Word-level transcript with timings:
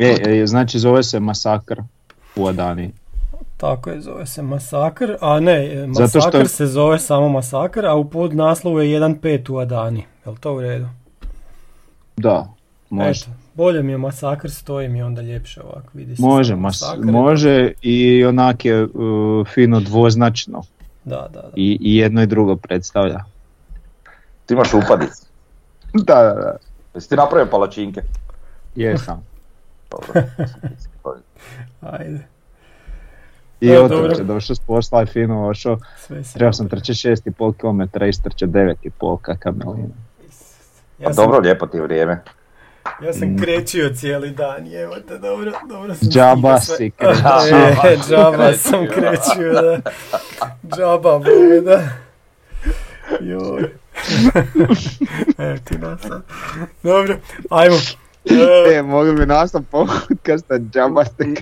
E, 0.00 0.16
e, 0.32 0.46
znači 0.46 0.78
zove 0.78 1.02
se 1.02 1.20
Masakr 1.20 1.80
u 2.36 2.46
Adani. 2.46 2.90
Tako 3.56 3.90
je, 3.90 4.00
zove 4.00 4.26
se 4.26 4.42
Masakr, 4.42 5.16
a 5.20 5.40
ne, 5.40 5.66
e, 5.66 5.86
Zato 5.88 6.08
što- 6.10 6.18
Masakr 6.28 6.48
se 6.48 6.66
zove 6.66 6.98
samo 6.98 7.28
Masakr, 7.30 7.86
a 7.86 7.94
u 7.94 8.04
podnaslovu 8.04 8.80
je 8.80 8.90
1.5 8.90 9.50
u 9.50 9.58
Adani. 9.58 10.04
Jel 10.26 10.36
to 10.36 10.54
u 10.54 10.60
redu? 10.60 10.86
Da, 12.16 12.48
može. 12.90 13.20
Eto, 13.22 13.30
bolje 13.54 13.82
mi 13.82 13.92
je 13.92 13.98
Masakr, 13.98 14.50
stoji 14.50 14.88
mi 14.88 15.02
onda 15.02 15.22
ljepše 15.22 15.62
ovako, 15.62 15.88
vidi 15.94 16.16
se 16.16 16.22
Može, 16.22 16.56
mas, 16.56 16.80
Masakr 16.80 16.98
je- 16.98 17.12
može 17.12 17.72
i 17.82 18.24
onak 18.24 18.64
je 18.64 18.84
uh, 18.84 18.90
fino 19.46 19.80
dvoznačno. 19.80 20.62
Da, 21.04 21.16
da, 21.24 21.40
da. 21.40 21.50
I, 21.56 21.78
I 21.80 21.96
jedno 21.96 22.22
i 22.22 22.26
drugo 22.26 22.56
predstavlja. 22.56 23.24
Ti 24.46 24.54
imaš 24.54 24.74
upadice. 24.74 25.22
Da, 25.94 26.14
da, 26.14 26.34
da. 26.34 26.56
Jesi 26.94 27.08
ti 27.08 27.16
napravio 27.16 27.46
palačinke? 27.46 28.00
Jesam. 28.76 29.26
Dobro. 29.92 30.22
Ajde, 31.80 32.18
I 33.60 33.68
E, 33.68 33.80
otrče, 33.80 34.22
došao 34.22 34.56
s 34.56 34.60
posla 34.60 35.02
i 35.02 35.06
fino 35.06 35.48
ošao. 35.48 35.78
Trebao 36.34 36.52
sam 36.52 36.68
trčati 36.68 36.92
6,5 36.92 37.52
km, 37.56 38.04
istrče 38.04 38.46
9,5 38.46 39.18
kakav 39.22 39.52
melina. 39.56 39.94
Ja 40.98 41.06
Pa 41.06 41.12
sam, 41.12 41.24
dobro, 41.24 41.38
lijepo 41.40 41.66
ti 41.66 41.76
je 41.76 41.82
vrijeme. 41.82 42.22
ja 43.02 43.12
sam 43.12 43.38
krećio 43.38 43.90
cijeli 43.94 44.30
dan, 44.30 44.74
evo 44.74 44.96
te, 45.08 45.18
dobro, 45.18 45.52
dobro 45.68 45.94
sam 45.94 46.08
Džaba 46.08 46.60
si 46.60 46.90
krećio. 46.90 47.56
E, 47.90 47.96
džaba 48.08 48.52
sam 48.68 48.86
krećio, 48.86 49.52
da. 49.52 49.80
Džaba, 50.76 51.18
boje, 51.18 51.60
da. 51.60 51.82
Joj. 53.20 53.70
Evo 55.38 55.56
ti 55.64 55.78
nasad. 55.78 56.22
Dobro, 56.82 57.16
ajmo. 57.50 57.76
E, 58.24 58.74
E, 58.74 58.82
mogli 58.82 59.12
bi 59.12 59.26
nastav 59.26 59.62
podcasta 59.70 60.58
džaba 60.58 61.04
ste 61.04 61.24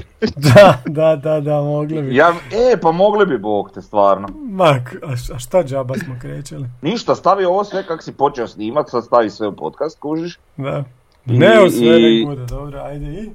da, 0.55 0.79
da, 0.87 1.17
da, 1.17 1.41
da, 1.41 1.61
mogli 1.61 2.03
bi. 2.03 2.17
Ja, 2.17 2.35
e, 2.53 2.77
pa 2.81 2.93
mogli 2.93 3.27
bi 3.27 3.39
Bog 3.39 3.71
te 3.75 3.83
stvarno. 3.83 4.29
Mak, 4.51 4.95
a, 5.03 5.39
šta 5.39 5.65
džaba 5.65 5.95
smo 5.99 6.17
krećeli? 6.21 6.69
Ništa, 6.83 7.15
stavi 7.15 7.45
ovo 7.45 7.65
sve 7.65 7.87
kak 7.87 8.03
si 8.03 8.13
počeo 8.13 8.49
snimat, 8.49 8.91
sad 8.91 9.05
stavi 9.05 9.31
sve 9.31 9.49
u 9.49 9.57
podcast, 9.57 9.99
kužiš. 9.99 10.39
Da. 10.57 10.85
Ne, 11.25 11.65
u 11.67 11.71
sve 11.71 11.99
nek 11.99 12.27
bude, 12.27 12.45
dobro, 12.47 12.81
ajde 12.81 13.07
i. 13.07 13.31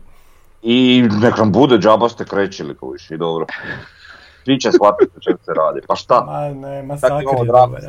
I 0.62 1.02
nek 1.22 1.38
nam 1.38 1.52
bude 1.52 1.78
džaba 1.78 2.10
ste 2.10 2.26
krećili, 2.26 2.76
kužiš, 2.76 3.12
i 3.12 3.18
dobro. 3.18 3.46
Svi 4.44 4.60
će 4.60 4.72
shvatiti 4.72 5.12
o 5.18 5.20
čem 5.20 5.38
se 5.46 5.54
radi. 5.54 5.82
Pa 5.88 5.96
šta? 5.96 6.24
Ma 6.26 6.68
ne, 6.68 6.76
Tako 6.78 6.88
masakr 6.88 7.24
imamo 7.24 7.44
je 7.44 7.48
dobar. 7.48 7.82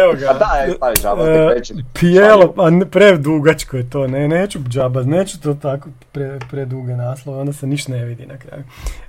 Evo 0.00 0.12
ga. 0.20 0.30
A 0.30 0.38
da, 0.38 0.74
stavi 0.76 0.96
džaba 0.96 1.50
krećili. 1.52 1.84
Pijelo, 2.00 2.52
pa 2.52 2.70
predugačko 2.90 3.76
je 3.76 3.90
to, 3.90 4.06
ne, 4.06 4.28
neću 4.28 4.58
džaba, 4.68 5.02
neću 5.02 5.40
to 5.40 5.54
tako 5.54 5.88
pre, 6.12 6.38
preduge 6.50 6.96
naslove, 6.96 7.40
onda 7.40 7.52
se 7.52 7.66
ništa 7.66 7.92
ne 7.92 8.04
vidi 8.04 8.26
na 8.26 8.38
kraju. 8.38 8.64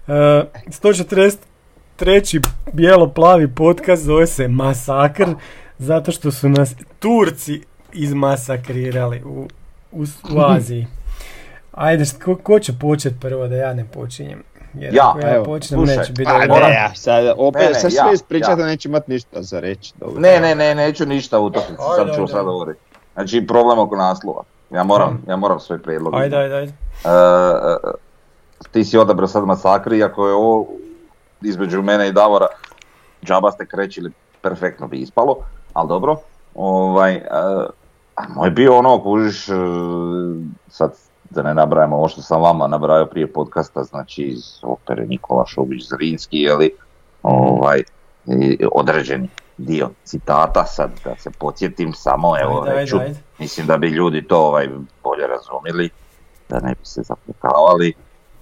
E, 0.07 0.45
143. 0.67 2.47
bijelo-plavi 2.73 3.47
podcast 3.55 4.03
zove 4.03 4.27
se 4.27 4.47
Masakr, 4.47 5.27
zato 5.77 6.11
što 6.11 6.31
su 6.31 6.49
nas 6.49 6.75
Turci 6.99 7.61
izmasakrirali 7.93 9.23
u, 9.23 9.47
u, 9.91 10.03
u 10.03 10.39
Aziji. 10.55 10.87
Ajde, 11.71 12.03
ko, 12.23 12.35
ko 12.35 12.59
će 12.59 12.73
počet 12.79 13.13
prvo 13.21 13.47
da 13.47 13.55
ja 13.55 13.73
ne 13.73 13.85
počinjem? 13.93 14.43
Jer 14.73 14.93
Ja, 14.93 15.09
ako 15.09 15.19
ja 15.19 15.35
evo, 15.35 15.45
počnem 15.45 15.79
slušaj, 15.79 15.97
neće 15.97 16.11
biti 16.11 16.31
ajde, 16.31 16.47
dobro. 16.47 16.53
moram- 16.55 16.71
ja, 16.71 16.95
sad, 16.95 17.33
opet, 17.37 17.61
Ne, 17.61 17.67
ne, 17.67 17.73
sad 17.73 17.91
ja, 17.93 18.03
sve 18.03 18.13
ispričate, 18.13 18.61
ja. 18.61 18.67
neće 18.67 18.89
imat 18.89 19.07
ništa 19.07 19.41
za 19.41 19.59
reći. 19.59 19.93
Dobro. 19.99 20.19
Ne, 20.21 20.39
ne, 20.39 20.55
ne, 20.55 20.75
neću 20.75 21.05
ništa 21.05 21.39
utakmici, 21.39 21.83
Ajde, 21.99 22.13
sam 22.13 22.25
ću 22.25 22.31
sad 22.31 22.45
govoriti. 22.45 22.79
Znači, 23.13 23.47
problem 23.47 23.79
oko 23.79 23.95
naslova. 23.95 24.43
Ja 24.71 24.83
moram, 24.83 25.23
ja 25.27 25.35
moram 25.35 25.59
sve 25.59 25.77
prijedloge. 25.81 26.17
Ajde, 26.17 26.37
ajde, 26.37 26.55
ajde. 26.55 26.73
E, 27.05 27.09
e, 27.09 27.91
ti 28.71 28.83
si 28.83 28.97
odabrao 28.97 29.27
sad 29.27 29.43
masakri, 29.45 29.97
iako 29.97 30.27
je 30.27 30.33
ovo 30.33 30.67
između 31.41 31.81
mene 31.81 32.07
i 32.07 32.11
Davora 32.11 32.47
džaba 33.25 33.51
ste 33.51 33.65
krećili, 33.65 34.11
perfektno 34.41 34.87
bi 34.87 34.97
ispalo, 34.97 35.37
ali 35.73 35.87
dobro. 35.87 36.15
Ovaj, 36.55 37.13
e, 37.15 37.23
a 38.15 38.23
moj 38.29 38.49
bio 38.49 38.77
ono, 38.77 39.03
kužiš, 39.03 39.49
e, 39.49 39.53
sad 40.67 40.93
da 41.33 41.41
ne 41.41 41.53
nabrajamo 41.53 41.95
ovo 41.95 42.07
što 42.07 42.21
sam 42.21 42.41
vama 42.41 42.67
nabrajao 42.67 43.05
prije 43.05 43.33
podcasta, 43.33 43.83
znači 43.83 44.23
iz 44.23 44.59
opere 44.61 45.05
Nikola 45.05 45.45
Šobić 45.45 45.89
Zrinski, 45.89 46.37
jeli, 46.37 46.71
ovaj, 47.23 47.83
određeni 48.71 49.29
dio 49.57 49.89
citata, 50.03 50.65
sad 50.65 50.91
da 51.03 51.15
se 51.17 51.31
podsjetim 51.39 51.93
samo, 51.93 52.39
evo 52.41 52.59
Ajde, 52.59 52.69
ajde, 52.69 52.81
reću, 52.81 52.97
ajde. 52.99 53.15
mislim 53.39 53.67
da 53.67 53.77
bi 53.77 53.87
ljudi 53.87 54.27
to 54.27 54.37
ovaj, 54.37 54.69
bolje 55.03 55.27
razumjeli, 55.27 55.89
da 56.49 56.59
ne 56.59 56.69
bi 56.69 56.85
se 56.85 57.01
zapletavali. 57.01 57.93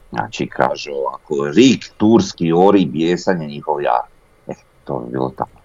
Znači 0.09 0.47
kaže 0.47 0.91
ovako, 0.91 1.35
rik, 1.55 1.91
turski, 1.97 2.51
ori, 2.53 2.85
bijesanje 2.85 3.47
njihov 3.47 3.81
jar. 3.81 4.01
E, 4.47 4.53
to 4.83 4.99
bi 4.99 5.11
bilo 5.11 5.33
tako. 5.37 5.61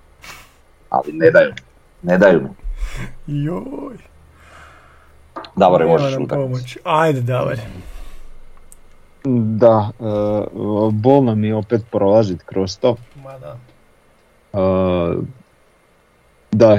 Ali 0.91 1.13
ne 1.13 1.31
daju, 1.31 1.53
ne 2.03 2.19
daju 2.19 2.41
mi. 2.41 2.49
Joj. 3.45 4.16
Davore, 5.57 5.87
možeš 5.87 6.13
nam 6.13 6.23
utakmicu. 6.23 6.49
pomoći. 6.49 6.79
Ajde, 6.85 7.21
Davor. 7.21 7.57
Da, 9.59 9.91
e, 10.01 10.05
bolno 10.91 11.35
mi 11.35 11.47
je 11.47 11.55
opet 11.55 11.83
prolazit 11.91 12.43
kroz 12.43 12.79
to. 12.79 12.97
Ma 13.25 13.39
da. 13.39 13.57
E, 14.53 15.17
da, 16.53 16.79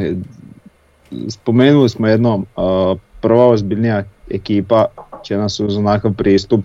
spomenuli 1.30 1.90
smo 1.90 2.08
jednom, 2.08 2.42
e, 2.42 2.62
prva 3.22 3.48
ozbiljnija 3.48 4.04
ekipa 4.30 4.86
će 5.24 5.38
nas 5.38 5.60
uz 5.60 5.78
onakav 5.78 6.14
pristup 6.14 6.62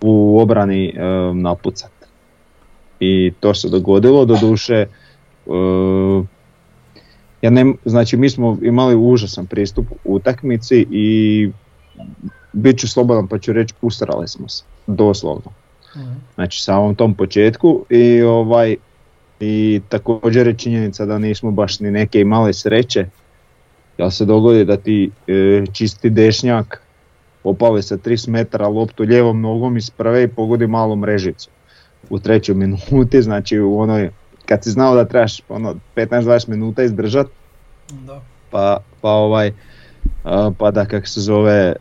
u 0.00 0.40
obrani 0.40 0.88
e, 0.88 1.02
napucat. 1.34 1.90
I 3.00 3.32
to 3.40 3.54
se 3.54 3.68
dogodilo, 3.68 4.24
doduše, 4.24 4.86
ja 7.42 7.50
ne, 7.50 7.72
znači 7.84 8.16
mi 8.16 8.30
smo 8.30 8.58
imali 8.62 8.96
užasan 8.96 9.46
pristup 9.46 9.86
u 10.04 10.14
utakmici 10.14 10.86
i 10.90 11.50
bit 12.52 12.78
ću 12.78 12.88
slobodan 12.88 13.28
pa 13.28 13.38
ću 13.38 13.52
reći 13.52 13.74
usrali 13.82 14.28
smo 14.28 14.48
se, 14.48 14.64
doslovno. 14.86 15.52
Mhm. 15.96 16.12
Znači 16.34 16.62
samom 16.62 16.94
tom 16.94 17.14
početku 17.14 17.84
i 17.90 18.22
ovaj 18.22 18.76
i 19.40 19.80
također 19.88 20.46
je 20.46 20.54
činjenica 20.54 21.06
da 21.06 21.18
nismo 21.18 21.50
baš 21.50 21.80
ni 21.80 21.90
neke 21.90 22.20
imali 22.20 22.54
sreće. 22.54 23.06
Jel 23.98 24.10
se 24.10 24.24
dogodi 24.24 24.64
da 24.64 24.76
ti 24.76 25.10
e, 25.26 25.64
čisti 25.72 26.10
dešnjak 26.10 26.82
opali 27.44 27.82
sa 27.82 27.96
30 27.96 28.28
metara 28.28 28.68
loptu 28.68 29.02
lijevom 29.02 29.40
nogom 29.40 29.76
iz 29.76 29.90
prve 29.90 30.22
i 30.22 30.28
pogodi 30.28 30.66
malu 30.66 30.96
mrežicu 30.96 31.50
u 32.10 32.18
trećoj 32.18 32.54
minuti, 32.54 33.22
znači 33.22 33.60
u 33.60 33.78
onoj 33.78 34.10
kad 34.46 34.64
si 34.64 34.70
znao 34.70 34.94
da 34.94 35.04
trebaš 35.04 35.40
ono 35.48 35.74
15-20 35.96 36.48
minuta 36.48 36.82
izdržat 36.82 37.26
Da. 37.90 38.20
pa, 38.50 38.78
pa 39.00 39.10
ovaj 39.10 39.52
pa 40.58 40.70
da 40.70 40.84
kak 40.84 41.08
se 41.08 41.20
zove 41.20 41.52
e, 41.52 41.74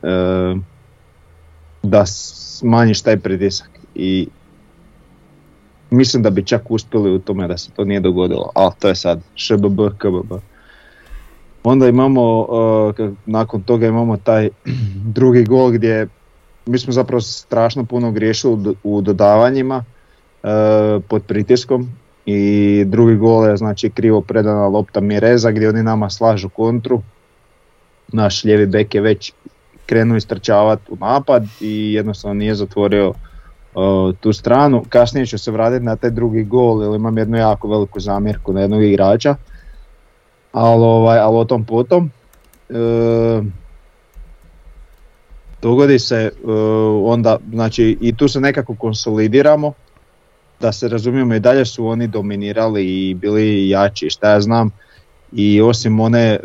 da 1.83 2.05
smanjiš 2.05 3.01
taj 3.01 3.19
pritisak 3.19 3.69
i 3.95 4.27
mislim 5.89 6.23
da 6.23 6.29
bi 6.29 6.45
čak 6.45 6.71
uspjeli 6.71 7.11
u 7.11 7.19
tome 7.19 7.47
da 7.47 7.57
se 7.57 7.71
to 7.71 7.85
nije 7.85 7.99
dogodilo, 7.99 8.51
ali 8.55 8.71
to 8.79 8.87
je 8.87 8.95
sad 8.95 9.21
šbb, 9.35 9.79
kbb. 9.97 10.33
Onda 11.63 11.87
imamo, 11.87 12.47
e, 12.99 13.09
nakon 13.25 13.61
toga 13.61 13.87
imamo 13.87 14.17
taj 14.17 14.49
drugi 15.17 15.43
gol 15.43 15.71
gdje 15.71 16.07
mi 16.65 16.77
smo 16.77 16.93
zapravo 16.93 17.21
strašno 17.21 17.85
puno 17.85 18.11
griješili 18.11 18.75
u 18.83 19.01
dodavanjima 19.01 19.83
e, 20.43 20.47
pod 21.07 21.23
pritiskom 21.23 21.89
i 22.25 22.83
drugi 22.87 23.15
gol 23.15 23.47
je 23.47 23.57
znači 23.57 23.89
krivo 23.89 24.21
predana 24.21 24.67
lopta 24.67 24.99
Mireza 24.99 25.51
gdje 25.51 25.69
oni 25.69 25.83
nama 25.83 26.09
slažu 26.09 26.49
kontru. 26.49 27.01
Naš 28.07 28.43
lijevi 28.43 28.65
bek 28.65 28.95
je 28.95 29.01
već 29.01 29.33
krenuo 29.85 30.17
istrčavati 30.17 30.91
u 30.91 30.95
napad 30.95 31.45
i 31.61 31.93
jednostavno 31.93 32.33
nije 32.33 32.55
zatvorio 32.55 33.09
uh, 33.09 34.15
tu 34.19 34.33
stranu. 34.33 34.83
Kasnije 34.89 35.25
ću 35.25 35.37
se 35.37 35.51
vratiti 35.51 35.85
na 35.85 35.95
taj 35.95 36.09
drugi 36.09 36.43
gol 36.43 36.83
jer 36.83 36.95
imam 36.95 37.17
jednu 37.17 37.37
jako 37.37 37.67
veliku 37.67 37.99
zamjerku 37.99 38.53
na 38.53 38.61
jednog 38.61 38.83
igrača. 38.83 39.35
Ali, 40.53 40.83
ovaj, 40.83 41.19
ali 41.19 41.37
o 41.37 41.45
tom 41.45 41.65
potom. 41.65 42.11
E, 42.69 43.41
dogodi 45.61 45.99
se 45.99 46.15
e, 46.15 46.31
onda, 47.03 47.37
znači 47.53 47.97
i 48.01 48.15
tu 48.15 48.27
se 48.27 48.39
nekako 48.39 48.75
konsolidiramo 48.75 49.73
da 50.59 50.71
se 50.71 50.87
razumijemo 50.87 51.35
i 51.35 51.39
dalje 51.39 51.65
su 51.65 51.87
oni 51.87 52.07
dominirali 52.07 53.09
i 53.09 53.13
bili 53.13 53.69
jači 53.69 54.09
šta 54.09 54.31
ja 54.31 54.41
znam. 54.41 54.71
I 55.31 55.61
osim 55.61 55.99
one 55.99 56.23
e, 56.23 56.39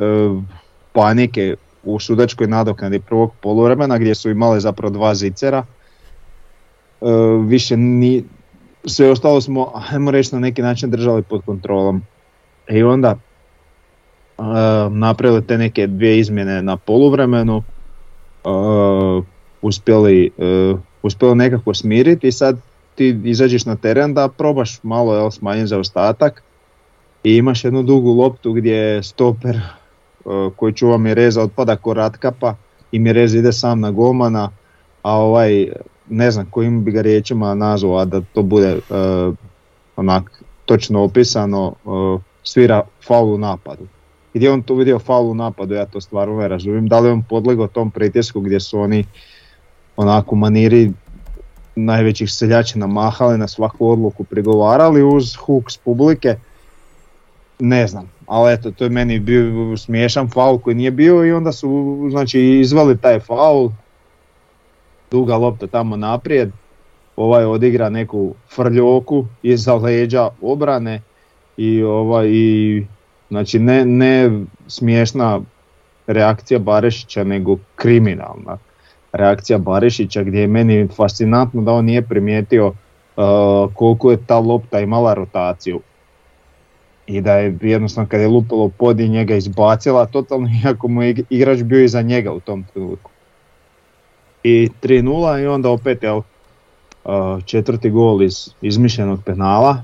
panike 0.92 1.56
u 1.84 2.00
sudačkoj 2.00 2.46
nadoknadi 2.46 3.00
prvog 3.00 3.32
poluvremena 3.40 3.98
gdje 3.98 4.14
su 4.14 4.30
imali 4.30 4.60
zapravo 4.60 4.90
dva 4.90 5.14
zicera 5.14 5.64
e, 7.00 7.06
više 7.46 7.76
ni 7.76 8.24
sve 8.84 9.10
ostalo 9.10 9.40
smo 9.40 9.72
ajmo 9.90 10.10
reći 10.10 10.34
na 10.34 10.40
neki 10.40 10.62
način 10.62 10.90
držali 10.90 11.22
pod 11.22 11.42
kontrolom. 11.46 12.02
I 12.68 12.82
onda 12.82 13.08
e, 14.38 14.42
napravili 14.90 15.46
te 15.46 15.58
neke 15.58 15.86
dvije 15.86 16.18
izmjene 16.18 16.62
na 16.62 16.76
poluvremenu 16.76 17.62
e, 18.44 18.48
uspjeli, 19.62 20.30
uspjeli 21.02 21.34
nekako 21.34 21.74
smiriti 21.74 22.28
i 22.28 22.32
sad 22.32 22.56
ti 23.00 23.20
izađeš 23.24 23.64
na 23.64 23.76
teren 23.76 24.14
da 24.14 24.28
probaš 24.28 24.82
malo 24.82 25.14
jel, 25.14 25.30
smanjiti 25.30 25.66
zaostatak 25.66 26.42
i 27.24 27.36
imaš 27.36 27.64
jednu 27.64 27.82
dugu 27.82 28.12
loptu 28.12 28.52
gdje 28.52 29.02
stoper 29.02 29.60
koji 30.56 30.72
čuva 30.72 30.96
Mireza 30.98 31.42
otpada 31.42 31.76
ko 31.76 31.94
ratkapa 31.94 32.54
i 32.92 32.98
Mirez 32.98 33.34
ide 33.34 33.52
sam 33.52 33.80
na 33.80 33.90
golmana, 33.90 34.50
a 35.02 35.16
ovaj 35.16 35.68
ne 36.08 36.30
znam 36.30 36.46
kojim 36.50 36.84
bi 36.84 36.92
ga 36.92 37.00
riječima 37.02 37.54
nazvao, 37.54 37.96
a 37.98 38.04
da 38.04 38.20
to 38.20 38.42
bude 38.42 38.74
uh, 38.76 39.34
onak 39.96 40.42
točno 40.64 41.02
opisano, 41.02 41.72
uh, 41.84 42.20
svira 42.42 42.82
faul 43.06 43.34
u 43.34 43.38
napadu. 43.38 43.86
Gdje 44.34 44.50
on 44.52 44.62
tu 44.62 44.74
vidio 44.74 44.98
faul 44.98 45.30
u 45.30 45.34
napadu, 45.34 45.74
ja 45.74 45.86
to 45.86 46.00
stvarno 46.00 46.40
ne 46.40 46.48
razumijem. 46.48 46.88
Da 46.88 47.00
li 47.00 47.10
on 47.10 47.22
podlegao 47.22 47.66
tom 47.66 47.90
pritisku 47.90 48.40
gdje 48.40 48.60
su 48.60 48.80
oni 48.80 49.04
onako 49.96 50.36
maniri 50.36 50.92
najvećih 51.74 52.32
seljačina 52.32 52.86
mahali 52.86 53.38
na 53.38 53.48
svaku 53.48 53.90
odluku 53.90 54.24
prigovarali 54.24 55.02
uz 55.02 55.36
huk 55.36 55.70
s 55.70 55.76
publike, 55.76 56.36
ne 57.58 57.86
znam, 57.86 58.10
ali 58.26 58.52
eto, 58.52 58.70
to 58.70 58.84
je 58.84 58.90
meni 58.90 59.18
bio 59.18 59.76
smiješan 59.76 60.28
faul 60.28 60.58
koji 60.58 60.76
nije 60.76 60.90
bio 60.90 61.24
i 61.24 61.32
onda 61.32 61.52
su 61.52 61.98
znači, 62.10 62.40
izvali 62.40 62.98
taj 62.98 63.20
faul, 63.20 63.70
duga 65.10 65.36
lopta 65.36 65.66
tamo 65.66 65.96
naprijed, 65.96 66.50
ovaj 67.16 67.44
odigra 67.44 67.88
neku 67.88 68.34
frljoku 68.54 69.24
iza 69.42 69.74
leđa 69.74 70.28
obrane 70.42 71.02
i 71.56 71.82
ovaj 71.82 72.28
i 72.28 72.86
znači 73.28 73.58
ne, 73.58 73.84
ne 73.84 74.30
smiješna 74.66 75.40
reakcija 76.06 76.58
Barešića 76.58 77.24
nego 77.24 77.56
kriminalna 77.76 78.58
reakcija 79.12 79.58
Barešića 79.58 80.22
gdje 80.22 80.40
je 80.40 80.46
meni 80.46 80.88
fascinantno 80.96 81.62
da 81.62 81.72
on 81.72 81.84
nije 81.84 82.02
primijetio 82.02 82.66
uh, 82.66 82.74
koliko 83.74 84.10
je 84.10 84.26
ta 84.26 84.38
lopta 84.38 84.80
imala 84.80 85.14
rotaciju 85.14 85.80
i 87.06 87.20
da 87.20 87.32
je 87.32 87.58
jednostavno 87.60 88.08
kad 88.08 88.20
je 88.20 88.28
lupilo 88.28 88.68
pod 88.68 89.00
i 89.00 89.08
njega 89.08 89.34
izbacila 89.34 90.06
totalno 90.06 90.48
iako 90.64 90.88
mu 90.88 91.02
je 91.02 91.14
igrač 91.30 91.62
bio 91.62 91.84
iza 91.84 92.02
njega 92.02 92.32
u 92.32 92.40
tom 92.40 92.64
trenutku. 92.72 93.10
I 94.42 94.68
3-0 94.82 95.42
i 95.42 95.46
onda 95.46 95.70
opet 95.70 96.02
je 96.02 96.20
četvrti 97.44 97.90
gol 97.90 98.22
iz 98.22 98.48
izmišljenog 98.62 99.20
penala. 99.24 99.82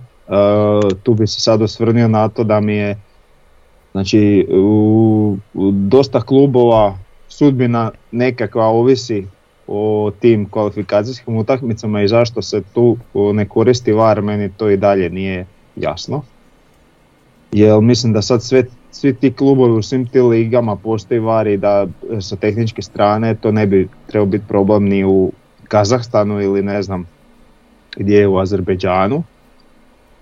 Tu 1.02 1.14
bi 1.14 1.26
se 1.26 1.40
sad 1.40 1.62
osvrnio 1.62 2.08
na 2.08 2.28
to 2.28 2.44
da 2.44 2.60
mi 2.60 2.74
je 2.76 3.00
znači 3.92 4.46
u, 4.50 5.36
dosta 5.72 6.20
klubova 6.20 6.98
sudbina 7.38 7.90
nekakva 8.12 8.64
ovisi 8.64 9.26
o 9.66 10.10
tim 10.20 10.48
kvalifikacijskim 10.50 11.36
utakmicama 11.36 12.02
i 12.02 12.08
zašto 12.08 12.42
se 12.42 12.62
tu 12.74 12.96
ne 13.14 13.48
koristi 13.48 13.92
VAR, 13.92 14.22
meni 14.22 14.52
to 14.56 14.70
i 14.70 14.76
dalje 14.76 15.10
nije 15.10 15.46
jasno 15.76 16.22
jer 17.52 17.80
mislim 17.80 18.12
da 18.12 18.22
sad 18.22 18.42
sve, 18.42 18.64
svi 18.90 19.14
ti 19.14 19.32
klubovi 19.32 19.72
u 19.72 19.82
svim 19.82 20.06
tim 20.06 20.28
ligama 20.28 20.76
postoji 20.76 21.20
vari 21.20 21.56
da 21.56 21.86
sa 22.20 22.36
tehničke 22.36 22.82
strane 22.82 23.34
to 23.34 23.52
ne 23.52 23.66
bi 23.66 23.88
trebao 24.06 24.26
biti 24.26 24.44
problem 24.48 24.84
ni 24.84 25.04
u 25.04 25.32
Kazahstanu 25.68 26.40
ili 26.40 26.62
ne 26.62 26.82
znam 26.82 27.06
gdje 27.96 28.18
je 28.18 28.28
u 28.28 28.38
Azerbeđanu, 28.38 29.22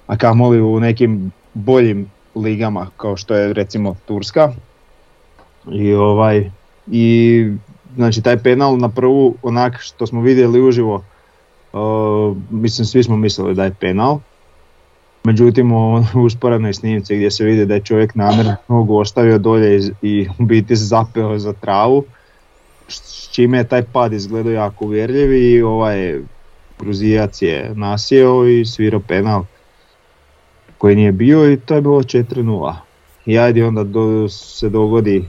a 0.07 0.17
kamoli 0.17 0.61
u 0.61 0.81
nekim 0.81 1.33
boljim 1.55 2.11
ligama 2.35 2.87
kao 2.97 3.17
što 3.17 3.35
je 3.35 3.53
recimo 3.53 3.97
Turska. 4.07 4.53
I 5.73 5.95
ovaj 5.95 6.51
i 6.91 7.47
znači 7.95 8.23
taj 8.23 8.37
penal 8.37 8.79
na 8.79 8.89
prvu 8.89 9.35
onak 9.43 9.81
što 9.81 10.07
smo 10.07 10.21
vidjeli 10.21 10.61
uživo 10.61 11.05
uh, 11.73 12.37
mislim 12.51 12.87
svi 12.87 13.03
smo 13.03 13.17
mislili 13.17 13.55
da 13.55 13.65
je 13.65 13.75
penal 13.81 14.19
Međutim, 15.25 15.73
u 15.73 16.05
usporednoj 16.15 16.75
snimci 16.75 17.17
gdje 17.17 17.31
se 17.31 17.45
vidi 17.45 17.67
da 17.67 17.75
je 17.75 17.85
čovjek 17.85 18.15
namjerno 18.15 18.57
nogu 18.69 18.97
ostavio 18.97 19.39
dolje 19.39 19.91
i 20.03 20.29
u 20.39 20.45
biti 20.45 20.77
zapeo 20.77 21.39
za 21.39 21.53
travu, 21.53 22.05
s 22.89 23.29
čime 23.33 23.59
je 23.59 23.69
taj 23.69 23.83
pad 23.83 24.13
izgledao 24.13 24.53
jako 24.53 24.85
uvjerljiv 24.85 25.33
i 25.33 25.63
ovaj 25.63 26.21
Gruzijac 26.79 27.43
je 27.43 27.71
nasjeo 27.75 28.47
i 28.47 28.65
svirao 28.65 29.01
penal 29.01 29.45
koji 30.79 30.97
nije 30.97 31.13
bio 31.13 31.53
i 31.53 31.57
to 31.57 31.75
je 31.75 31.81
bilo 31.81 32.03
4-0. 32.03 32.75
I 33.27 33.39
ajde 33.39 33.65
onda 33.65 33.85
do, 33.85 34.29
se 34.29 34.69
dogodi 34.69 35.25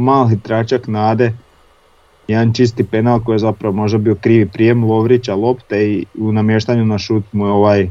mali 0.00 0.40
tračak 0.40 0.86
nade, 0.86 1.32
jedan 2.28 2.52
čisti 2.52 2.84
penal 2.84 3.20
koji 3.24 3.34
je 3.34 3.38
zapravo 3.38 3.74
možda 3.74 3.98
bio 3.98 4.14
krivi 4.14 4.46
prijem 4.46 4.84
Lovrića 4.84 5.34
lopte 5.34 5.90
i 5.90 6.04
u 6.18 6.32
namještanju 6.32 6.84
na 6.84 6.98
šut 6.98 7.24
mu 7.32 7.46
je 7.46 7.52
ovaj 7.52 7.88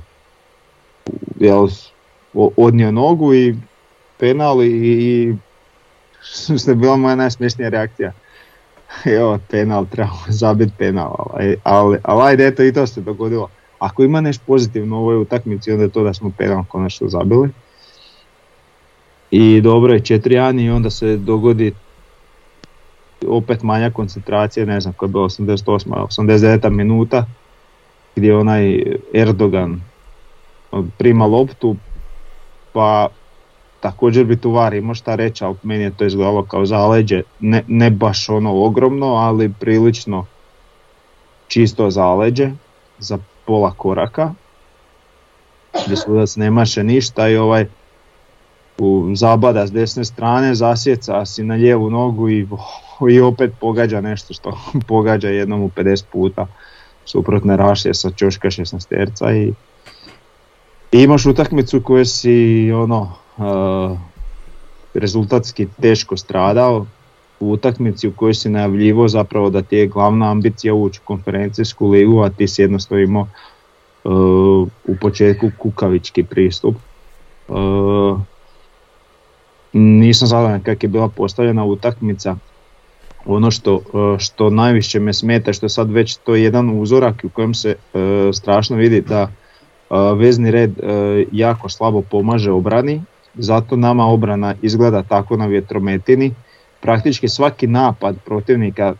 jel, 1.39 1.67
odnio 2.33 2.91
nogu 2.91 3.33
i 3.33 3.55
penal 4.17 4.63
i, 4.63 4.67
i 4.67 5.35
što 6.59 6.75
bila 6.75 6.97
moja 6.97 7.15
najsmješnija 7.15 7.69
reakcija. 7.69 8.11
Evo, 9.17 9.39
penal, 9.49 9.85
trebamo 9.85 10.19
zabiti 10.27 10.73
penal, 10.77 11.15
ali, 11.17 11.57
ali, 11.63 11.97
ali 12.03 12.21
ajde, 12.23 12.47
eto 12.47 12.63
i 12.63 12.73
to 12.73 12.87
se 12.87 13.01
dogodilo. 13.01 13.49
Ako 13.79 14.03
ima 14.03 14.21
nešto 14.21 14.43
pozitivno 14.47 14.95
u 14.95 14.99
ovoj 14.99 15.17
utakmici, 15.17 15.71
onda 15.71 15.83
je 15.83 15.89
to 15.89 16.03
da 16.03 16.13
smo 16.13 16.31
penal 16.37 16.63
konačno 16.67 17.09
zabili. 17.09 17.49
I 19.31 19.61
dobro 19.61 19.93
je 19.93 19.99
4 19.99 20.65
i 20.65 20.69
onda 20.69 20.89
se 20.89 21.17
dogodi 21.17 21.73
opet 23.27 23.63
manja 23.63 23.89
koncentracija, 23.89 24.65
ne 24.65 24.81
znam 24.81 24.93
koja 24.93 25.07
je 25.07 25.11
bila 25.11 25.23
88. 25.23 26.07
89. 26.07 26.69
minuta 26.69 27.25
gdje 28.15 28.37
onaj 28.37 28.83
Erdogan 29.13 29.81
prima 30.97 31.25
loptu, 31.25 31.75
pa 32.73 33.07
također 33.79 34.25
bi 34.25 34.37
tu 34.37 34.51
var 34.51 34.73
imao 34.73 34.95
šta 34.95 35.15
reći, 35.15 35.43
ali 35.43 35.55
meni 35.63 35.83
je 35.83 35.91
to 35.97 36.05
izgledalo 36.05 36.43
kao 36.43 36.65
zaleđe, 36.65 37.21
ne, 37.39 37.63
ne 37.67 37.89
baš 37.89 38.29
ono 38.29 38.63
ogromno, 38.63 39.07
ali 39.07 39.53
prilično 39.59 40.25
čisto 41.47 41.89
zaleđe 41.89 42.51
za 42.99 43.17
pola 43.45 43.71
koraka, 43.77 44.33
gdje 45.85 45.97
sudac 45.97 46.35
nemaše 46.35 46.83
ništa 46.83 47.29
i 47.29 47.37
ovaj 47.37 47.65
u 48.77 49.11
zabada 49.15 49.67
s 49.67 49.71
desne 49.71 50.05
strane, 50.05 50.55
zasjeca 50.55 51.25
si 51.25 51.43
na 51.43 51.55
lijevu 51.55 51.89
nogu 51.89 52.29
i, 52.29 52.47
i 53.07 53.21
opet 53.21 53.51
pogađa 53.59 54.01
nešto 54.01 54.33
što 54.33 54.57
pogađa 54.87 55.29
jednom 55.29 55.61
u 55.61 55.69
50 55.69 56.03
puta 56.11 56.47
suprotne 57.05 57.57
rašlje 57.57 57.93
sa 57.93 58.11
čoška 58.11 58.47
16 58.47 58.89
terca 58.89 59.33
i 59.33 59.53
imaš 60.91 61.25
utakmicu 61.25 61.81
koju 61.81 62.05
si 62.05 62.71
ono 62.71 63.13
uh, 63.37 63.97
rezultatski 64.93 65.67
teško 65.81 66.17
stradao, 66.17 66.85
u 67.39 67.51
utakmici 67.51 68.07
u 68.07 68.11
kojoj 68.11 68.33
si 68.33 68.49
najavljivo 68.49 69.07
zapravo 69.07 69.49
da 69.49 69.61
ti 69.61 69.77
je 69.77 69.87
glavna 69.87 70.31
ambicija 70.31 70.73
ući 70.73 70.99
u 71.03 71.07
konferencijsku 71.07 71.87
ligu, 71.87 72.21
a 72.21 72.29
ti 72.29 72.47
si 72.47 72.61
jednostavno 72.61 73.03
imao 73.03 73.27
uh, 74.03 74.67
u 74.87 74.95
početku 75.01 75.51
kukavički 75.57 76.23
pristup. 76.23 76.75
Uh, 77.47 78.19
nisam 79.73 80.27
zadovoljan 80.27 80.63
kako 80.63 80.85
je 80.85 80.89
bila 80.89 81.07
postavljena 81.07 81.65
utakmica. 81.65 82.35
Ono 83.25 83.51
što, 83.51 83.81
što 84.19 84.49
najviše 84.49 84.99
me 84.99 85.13
smeta 85.13 85.53
što 85.53 85.65
je 85.65 85.69
sad 85.69 85.91
već 85.91 86.15
to 86.15 86.35
jedan 86.35 86.81
uzorak 86.81 87.15
u 87.23 87.29
kojem 87.29 87.53
se 87.53 87.75
strašno 88.33 88.75
vidi 88.75 89.01
da 89.01 89.31
vezni 90.15 90.51
red 90.51 90.71
jako 91.31 91.69
slabo 91.69 92.01
pomaže 92.01 92.51
obrani, 92.51 93.01
zato 93.35 93.75
nama 93.75 94.05
obrana 94.05 94.55
izgleda 94.61 95.03
tako 95.03 95.37
na 95.37 95.45
vjetrometini. 95.45 96.33
Praktički 96.79 97.27
svaki 97.27 97.67
napad 97.67 98.15
protivnika, 98.25 98.95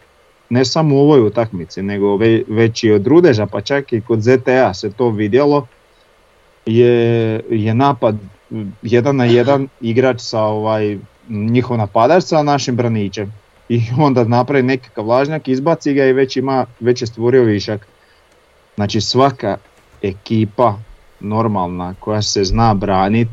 ne 0.49 0.65
samo 0.65 0.95
u 0.95 0.99
ovoj 0.99 1.21
utakmici, 1.21 1.81
nego 1.81 2.17
već 2.47 2.83
i 2.83 2.91
od 2.91 3.07
Rudeža, 3.07 3.45
pa 3.45 3.61
čak 3.61 3.93
i 3.93 4.01
kod 4.01 4.21
ZTA 4.21 4.73
se 4.73 4.91
to 4.91 5.09
vidjelo, 5.09 5.67
je, 6.65 7.41
je 7.49 7.73
napad 7.73 8.15
jedan 8.81 9.15
na 9.15 9.25
jedan 9.25 9.67
igrač 9.81 10.21
sa 10.21 10.41
ovaj, 10.43 10.97
njihov 11.29 11.77
napadač 11.77 12.23
sa 12.23 12.43
našim 12.43 12.75
braničem. 12.75 13.33
I 13.69 13.81
onda 13.97 14.23
napravi 14.23 14.63
nekakav 14.63 15.05
vlažnjak, 15.05 15.47
izbaci 15.47 15.93
ga 15.93 16.05
i 16.05 16.13
već, 16.13 16.37
ima, 16.37 16.65
već 16.79 17.01
je 17.01 17.07
stvorio 17.07 17.43
višak. 17.43 17.87
Znači 18.75 19.01
svaka 19.01 19.57
ekipa 20.01 20.77
normalna 21.19 21.95
koja 21.99 22.21
se 22.21 22.43
zna 22.43 22.73
braniti 22.73 23.31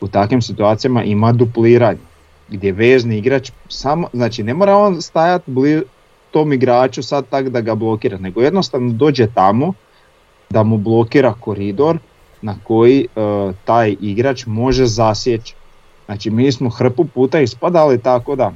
u 0.00 0.08
takvim 0.08 0.42
situacijama 0.42 1.04
ima 1.04 1.32
dupliranje 1.32 1.98
gdje 2.48 2.72
vezni 2.72 3.18
igrač 3.18 3.50
samo, 3.68 4.08
znači 4.12 4.42
ne 4.42 4.54
mora 4.54 4.76
on 4.76 5.02
stajati 5.02 5.50
tom 6.30 6.52
igraču 6.52 7.02
sad 7.02 7.24
tak 7.30 7.48
da 7.48 7.60
ga 7.60 7.74
blokira, 7.74 8.18
nego 8.18 8.42
jednostavno 8.42 8.92
dođe 8.92 9.26
tamo 9.34 9.72
da 10.50 10.62
mu 10.62 10.76
blokira 10.76 11.34
koridor 11.40 11.98
na 12.42 12.56
koji 12.64 13.00
e, 13.00 13.06
taj 13.64 13.96
igrač 14.00 14.46
može 14.46 14.86
zasjeći. 14.86 15.54
Znači 16.06 16.30
mi 16.30 16.52
smo 16.52 16.70
hrpu 16.70 17.04
puta 17.04 17.40
ispadali 17.40 17.98
tako 17.98 18.36
da 18.36 18.52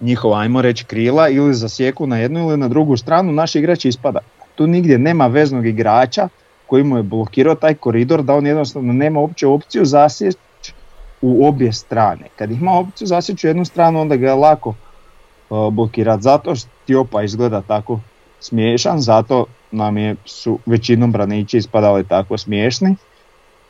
njihova, 0.00 0.38
ajmo 0.38 0.62
reći, 0.62 0.84
krila 0.84 1.28
ili 1.28 1.54
zasjeku 1.54 2.06
na 2.06 2.18
jednu 2.18 2.40
ili 2.40 2.56
na 2.56 2.68
drugu 2.68 2.96
stranu, 2.96 3.32
naš 3.32 3.54
igrač 3.54 3.84
ispada. 3.84 4.20
Tu 4.54 4.66
nigdje 4.66 4.98
nema 4.98 5.26
veznog 5.26 5.66
igrača 5.66 6.28
koji 6.66 6.84
mu 6.84 6.96
je 6.96 7.02
blokirao 7.02 7.54
taj 7.54 7.74
koridor 7.74 8.22
da 8.22 8.34
on 8.34 8.46
jednostavno 8.46 8.92
nema 8.92 9.20
uopće 9.20 9.46
opciju 9.46 9.84
zasjeći 9.84 10.72
u 11.22 11.46
obje 11.46 11.72
strane. 11.72 12.24
Kad 12.36 12.50
ima 12.50 12.78
opciju 12.78 13.06
zasjeći 13.06 13.46
u 13.46 13.50
jednu 13.50 13.64
stranu 13.64 14.00
onda 14.00 14.16
ga 14.16 14.26
je 14.26 14.34
lako 14.34 14.74
uh, 15.50 15.72
blokirati. 15.72 16.22
Zato 16.22 16.56
Stiopa 16.56 17.22
izgleda 17.22 17.60
tako 17.60 18.00
smiješan, 18.40 19.00
zato 19.00 19.46
nam 19.70 19.96
je, 19.96 20.16
su 20.24 20.58
većinom 20.66 21.12
branići 21.12 21.56
ispadali 21.56 22.04
tako 22.04 22.38
smiješni. 22.38 22.96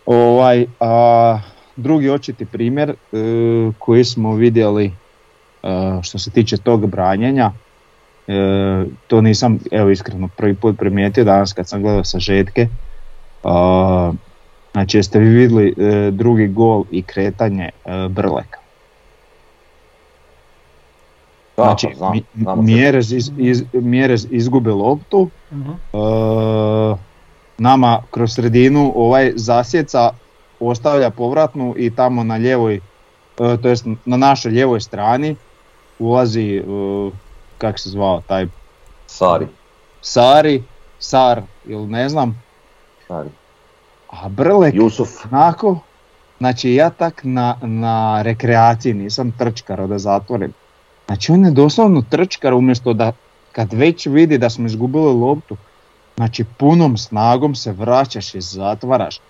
Ovaj, 0.07 0.67
a, 0.81 1.41
drugi 1.76 2.11
očiti 2.11 2.47
primjer 2.47 2.91
e, 2.91 2.95
koji 3.79 4.05
smo 4.05 4.35
vidjeli 4.35 4.87
e, 4.87 4.91
što 6.02 6.19
se 6.19 6.31
tiče 6.31 6.57
tog 6.57 6.87
branjenja, 6.87 7.52
e, 8.28 8.85
to 9.07 9.21
nisam 9.21 9.59
evo 9.71 9.90
iskreno 9.90 10.28
prvi 10.37 10.54
put 10.54 10.78
primijetio 10.78 11.25
danas 11.25 11.52
kad 11.52 11.69
sam 11.69 11.83
gledao 11.83 12.04
sažetke. 12.04 12.69
Znači 14.73 14.97
jeste 14.97 15.19
vi 15.19 15.28
vidjeli 15.28 15.75
drugi 16.11 16.47
gol 16.49 16.85
i 16.90 17.02
kretanje 17.02 17.71
Brleka? 18.09 18.59
Znači, 21.54 21.88
Mjerez, 22.57 23.12
iz, 23.12 23.31
iz, 23.38 23.64
izgubi 24.31 24.71
loptu, 24.71 25.28
uh 25.92 26.99
nama 27.62 28.02
kroz 28.11 28.33
sredinu 28.33 28.92
ovaj 28.97 29.33
zasjeca 29.37 30.11
ostavlja 30.61 31.11
povratnu 31.11 31.75
i 31.76 31.90
tamo 31.95 32.25
na 32.25 32.37
ljevoj, 32.37 32.81
to 33.37 33.69
jest 33.69 33.87
na 34.04 34.16
našoj 34.16 34.52
ljevoj 34.52 34.81
strani 34.81 35.37
ulazi, 36.03 36.63
uh, 36.67 37.13
kak 37.59 37.79
se 37.79 37.91
zvao 37.91 38.23
taj? 38.27 38.47
Sari. 39.07 39.47
Sari, 40.01 40.63
Sar 40.99 41.43
ili 41.65 41.87
ne 41.87 42.09
znam. 42.09 42.43
Sari. 43.09 43.31
A 44.11 44.29
Brlek, 44.29 44.75
Jusuf. 44.75 45.09
Nako, 45.31 45.79
znači 46.39 46.75
ja 46.75 46.91
tak 46.91 47.21
na, 47.25 47.57
na 47.63 48.23
rekreaciji 48.23 48.95
nisam 48.95 49.33
trčkar 49.39 49.89
da 49.89 49.99
zatvorim. 49.99 50.53
Znači 51.07 51.33
on 51.33 51.45
je 51.45 51.51
doslovno 51.51 52.03
trčkar 52.11 52.55
umjesto 52.55 52.93
da 52.93 53.13
kad 53.53 53.73
već 53.73 54.07
vidi 54.07 54.39
da 54.39 54.51
smo 54.51 54.67
izgubili 54.67 55.15
loptu, 55.15 55.57
znači 56.17 56.45
punom 56.45 56.97
snagom 56.97 57.55
se 57.55 57.73
vraćaš 57.73 58.35
i 58.35 58.41
zatvaraš. 58.41 59.21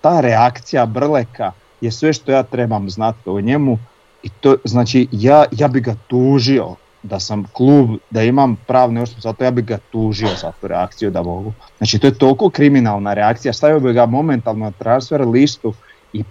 Ta 0.00 0.20
reakcija 0.20 0.86
Brleka 0.86 1.52
je 1.80 1.90
sve 1.90 2.12
što 2.12 2.32
ja 2.32 2.42
trebam 2.42 2.90
znati 2.90 3.30
o 3.30 3.40
njemu 3.40 3.78
i 4.22 4.28
to 4.28 4.56
znači 4.64 5.08
ja, 5.12 5.44
ja 5.52 5.68
bi 5.68 5.80
ga 5.80 5.94
tužio 6.06 6.74
da 7.02 7.20
sam 7.20 7.44
klub, 7.52 7.90
da 8.10 8.22
imam 8.22 8.56
pravne 8.66 9.02
osobe, 9.02 9.20
zato 9.20 9.44
ja 9.44 9.50
bi 9.50 9.62
ga 9.62 9.78
tužio 9.90 10.28
za 10.40 10.52
tu 10.60 10.68
reakciju 10.68 11.10
da 11.10 11.22
mogu. 11.22 11.52
Znači 11.78 11.98
to 11.98 12.06
je 12.06 12.18
toliko 12.18 12.50
kriminalna 12.50 13.14
reakcija, 13.14 13.52
stavio 13.52 13.80
bi 13.80 13.92
ga 13.92 14.06
momentalno 14.06 14.64
na 14.64 14.70
transfer 14.70 15.28
listu 15.28 15.74
i, 16.12 16.24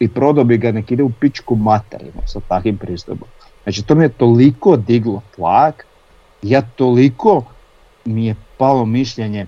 i 0.00 0.08
prodao 0.08 0.44
bi 0.44 0.58
ga 0.58 0.72
nek 0.72 0.90
ide 0.90 1.02
u 1.02 1.10
pičku 1.10 1.56
materinu 1.56 2.22
sa 2.26 2.40
takvim 2.48 2.78
pristupom. 2.78 3.28
Znači 3.62 3.82
to 3.82 3.94
mi 3.94 4.04
je 4.04 4.08
toliko 4.08 4.76
diglo 4.76 5.22
tlak, 5.34 5.86
ja 6.42 6.62
toliko 6.62 7.44
mi 8.04 8.26
je 8.26 8.34
palo 8.58 8.84
mišljenje 8.84 9.46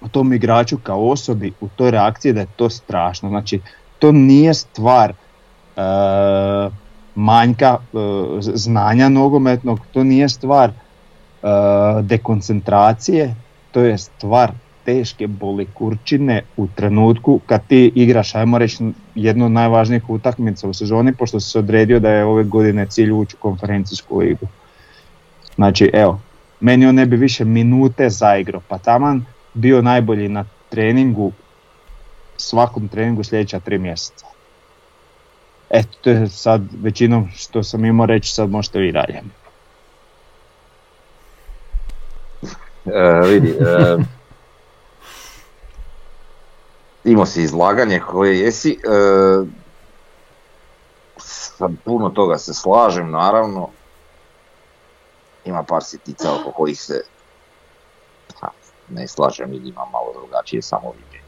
o 0.00 0.08
tom 0.08 0.32
igraču 0.32 0.78
kao 0.82 1.08
osobi 1.08 1.52
u 1.60 1.68
toj 1.76 1.90
reakciji 1.90 2.32
da 2.32 2.40
je 2.40 2.46
to 2.56 2.70
strašno. 2.70 3.28
Znači 3.28 3.60
to 3.98 4.12
nije 4.12 4.54
stvar 4.54 5.10
e, 5.10 5.14
manjka 7.18 7.76
e, 7.76 7.98
znanja 8.40 9.08
nogometnog, 9.08 9.80
to 9.92 10.04
nije 10.04 10.28
stvar 10.28 10.70
e, 10.70 10.74
dekoncentracije, 12.02 13.34
to 13.72 13.80
je 13.80 13.98
stvar 13.98 14.52
teške 14.84 15.26
boli 15.26 15.66
kurčine 15.74 16.42
u 16.56 16.66
trenutku 16.66 17.40
kad 17.46 17.66
ti 17.66 17.92
igraš, 17.94 18.34
ajmo 18.34 18.58
reći, 18.58 18.84
jednu 19.14 19.44
od 19.44 19.52
najvažnijih 19.52 20.10
utakmica 20.10 20.68
u 20.68 20.74
sezoni, 20.74 21.12
pošto 21.12 21.40
se 21.40 21.58
odredio 21.58 22.00
da 22.00 22.10
je 22.10 22.24
ove 22.24 22.44
godine 22.44 22.86
cilj 22.86 23.12
ući 23.12 23.36
u 23.36 23.42
konferencijsku 23.42 24.18
ligu. 24.18 24.46
Znači, 25.54 25.90
evo, 25.92 26.20
meni 26.60 26.86
on 26.86 26.94
ne 26.94 27.06
bi 27.06 27.16
više 27.16 27.44
minute 27.44 28.10
zaigrao, 28.10 28.62
pa 28.68 28.78
taman 28.78 29.24
bio 29.54 29.82
najbolji 29.82 30.28
na 30.28 30.44
treningu, 30.68 31.32
svakom 32.36 32.88
treningu 32.88 33.24
sljedeća 33.24 33.60
tri 33.60 33.78
mjeseca. 33.78 34.26
Eto, 35.70 35.88
to 36.00 36.10
je 36.10 36.28
sad 36.28 36.62
većinom 36.82 37.28
što 37.36 37.62
sam 37.62 37.84
imao 37.84 38.06
reći, 38.06 38.34
sad 38.34 38.50
možete 38.50 38.78
vi 38.78 38.92
dalje. 38.92 39.22
E, 42.86 43.28
vidi, 43.28 43.50
e, 43.50 43.96
imao 47.04 47.26
si 47.26 47.42
izlaganje 47.42 48.00
koje 48.00 48.38
jesi, 48.38 48.70
e, 48.70 48.78
sa 51.16 51.68
puno 51.84 52.08
toga 52.08 52.38
se 52.38 52.54
slažem 52.54 53.10
naravno, 53.10 53.68
ima 55.44 55.62
par 55.62 55.84
sitica 55.84 56.34
oko 56.40 56.52
kojih 56.52 56.80
se 56.80 57.02
ne 58.88 59.08
slažem 59.08 59.52
ili 59.52 59.68
imam 59.68 59.90
malo 59.92 60.12
drugačije 60.20 60.62
samoviđenje. 60.62 61.22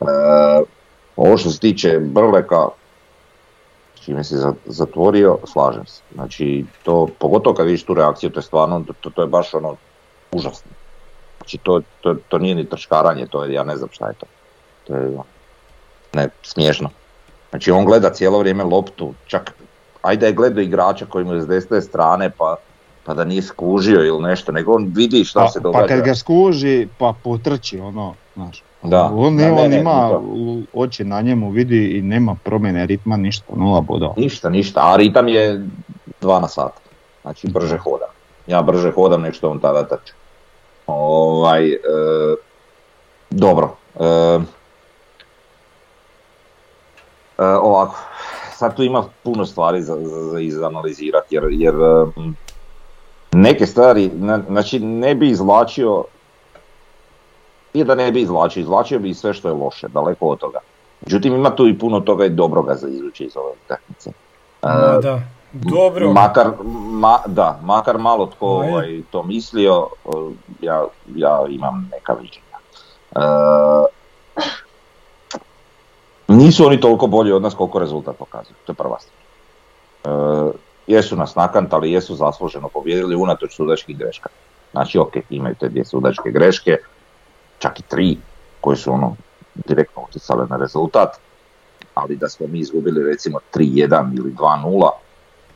E, 0.00 0.04
ovo 1.16 1.38
što 1.38 1.50
se 1.50 1.58
tiče 1.58 1.98
Brleka, 1.98 2.68
čime 4.10 4.24
se 4.24 4.36
zatvorio, 4.66 5.38
slažem 5.46 5.86
se. 5.86 6.02
Znači, 6.14 6.64
to, 6.82 7.06
pogotovo 7.18 7.54
kad 7.54 7.66
vidiš 7.66 7.84
tu 7.84 7.94
reakciju, 7.94 8.30
to 8.30 8.38
je 8.38 8.42
stvarno, 8.42 8.84
to, 9.00 9.10
to 9.10 9.22
je 9.22 9.28
baš 9.28 9.54
ono 9.54 9.76
užasno. 10.32 10.70
Znači, 11.38 11.58
to, 11.58 11.80
to, 12.00 12.14
to 12.28 12.38
nije 12.38 12.54
ni 12.54 12.64
trškaranje, 12.64 13.26
to 13.26 13.44
je, 13.44 13.52
ja 13.52 13.64
ne 13.64 13.76
znam 13.76 13.88
šta 13.92 14.08
je 14.08 14.14
to. 14.14 14.26
To 14.86 14.96
je, 14.96 15.18
ne, 16.12 16.28
smiješno. 16.42 16.90
Znači, 17.50 17.70
on 17.70 17.84
gleda 17.84 18.10
cijelo 18.10 18.38
vrijeme 18.38 18.64
loptu, 18.64 19.14
čak, 19.26 19.54
ajde 20.02 20.26
je 20.26 20.32
gledao 20.32 20.62
igrača 20.62 21.06
koji 21.06 21.24
mu 21.24 21.34
je 21.34 21.42
s 21.42 21.46
desne 21.46 21.80
strane, 21.82 22.30
pa 22.30 22.56
pa 23.04 23.14
da 23.14 23.24
nije 23.24 23.42
skužio 23.42 24.04
ili 24.04 24.22
nešto, 24.22 24.52
nego 24.52 24.74
on 24.74 24.90
vidi 24.94 25.24
šta 25.24 25.40
pa, 25.40 25.48
se 25.48 25.60
događa. 25.60 25.82
Pa 25.82 25.88
kad 25.88 26.04
ga 26.04 26.14
skuži, 26.14 26.88
pa 26.98 27.14
potrči 27.22 27.78
ono, 27.78 28.14
znaš. 28.34 28.62
Da, 28.82 29.10
on, 29.14 29.34
ne, 29.34 29.52
on 29.52 29.72
ima 29.72 30.20
oči 30.72 31.04
na 31.04 31.20
njemu, 31.20 31.50
vidi 31.50 31.98
i 31.98 32.02
nema 32.02 32.36
promjene 32.44 32.86
ritma, 32.86 33.16
ništa, 33.16 33.52
nula 33.56 33.80
bodova. 33.80 34.14
Ništa, 34.16 34.50
ništa, 34.50 34.80
a 34.92 34.96
ritam 34.96 35.28
je 35.28 35.66
dva 36.20 36.40
na 36.40 36.48
sat, 36.48 36.72
znači 37.22 37.48
brže 37.48 37.78
hoda. 37.78 38.06
Ja 38.46 38.62
brže 38.62 38.90
hodam 38.90 39.22
nešto 39.22 39.50
on 39.50 39.58
tada 39.58 39.82
trči. 39.82 40.12
Ovaj, 40.86 41.72
e, 41.72 41.78
dobro. 43.30 43.76
E, 44.00 44.04
e, 47.38 47.44
ovako, 47.44 47.96
sad 48.52 48.76
tu 48.76 48.82
ima 48.82 49.04
puno 49.22 49.46
stvari 49.46 49.82
za, 49.82 49.96
za, 49.96 50.24
za 50.24 50.40
izanalizirati 50.40 51.34
jer, 51.34 51.44
jer 51.50 51.74
neke 53.32 53.66
stvari, 53.66 54.10
znači 54.48 54.78
ne 54.80 55.14
bi 55.14 55.28
izvlačio, 55.28 56.04
i 57.74 57.84
da 57.84 57.94
ne 57.94 58.12
bi 58.12 58.20
izvlačio, 58.20 58.60
izvlačio 58.60 58.98
bi 58.98 59.14
sve 59.14 59.34
što 59.34 59.48
je 59.48 59.54
loše, 59.54 59.88
daleko 59.88 60.26
od 60.26 60.38
toga. 60.38 60.58
Međutim, 61.06 61.34
ima 61.34 61.50
tu 61.50 61.68
i 61.68 61.78
puno 61.78 62.00
toga 62.00 62.24
i 62.24 62.30
dobroga 62.30 62.74
za 62.74 62.88
izvući 62.88 63.24
iz 63.24 63.36
ove 63.36 63.52
utakmice. 63.64 64.10
Uh, 64.62 65.02
da, 65.02 65.20
dobro. 65.52 66.12
Makar, 66.12 66.50
ma, 66.90 67.18
da, 67.26 67.60
makar 67.62 67.98
malo 67.98 68.26
tko 68.26 68.46
ovaj, 68.46 69.02
to 69.10 69.22
mislio, 69.22 69.86
ja, 70.60 70.84
ja 71.14 71.44
imam 71.48 71.90
neka 71.92 72.12
viđenja. 72.12 72.56
Uh, 73.16 73.86
nisu 76.28 76.66
oni 76.66 76.80
toliko 76.80 77.06
bolji 77.06 77.32
od 77.32 77.42
nas 77.42 77.54
koliko 77.54 77.78
rezultat 77.78 78.16
pokazuju, 78.16 78.56
to 78.66 78.72
je 78.72 78.76
prva 78.76 78.98
stvar. 78.98 79.20
Uh, 80.14 80.50
jesu 80.86 81.16
nas 81.16 81.34
nakantali, 81.34 81.92
jesu 81.92 82.14
zasluženo 82.14 82.68
pobjedili 82.68 83.16
unatoč 83.16 83.56
sudačkih 83.56 83.98
greška. 83.98 84.28
Znači 84.72 84.98
ok, 84.98 85.16
imaju 85.30 85.54
te 85.54 85.68
dvije 85.68 85.84
sudačke 85.84 86.30
greške, 86.30 86.76
čak 87.60 87.80
i 87.80 87.82
tri 87.82 88.16
koje 88.60 88.76
su 88.76 88.92
ono 88.92 89.16
direktno 89.54 90.02
utjecale 90.02 90.46
na 90.46 90.56
rezultat, 90.56 91.16
ali 91.94 92.16
da 92.16 92.28
smo 92.28 92.46
mi 92.46 92.58
izgubili 92.58 93.10
recimo 93.10 93.38
3-1 93.54 94.16
ili 94.18 94.34
2-0, 94.34 94.90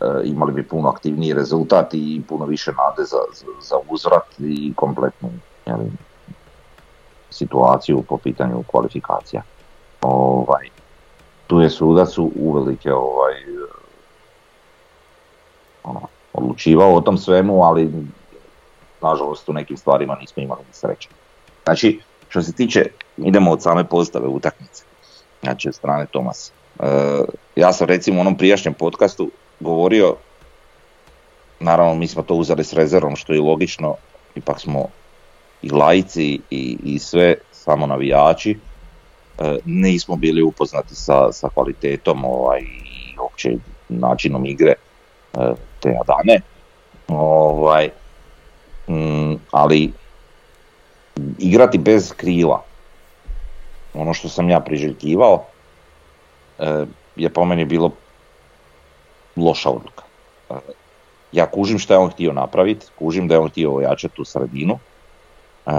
e, 0.01 0.29
imali 0.29 0.53
bi 0.53 0.69
puno 0.69 0.89
aktivniji 0.89 1.33
rezultat 1.33 1.95
i 1.95 2.23
puno 2.29 2.45
više 2.45 2.73
nade 2.73 3.05
za, 3.05 3.19
za, 3.35 3.47
za 3.61 3.77
uzvrat 3.91 4.27
i 4.39 4.73
kompletnu 4.77 5.31
jeli, 5.67 5.91
situaciju 7.31 8.03
po 8.09 8.19
pitanju 8.19 8.65
kvalifikacija. 8.67 9.43
Ovaj, 10.03 10.69
tu 11.47 11.61
je 11.61 11.71
sudac 11.71 12.19
uvelike 12.19 12.93
ovaj, 12.93 13.35
ono, 15.85 16.01
odlučivao 16.33 16.95
o 16.95 17.01
tom 17.01 17.19
svemu, 17.19 17.63
ali 17.63 17.93
nažalost 19.03 19.49
u 19.49 19.53
nekim 19.53 19.77
stvarima 19.77 20.17
nismo 20.21 20.43
imali 20.43 20.61
sreće. 20.73 21.09
Znači, 21.65 22.01
što 22.29 22.43
se 22.43 22.53
tiče, 22.53 22.85
idemo 23.17 23.51
od 23.51 23.63
same 23.63 23.85
postave 23.85 24.29
utakmice, 24.29 24.85
znači 25.43 25.69
od 25.69 25.75
strane 25.75 26.07
Tomasa. 26.07 26.53
E, 26.81 26.87
ja 27.57 27.73
sam 27.73 27.89
recimo 27.89 28.19
u 28.19 28.21
onom 28.21 28.37
prijašnjem 28.37 28.75
podcastu 28.75 29.31
govorio 29.61 30.17
naravno 31.61 31.95
mi 31.95 32.07
smo 32.07 32.23
to 32.23 32.35
uzeli 32.35 32.65
s 32.65 32.73
rezervom 32.73 33.17
što 33.17 33.33
je 33.33 33.41
logično, 33.41 33.95
ipak 34.35 34.61
smo 34.61 34.89
i 35.63 35.71
lajci 35.71 36.41
i, 36.51 36.79
i 36.85 36.99
sve 36.99 37.35
samo 37.53 37.87
navijači, 37.87 38.59
e, 39.39 39.57
nismo 39.65 40.17
bili 40.17 40.43
upoznati 40.43 40.95
sa, 40.95 41.33
sa 41.33 41.49
kvalitetom 41.55 42.25
ovaj, 42.25 42.61
i 42.61 43.19
uopće 43.23 43.53
načinom 43.89 44.47
igre 44.47 44.73
e, 44.73 45.53
te 45.81 45.97
Adane. 46.01 46.41
Ovaj, 47.09 47.91
mm, 48.89 49.35
ali 49.51 49.93
igrati 51.39 51.79
bez 51.79 52.13
krila, 52.13 52.63
ono 53.95 54.15
što 54.15 54.29
sam 54.29 54.51
ja 54.51 54.61
priželjkivao, 54.61 55.45
e, 56.59 56.85
je 57.17 57.29
po 57.29 57.45
meni 57.45 57.65
bilo 57.65 57.91
loša 59.37 59.71
odluka. 59.71 60.05
E, 60.51 60.55
ja 61.33 61.47
kužim 61.47 61.79
što 61.79 61.95
je 61.95 61.99
on 61.99 62.11
htio 62.11 62.33
napraviti, 62.33 62.87
kužim 62.99 63.29
da 63.29 63.35
je 63.35 63.41
on 63.41 63.49
htio 63.49 63.75
ojačati 63.75 64.15
tu 64.15 64.25
sredinu, 64.25 64.79
e, 65.67 65.71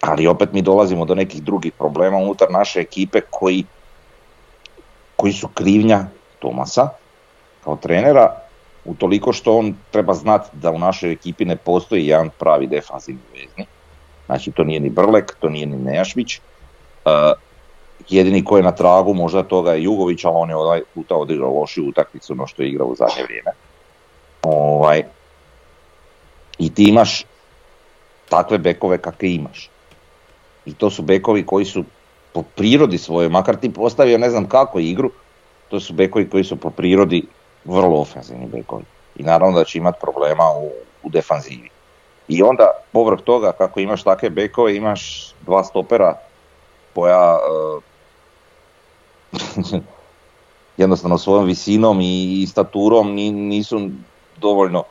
ali 0.00 0.26
opet 0.26 0.52
mi 0.52 0.62
dolazimo 0.62 1.04
do 1.04 1.14
nekih 1.14 1.42
drugih 1.42 1.72
problema 1.72 2.16
unutar 2.16 2.50
naše 2.50 2.80
ekipe 2.80 3.20
koji, 3.30 3.64
koji 5.16 5.32
su 5.32 5.48
krivnja 5.48 6.06
Tomasa 6.38 6.88
kao 7.64 7.76
trenera, 7.76 8.43
utoliko 8.84 9.32
što 9.32 9.56
on 9.58 9.74
treba 9.90 10.14
znati 10.14 10.48
da 10.52 10.70
u 10.70 10.78
našoj 10.78 11.12
ekipi 11.12 11.44
ne 11.44 11.56
postoji 11.56 12.06
jedan 12.06 12.30
pravi 12.38 12.66
defanzivni 12.66 13.22
vezni. 13.32 13.66
Znači 14.26 14.50
to 14.50 14.64
nije 14.64 14.80
ni 14.80 14.90
Brlek, 14.90 15.36
to 15.40 15.48
nije 15.48 15.66
ni 15.66 15.76
Nejašvić. 15.76 16.38
Uh, 17.04 17.12
jedini 18.08 18.44
koji 18.44 18.60
je 18.60 18.64
na 18.64 18.72
tragu 18.72 19.14
možda 19.14 19.42
toga 19.42 19.72
je 19.72 19.82
Jugović, 19.82 20.24
ali 20.24 20.34
on 20.36 20.50
je 20.50 20.56
ovaj 20.56 20.82
puta 20.94 21.16
odigrao 21.16 21.60
lošiju 21.60 21.88
utakmicu 21.88 22.34
no 22.34 22.46
što 22.46 22.62
je 22.62 22.68
igrao 22.68 22.86
u 22.86 22.94
zadnje 22.94 23.22
vrijeme. 23.22 23.50
Ovaj, 24.42 25.02
I 26.58 26.74
ti 26.74 26.84
imaš 26.88 27.24
takve 28.28 28.58
bekove 28.58 28.98
kakve 28.98 29.32
imaš. 29.32 29.70
I 30.66 30.74
to 30.74 30.90
su 30.90 31.02
bekovi 31.02 31.46
koji 31.46 31.64
su 31.64 31.84
po 32.32 32.42
prirodi 32.42 32.98
svoje, 32.98 33.28
makar 33.28 33.56
ti 33.56 33.72
postavio 33.72 34.18
ne 34.18 34.30
znam 34.30 34.48
kako 34.48 34.78
igru, 34.78 35.10
to 35.68 35.80
su 35.80 35.92
bekovi 35.92 36.28
koji 36.30 36.44
su 36.44 36.56
po 36.56 36.70
prirodi 36.70 37.24
vrlo 37.64 38.00
ofenzivni 38.00 38.46
bekovi. 38.46 38.84
I 39.16 39.22
naravno 39.22 39.58
da 39.58 39.64
će 39.64 39.78
imati 39.78 39.98
problema 40.00 40.44
u, 40.56 40.70
u 41.02 41.10
defanzivi. 41.10 41.70
I 42.28 42.42
onda, 42.42 42.70
povrh 42.92 43.20
toga, 43.20 43.52
kako 43.52 43.80
imaš 43.80 44.02
takve 44.02 44.30
bekove, 44.30 44.76
imaš 44.76 45.32
dva 45.46 45.64
stopera 45.64 46.14
koja 46.94 47.38
uh, 47.38 47.82
jednostavno 50.76 51.18
svojom 51.18 51.44
visinom 51.44 51.98
i 52.00 52.46
staturom 52.50 53.14
nisu 53.14 53.90
dovoljno 54.36 54.84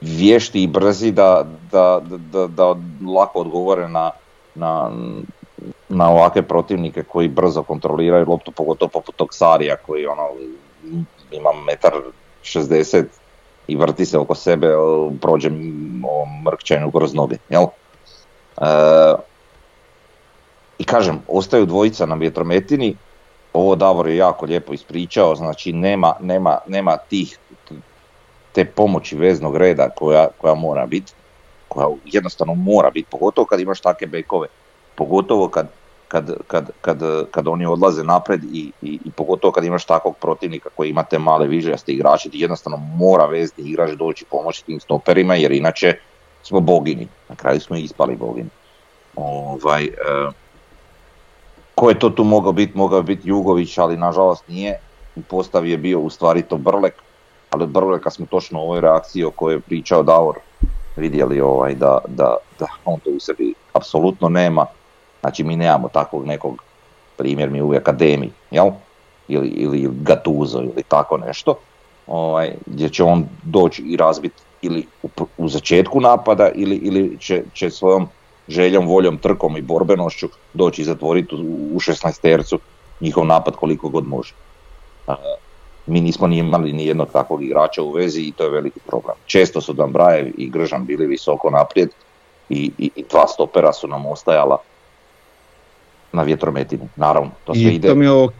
vješti 0.00 0.62
i 0.62 0.66
brzi 0.66 1.12
da, 1.12 1.46
da, 1.72 2.00
da, 2.32 2.46
da 2.46 2.76
lako 3.16 3.40
odgovore 3.40 3.88
na, 3.88 4.10
na, 4.54 4.90
na 5.88 6.10
ovakve 6.10 6.42
protivnike 6.42 7.02
koji 7.02 7.28
brzo 7.28 7.62
kontroliraju 7.62 8.26
loptu, 8.28 8.52
pogotovo 8.52 8.88
poput 8.88 9.16
tog 9.16 9.34
Sarija 9.34 9.76
koji 9.76 10.06
ono, 10.06 10.28
ima 11.36 11.50
metar 11.66 11.92
60 12.42 13.04
i 13.66 13.76
vrti 13.76 14.06
se 14.06 14.18
oko 14.18 14.34
sebe, 14.34 14.68
prođe 15.20 15.50
o 16.04 16.26
mrkćanju 16.44 16.90
kroz 16.90 17.14
noge. 17.14 17.36
Jel? 17.48 17.62
E, 17.62 18.66
I 20.78 20.84
kažem, 20.84 21.20
ostaju 21.28 21.66
dvojica 21.66 22.06
na 22.06 22.14
vjetrometini, 22.14 22.96
ovo 23.52 23.76
Davor 23.76 24.08
je 24.08 24.16
jako 24.16 24.46
lijepo 24.46 24.72
ispričao, 24.72 25.34
znači 25.34 25.72
nema, 25.72 26.14
nema, 26.20 26.58
nema 26.66 26.96
tih 26.96 27.38
te 28.52 28.64
pomoći 28.64 29.16
veznog 29.16 29.56
reda 29.56 29.88
koja, 29.96 30.28
koja 30.38 30.54
mora 30.54 30.86
biti, 30.86 31.12
koja 31.68 31.88
jednostavno 32.04 32.54
mora 32.54 32.90
biti, 32.90 33.10
pogotovo 33.10 33.46
kad 33.46 33.60
imaš 33.60 33.80
takve 33.80 34.06
bekove, 34.06 34.48
pogotovo 34.94 35.48
kad, 35.48 35.68
kad, 36.14 36.30
kad, 36.46 36.70
kad, 36.80 37.02
kad 37.30 37.48
oni 37.48 37.66
odlaze 37.66 38.04
napred 38.04 38.44
i, 38.44 38.70
i, 38.82 38.98
i, 39.04 39.10
pogotovo 39.10 39.52
kad 39.52 39.64
imaš 39.64 39.84
takvog 39.84 40.16
protivnika 40.16 40.68
koji 40.76 40.90
ima 40.90 41.02
te 41.02 41.18
male 41.18 41.46
vižaste 41.46 41.92
igrače, 41.92 42.30
ti 42.30 42.38
jednostavno 42.38 42.76
mora 42.76 43.26
vezni 43.26 43.64
igrač 43.64 43.90
doći 43.90 44.24
pomoći 44.30 44.64
tim 44.64 44.80
stoperima 44.80 45.34
jer 45.34 45.52
inače 45.52 45.94
smo 46.42 46.60
bogini, 46.60 47.08
na 47.28 47.34
kraju 47.34 47.60
smo 47.60 47.76
ispali 47.76 48.16
bogini. 48.16 48.48
Ovaj, 49.16 49.84
e, 49.84 49.90
ko 51.74 51.88
je 51.88 51.98
to 51.98 52.10
tu 52.10 52.24
mogao 52.24 52.52
biti? 52.52 52.78
Mogao 52.78 53.02
biti 53.02 53.28
Jugović, 53.28 53.78
ali 53.78 53.96
nažalost 53.96 54.48
nije. 54.48 54.78
U 55.16 55.22
postavi 55.22 55.70
je 55.70 55.78
bio 55.78 56.00
u 56.00 56.10
stvari 56.10 56.42
to 56.42 56.56
Brlek, 56.56 56.94
ali 57.50 57.62
od 57.62 57.70
Brleka 57.70 58.10
smo 58.10 58.26
točno 58.26 58.60
u 58.60 58.62
ovoj 58.62 58.80
reakciji 58.80 59.24
o 59.24 59.30
kojoj 59.30 59.54
je 59.54 59.60
pričao 59.60 60.02
Davor 60.02 60.38
vidjeli 60.96 61.40
ovaj, 61.40 61.74
da, 61.74 61.98
da, 62.08 62.36
da 62.58 62.66
on 62.84 63.00
to 63.00 63.10
u 63.10 63.20
sebi 63.20 63.54
apsolutno 63.72 64.28
nema. 64.28 64.66
Znači 65.24 65.44
mi 65.44 65.56
nemamo 65.56 65.88
takvog 65.88 66.26
nekog, 66.26 66.62
primjer 67.16 67.50
mi 67.50 67.62
u 67.62 67.72
akademiji, 67.72 68.30
jel? 68.50 68.70
Ili, 69.28 69.48
ili 69.48 69.90
Gatuzo 70.00 70.58
ili 70.58 70.82
tako 70.88 71.16
nešto, 71.16 71.54
ovaj, 72.06 72.52
gdje 72.66 72.88
će 72.88 73.04
on 73.04 73.24
doći 73.42 73.82
i 73.82 73.96
razbiti 73.96 74.42
ili 74.62 74.86
u, 75.02 75.08
u 75.38 75.48
začetku 75.48 76.00
napada 76.00 76.48
ili, 76.54 76.76
ili 76.76 77.16
će, 77.20 77.42
će 77.54 77.70
svojom 77.70 78.08
željom, 78.48 78.86
voljom, 78.86 79.18
trkom 79.18 79.56
i 79.56 79.62
borbenošću 79.62 80.28
doći 80.54 80.82
i 80.82 80.84
zatvoriti 80.84 81.34
u, 81.34 81.38
u 81.76 81.80
16 81.80 82.20
tercu 82.20 82.58
njihov 83.00 83.26
napad 83.26 83.56
koliko 83.56 83.88
god 83.88 84.06
može. 84.06 84.34
mi 85.86 86.00
nismo 86.00 86.26
ni 86.26 86.38
imali 86.38 86.72
ni 86.72 86.86
jednog 86.86 87.08
takvog 87.12 87.42
igrača 87.42 87.82
u 87.82 87.92
vezi 87.92 88.20
i 88.20 88.32
to 88.32 88.44
je 88.44 88.50
veliki 88.50 88.80
problem. 88.86 89.16
Često 89.26 89.60
su 89.60 89.72
Dambrajev 89.72 90.32
i 90.38 90.50
Gržan 90.50 90.86
bili 90.86 91.06
visoko 91.06 91.50
naprijed 91.50 91.88
i, 92.48 92.70
i, 92.78 92.90
i 92.96 93.04
dva 93.10 93.26
stopera 93.26 93.72
su 93.72 93.88
nam 93.88 94.06
ostajala 94.06 94.58
na 96.14 96.22
vjetrometini, 96.22 96.88
naravno. 96.96 97.30
To 97.44 97.54
sve 97.54 97.62
I 97.62 97.74
ide. 97.74 97.88
to 97.88 97.94
mi 97.94 98.04
je 98.04 98.10
ok 98.12 98.32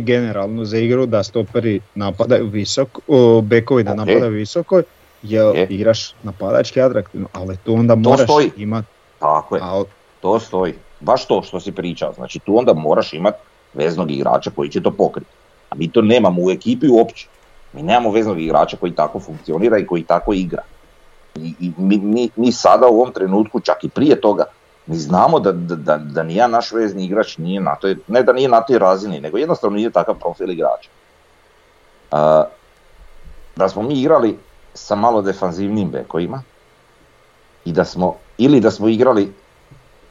generalno 0.00 0.64
za 0.64 0.78
igru 0.78 1.06
da 1.06 1.22
stoperi 1.22 1.80
napadaju 1.94 2.46
visoko, 2.46 3.00
o, 3.08 3.40
bekovi 3.40 3.82
da 3.82 3.90
Ok. 3.90 3.96
napadaju 3.96 4.32
visoko, 4.32 4.82
jer 5.22 5.56
Je. 5.56 5.66
igraš 5.66 6.14
napadački 6.22 6.80
atraktivno, 6.80 7.28
ali 7.32 7.56
tu 7.56 7.74
onda 7.74 7.94
moraš 7.94 8.24
stoji. 8.24 8.50
imati, 8.56 8.88
Tako 9.18 9.56
je, 9.56 9.62
a 9.64 9.82
to 10.20 10.40
stoji. 10.40 10.74
Baš 11.00 11.26
to 11.26 11.42
što 11.42 11.60
si 11.60 11.72
pričao. 11.72 12.12
Znači 12.12 12.38
tu 12.38 12.58
onda 12.58 12.72
moraš 12.74 13.12
imati 13.12 13.38
veznog 13.74 14.10
igrača 14.10 14.50
koji 14.50 14.68
će 14.68 14.82
to 14.82 14.90
pokriti. 14.90 15.30
A 15.70 15.74
mi 15.74 15.88
to 15.88 16.02
nemamo 16.02 16.42
u 16.42 16.50
ekipi 16.50 16.88
uopće. 16.88 17.26
Mi 17.72 17.82
nemamo 17.82 18.10
veznog 18.10 18.40
igrača 18.40 18.76
koji 18.76 18.92
tako 18.92 19.20
funkcionira 19.20 19.78
i 19.78 19.86
koji 19.86 20.02
tako 20.02 20.32
igra. 20.32 20.62
I, 21.36 21.54
i 21.60 21.72
mi, 21.76 21.98
mi, 21.98 22.28
mi 22.36 22.52
sada 22.52 22.86
u 22.86 23.00
ovom 23.00 23.12
trenutku, 23.12 23.60
čak 23.60 23.84
i 23.84 23.88
prije 23.88 24.20
toga, 24.20 24.44
mi 24.90 24.96
znamo 24.96 25.40
da, 25.40 25.52
da, 25.52 25.76
da, 25.76 25.96
da 25.96 26.22
ni 26.22 26.34
jedan 26.34 26.50
naš 26.50 26.72
vezni 26.72 27.04
igrač 27.04 27.36
nije 27.38 27.60
na 27.60 27.74
toj, 27.74 27.96
ne 28.08 28.22
da 28.22 28.32
nije 28.32 28.48
na 28.48 28.60
toj 28.60 28.78
razini, 28.78 29.20
nego 29.20 29.38
jednostavno 29.38 29.76
nije 29.76 29.90
takav 29.90 30.14
profil 30.18 30.50
igrača. 30.50 30.90
A, 32.10 32.44
da 33.56 33.68
smo 33.68 33.82
mi 33.82 34.00
igrali 34.00 34.38
sa 34.74 34.94
malo 34.94 35.22
defanzivnim 35.22 35.90
bekovima 35.90 36.42
i 37.64 37.72
da 37.72 37.84
smo, 37.84 38.16
ili 38.38 38.60
da 38.60 38.70
smo 38.70 38.88
igrali 38.88 39.32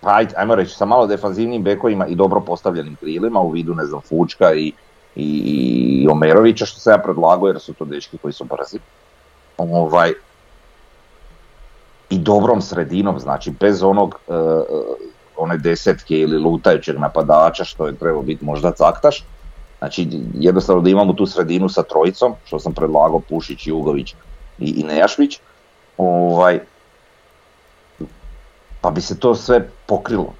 pa 0.01 0.15
ajde, 0.15 0.33
ajmo 0.37 0.55
reći, 0.55 0.75
sa 0.75 0.85
malo 0.85 1.07
defanzivnim 1.07 1.63
bekovima 1.63 2.07
i 2.07 2.15
dobro 2.15 2.41
postavljenim 2.41 2.95
krilima 2.95 3.39
u 3.39 3.51
vidu, 3.51 3.75
ne 3.75 3.85
znam, 3.85 4.01
Fučka 4.01 4.53
i, 4.53 4.71
i, 5.15 5.25
i 5.25 6.07
Omerovića, 6.07 6.65
što 6.65 6.79
se 6.79 6.89
ja 6.89 6.97
predlagao 6.97 7.47
jer 7.47 7.59
su 7.59 7.73
to 7.73 7.85
dečki 7.85 8.17
koji 8.17 8.33
su 8.33 8.43
brzi. 8.43 8.79
Ovaj, 9.57 10.13
I 12.09 12.17
dobrom 12.17 12.61
sredinom, 12.61 13.19
znači 13.19 13.51
bez 13.59 13.83
onog, 13.83 14.19
e, 14.27 14.33
one 15.37 15.57
desetke 15.57 16.17
ili 16.19 16.37
lutajućeg 16.37 16.99
napadača 16.99 17.63
što 17.63 17.87
je 17.87 17.95
trebao 17.95 18.21
biti 18.21 18.45
možda 18.45 18.71
caktaš. 18.71 19.23
Znači 19.79 20.07
jednostavno 20.33 20.81
da 20.81 20.89
imamo 20.89 21.13
tu 21.13 21.25
sredinu 21.25 21.69
sa 21.69 21.83
trojicom, 21.83 22.33
što 22.45 22.59
sam 22.59 22.73
predlagao 22.73 23.19
Pušić, 23.19 23.67
Jugović 23.67 24.15
i, 24.59 24.81
i 24.81 24.83
Nejašvić. 24.83 25.39
Ovaj, 25.97 26.59
pa 28.81 28.91
bi 28.91 29.01
se 29.01 29.19
to 29.19 29.35
sve 29.35 29.69
pokrilo. 29.85 30.33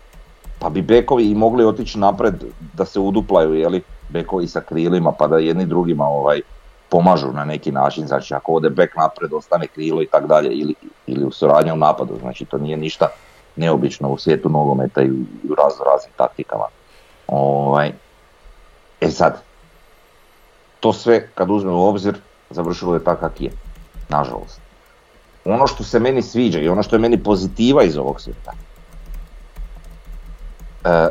Pa 0.60 0.70
bi 0.70 0.82
bekovi 0.82 1.32
i 1.32 1.36
mogli 1.36 1.66
otići 1.66 2.00
napred 2.00 2.44
da 2.74 2.86
se 2.86 3.00
uduplaju, 3.00 3.54
jeli, 3.54 3.82
bekovi 4.10 4.48
sa 4.48 4.62
krilima 4.62 5.12
pa 5.12 5.28
da 5.28 5.38
jedni 5.38 5.66
drugima 5.66 6.06
ovaj, 6.06 6.42
pomažu 6.90 7.32
na 7.34 7.46
neki 7.46 7.72
način, 7.72 8.08
znači 8.08 8.34
ako 8.34 8.54
ode 8.54 8.70
bek 8.70 8.96
napred 8.96 9.34
ostane 9.34 9.68
krilo 9.68 10.02
i 10.02 10.08
tak 10.08 10.28
dalje 10.28 10.50
ili, 10.50 10.76
ili 11.08 11.26
u 11.26 11.32
suradnji 11.32 11.72
u 11.72 11.76
napadu, 11.76 12.18
znači 12.20 12.46
to 12.46 12.58
nije 12.58 12.78
ništa 12.78 13.08
neobično 13.56 14.10
u 14.10 14.18
svijetu 14.18 14.50
nogometa 14.50 15.02
i 15.02 15.12
u, 15.12 15.16
u 15.50 15.56
razno 15.56 15.86
raznim 15.86 16.14
taktikama. 16.18 16.66
Ovaj, 17.28 17.92
e 19.02 19.10
sad, 19.10 19.42
to 20.80 20.94
sve 20.94 21.28
kad 21.36 21.52
uzmemo 21.52 21.78
u 21.78 21.88
obzir 21.88 22.18
završilo 22.50 22.94
je 22.94 23.04
tako 23.04 23.22
kak 23.22 23.42
je, 23.42 23.52
nažalost 24.10 24.62
ono 25.46 25.68
što 25.68 25.84
se 25.84 26.00
meni 26.00 26.22
sviđa 26.22 26.60
i 26.60 26.70
ono 26.70 26.84
što 26.84 26.96
je 26.96 27.00
meni 27.00 27.24
pozitiva 27.24 27.84
iz 27.84 27.98
ovog 27.98 28.22
svijeta, 28.22 28.52
e, 30.84 31.08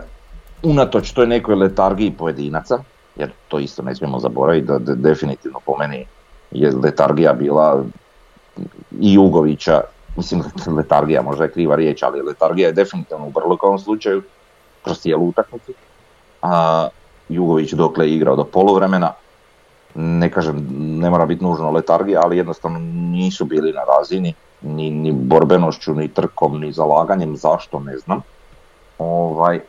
unatoč 0.62 1.10
toj 1.10 1.26
nekoj 1.26 1.54
letargiji 1.54 2.14
pojedinaca, 2.18 2.78
jer 3.18 3.31
to 3.48 3.59
isto 3.59 3.83
ne 3.83 3.94
smijemo 3.94 4.18
zaboraviti, 4.18 4.66
da, 4.66 4.78
da 4.78 4.94
definitivno 4.94 5.61
po 5.66 5.76
meni 5.78 6.07
je 6.50 6.70
letargija 6.70 7.33
bila 7.33 7.85
i 9.00 9.14
Jugovića, 9.14 9.81
mislim 10.16 10.42
letargija 10.76 11.22
možda 11.22 11.44
je 11.44 11.50
kriva 11.50 11.76
riječ, 11.76 12.02
ali 12.02 12.22
letargija 12.22 12.68
je 12.68 12.72
definitivno 12.72 13.26
u 13.26 13.31
Brlokovom 13.31 13.78
slučaju 13.78 14.22
kroz 14.85 14.98
cijelu 14.98 15.28
utakmicu. 15.28 15.72
A 16.42 16.88
Jugović 17.28 17.72
dokle 17.72 18.07
je 18.07 18.14
igrao 18.14 18.37
do 18.37 18.44
poluvremena, 18.44 19.12
ne 19.94 20.31
kažem, 20.31 20.66
ne 21.00 21.11
mora 21.11 21.26
biti 21.26 21.44
nužno 21.44 21.70
letargija, 21.70 22.20
ali 22.24 22.37
jednostavno 22.37 22.78
nisu 22.92 23.44
bili 23.44 23.72
na 23.72 23.81
razini, 23.85 24.35
ni, 24.62 24.90
ni 24.90 25.12
borbenošću, 25.12 25.94
ni 25.94 26.09
trkom, 26.09 26.61
ni 26.61 26.72
zalaganjem, 26.72 27.37
zašto 27.37 27.81
ne 27.81 27.96
znam. 27.96 28.20
Ovaj, 28.98 29.61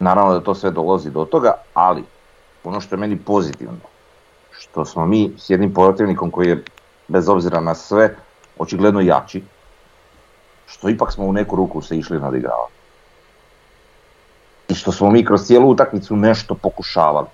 naravno 0.00 0.32
da 0.32 0.40
to 0.40 0.54
sve 0.54 0.70
dolazi 0.70 1.10
do 1.10 1.24
toga, 1.24 1.52
ali 1.74 2.04
ono 2.64 2.80
što 2.80 2.94
je 2.94 3.00
meni 3.00 3.18
pozitivno, 3.18 3.78
što 4.50 4.84
smo 4.84 5.06
mi 5.06 5.32
s 5.38 5.50
jednim 5.50 5.74
protivnikom 5.74 6.30
koji 6.30 6.48
je 6.48 6.64
bez 7.08 7.28
obzira 7.28 7.60
na 7.60 7.74
sve 7.74 8.16
očigledno 8.58 9.00
jači, 9.00 9.42
što 10.66 10.88
ipak 10.88 11.12
smo 11.12 11.24
u 11.24 11.32
neku 11.32 11.56
ruku 11.56 11.82
se 11.82 11.98
išli 11.98 12.20
nadigravati. 12.20 12.72
I 14.68 14.74
što 14.74 14.92
smo 14.92 15.10
mi 15.10 15.24
kroz 15.24 15.42
cijelu 15.46 15.70
utakmicu 15.70 16.16
nešto 16.16 16.54
pokušavali. 16.54 17.26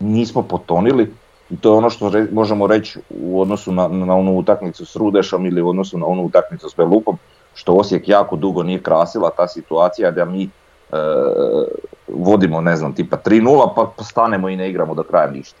Nismo 0.00 0.42
potonili 0.42 1.14
i 1.50 1.56
to 1.56 1.72
je 1.72 1.76
ono 1.76 1.90
što 1.90 2.12
možemo 2.32 2.66
reći 2.66 2.98
u 3.10 3.40
odnosu 3.40 3.72
na, 3.72 3.88
na 3.88 4.14
onu 4.14 4.32
utakmicu 4.38 4.86
s 4.86 4.96
Rudešom 4.96 5.46
ili 5.46 5.62
u 5.62 5.68
odnosu 5.68 5.98
na 5.98 6.06
onu 6.06 6.22
utakmicu 6.22 6.70
s 6.70 6.74
Belupom, 6.76 7.18
što 7.54 7.72
Osijek 7.72 8.08
jako 8.08 8.36
dugo 8.36 8.62
nije 8.62 8.82
krasila 8.82 9.30
ta 9.30 9.48
situacija 9.48 10.10
da 10.10 10.24
mi 10.24 10.50
vodimo, 12.08 12.60
ne 12.60 12.76
znam, 12.76 12.94
tipa 12.94 13.16
3-0 13.16 13.74
pa 13.96 14.04
stanemo 14.04 14.48
i 14.48 14.56
ne 14.56 14.70
igramo 14.70 14.94
do 14.94 15.02
kraja 15.02 15.30
ništa. 15.30 15.58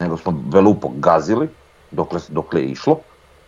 Nego 0.00 0.16
smo 0.16 0.32
Belupo 0.32 0.88
gazili 0.96 1.48
dokle, 1.90 2.20
dokle 2.28 2.60
je 2.60 2.66
išlo, 2.66 2.98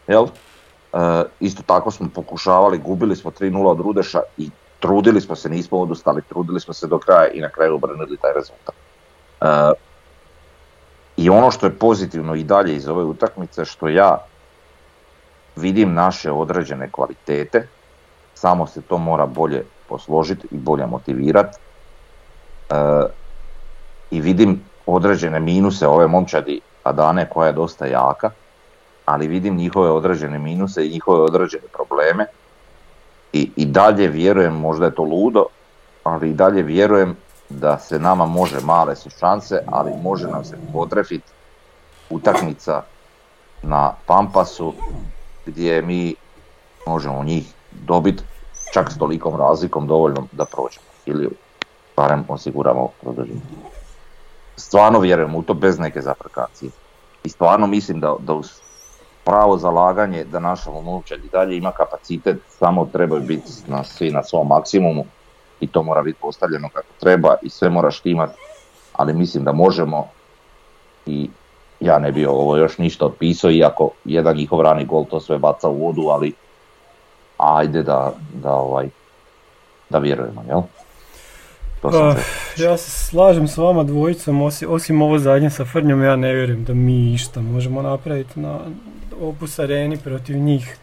jel? 0.06 0.26
E, 0.26 1.24
isto 1.40 1.62
tako 1.66 1.90
smo 1.90 2.08
pokušavali, 2.14 2.78
gubili 2.78 3.16
smo 3.16 3.30
3-0 3.30 3.66
od 3.66 3.80
Rudeša 3.80 4.20
i 4.38 4.50
trudili 4.80 5.20
smo 5.20 5.36
se, 5.36 5.48
nismo 5.48 5.78
odustali, 5.78 6.22
trudili 6.22 6.60
smo 6.60 6.74
se 6.74 6.86
do 6.86 6.98
kraja 6.98 7.28
i 7.28 7.40
na 7.40 7.48
kraju 7.48 7.74
obrnili 7.74 8.16
taj 8.16 8.32
rezultat. 8.32 8.74
E, 9.40 9.72
I 11.16 11.30
ono 11.30 11.50
što 11.50 11.66
je 11.66 11.78
pozitivno 11.78 12.34
i 12.34 12.44
dalje 12.44 12.76
iz 12.76 12.88
ove 12.88 13.04
utakmice, 13.04 13.64
što 13.64 13.88
ja 13.88 14.18
vidim 15.56 15.94
naše 15.94 16.30
određene 16.30 16.90
kvalitete, 16.90 17.68
samo 18.34 18.66
se 18.66 18.82
to 18.82 18.98
mora 18.98 19.26
bolje 19.26 19.64
posložiti 19.88 20.48
i 20.50 20.56
bolje 20.56 20.86
motivirati. 20.86 21.58
E, 22.70 22.74
I 24.10 24.20
vidim 24.20 24.60
određene 24.86 25.40
minuse 25.40 25.86
ove 25.86 26.06
momčadi 26.06 26.60
Adane 26.84 27.28
koja 27.28 27.46
je 27.46 27.52
dosta 27.52 27.86
jaka, 27.86 28.30
ali 29.04 29.26
vidim 29.26 29.56
njihove 29.56 29.90
određene 29.90 30.38
minuse 30.38 30.86
i 30.86 30.90
njihove 30.90 31.20
određene 31.20 31.64
probleme 31.72 32.26
i, 33.32 33.50
i 33.56 33.66
dalje 33.66 34.08
vjerujem, 34.08 34.54
možda 34.54 34.84
je 34.84 34.94
to 34.94 35.02
ludo, 35.02 35.46
ali 36.04 36.30
i 36.30 36.34
dalje 36.34 36.62
vjerujem 36.62 37.16
da 37.48 37.78
se 37.78 37.98
nama 37.98 38.26
može, 38.26 38.60
male 38.60 38.96
su 38.96 39.10
šanse, 39.10 39.62
ali 39.66 39.92
može 40.02 40.26
nam 40.28 40.44
se 40.44 40.58
potrefiti 40.72 41.32
utakmica 42.10 42.82
na 43.62 43.92
Pampasu 44.06 44.72
gdje 45.46 45.82
mi 45.82 46.14
možemo 46.86 47.24
njih 47.24 47.52
dobiti 47.72 48.22
čak 48.76 48.92
s 48.92 48.98
tolikom 48.98 49.36
razlikom 49.36 49.86
dovoljno 49.86 50.26
da 50.32 50.44
prođemo 50.44 50.86
ili 51.06 51.28
barem 51.96 52.24
osiguramo 52.28 52.88
produženje. 53.00 53.40
Stvarno 54.56 55.00
vjerujem 55.00 55.34
u 55.34 55.42
to 55.42 55.54
bez 55.54 55.78
neke 55.78 56.00
zaprekacije. 56.00 56.70
I 57.24 57.28
stvarno 57.28 57.66
mislim 57.66 58.00
da, 58.00 58.16
da 58.20 58.34
uz 58.34 58.46
pravo 59.24 59.56
zalaganje 59.56 60.24
da 60.24 60.40
naša 60.40 60.70
momčad 60.70 61.24
i 61.24 61.28
dalje 61.32 61.56
ima 61.56 61.72
kapacitet, 61.72 62.36
samo 62.48 62.84
trebaju 62.92 63.22
biti 63.22 63.50
na, 63.66 63.84
svi 63.84 64.10
na 64.10 64.22
svom 64.22 64.48
maksimumu 64.48 65.04
i 65.60 65.66
to 65.72 65.82
mora 65.82 66.02
biti 66.02 66.18
postavljeno 66.20 66.68
kako 66.72 66.88
treba 67.00 67.34
i 67.42 67.50
sve 67.50 67.70
mora 67.70 67.90
štimati, 67.90 68.38
ali 68.92 69.14
mislim 69.14 69.44
da 69.44 69.52
možemo 69.52 70.08
i 71.06 71.30
ja 71.80 71.98
ne 71.98 72.12
bi 72.12 72.26
ovo 72.26 72.56
još 72.56 72.78
ništa 72.78 73.06
otpisao, 73.06 73.50
iako 73.50 73.90
jedan 74.04 74.36
njihov 74.36 74.60
rani 74.60 74.84
gol 74.84 75.04
to 75.10 75.20
sve 75.20 75.38
baca 75.38 75.68
u 75.68 75.86
vodu, 75.86 76.02
ali 76.02 76.45
ajde 77.36 77.82
da, 77.82 78.12
da, 78.42 78.52
ovaj, 78.52 78.88
da 79.90 79.98
vjerujemo, 79.98 80.44
jel? 80.48 80.62
To 81.82 82.14
ja 82.56 82.76
se 82.76 82.90
slažem 82.90 83.48
s 83.48 83.56
vama 83.56 83.82
dvojicom, 83.82 84.42
osim, 84.42 84.70
osim 84.70 85.02
ovo 85.02 85.18
zadnje 85.18 85.50
sa 85.50 85.64
Frnjom, 85.64 86.02
ja 86.02 86.16
ne 86.16 86.34
vjerujem 86.34 86.64
da 86.64 86.74
mi 86.74 87.14
išta 87.14 87.40
možemo 87.40 87.82
napraviti 87.82 88.40
na 88.40 88.58
Opus 89.20 89.58
areni 89.58 89.96
protiv 89.96 90.36
njih. 90.36 90.76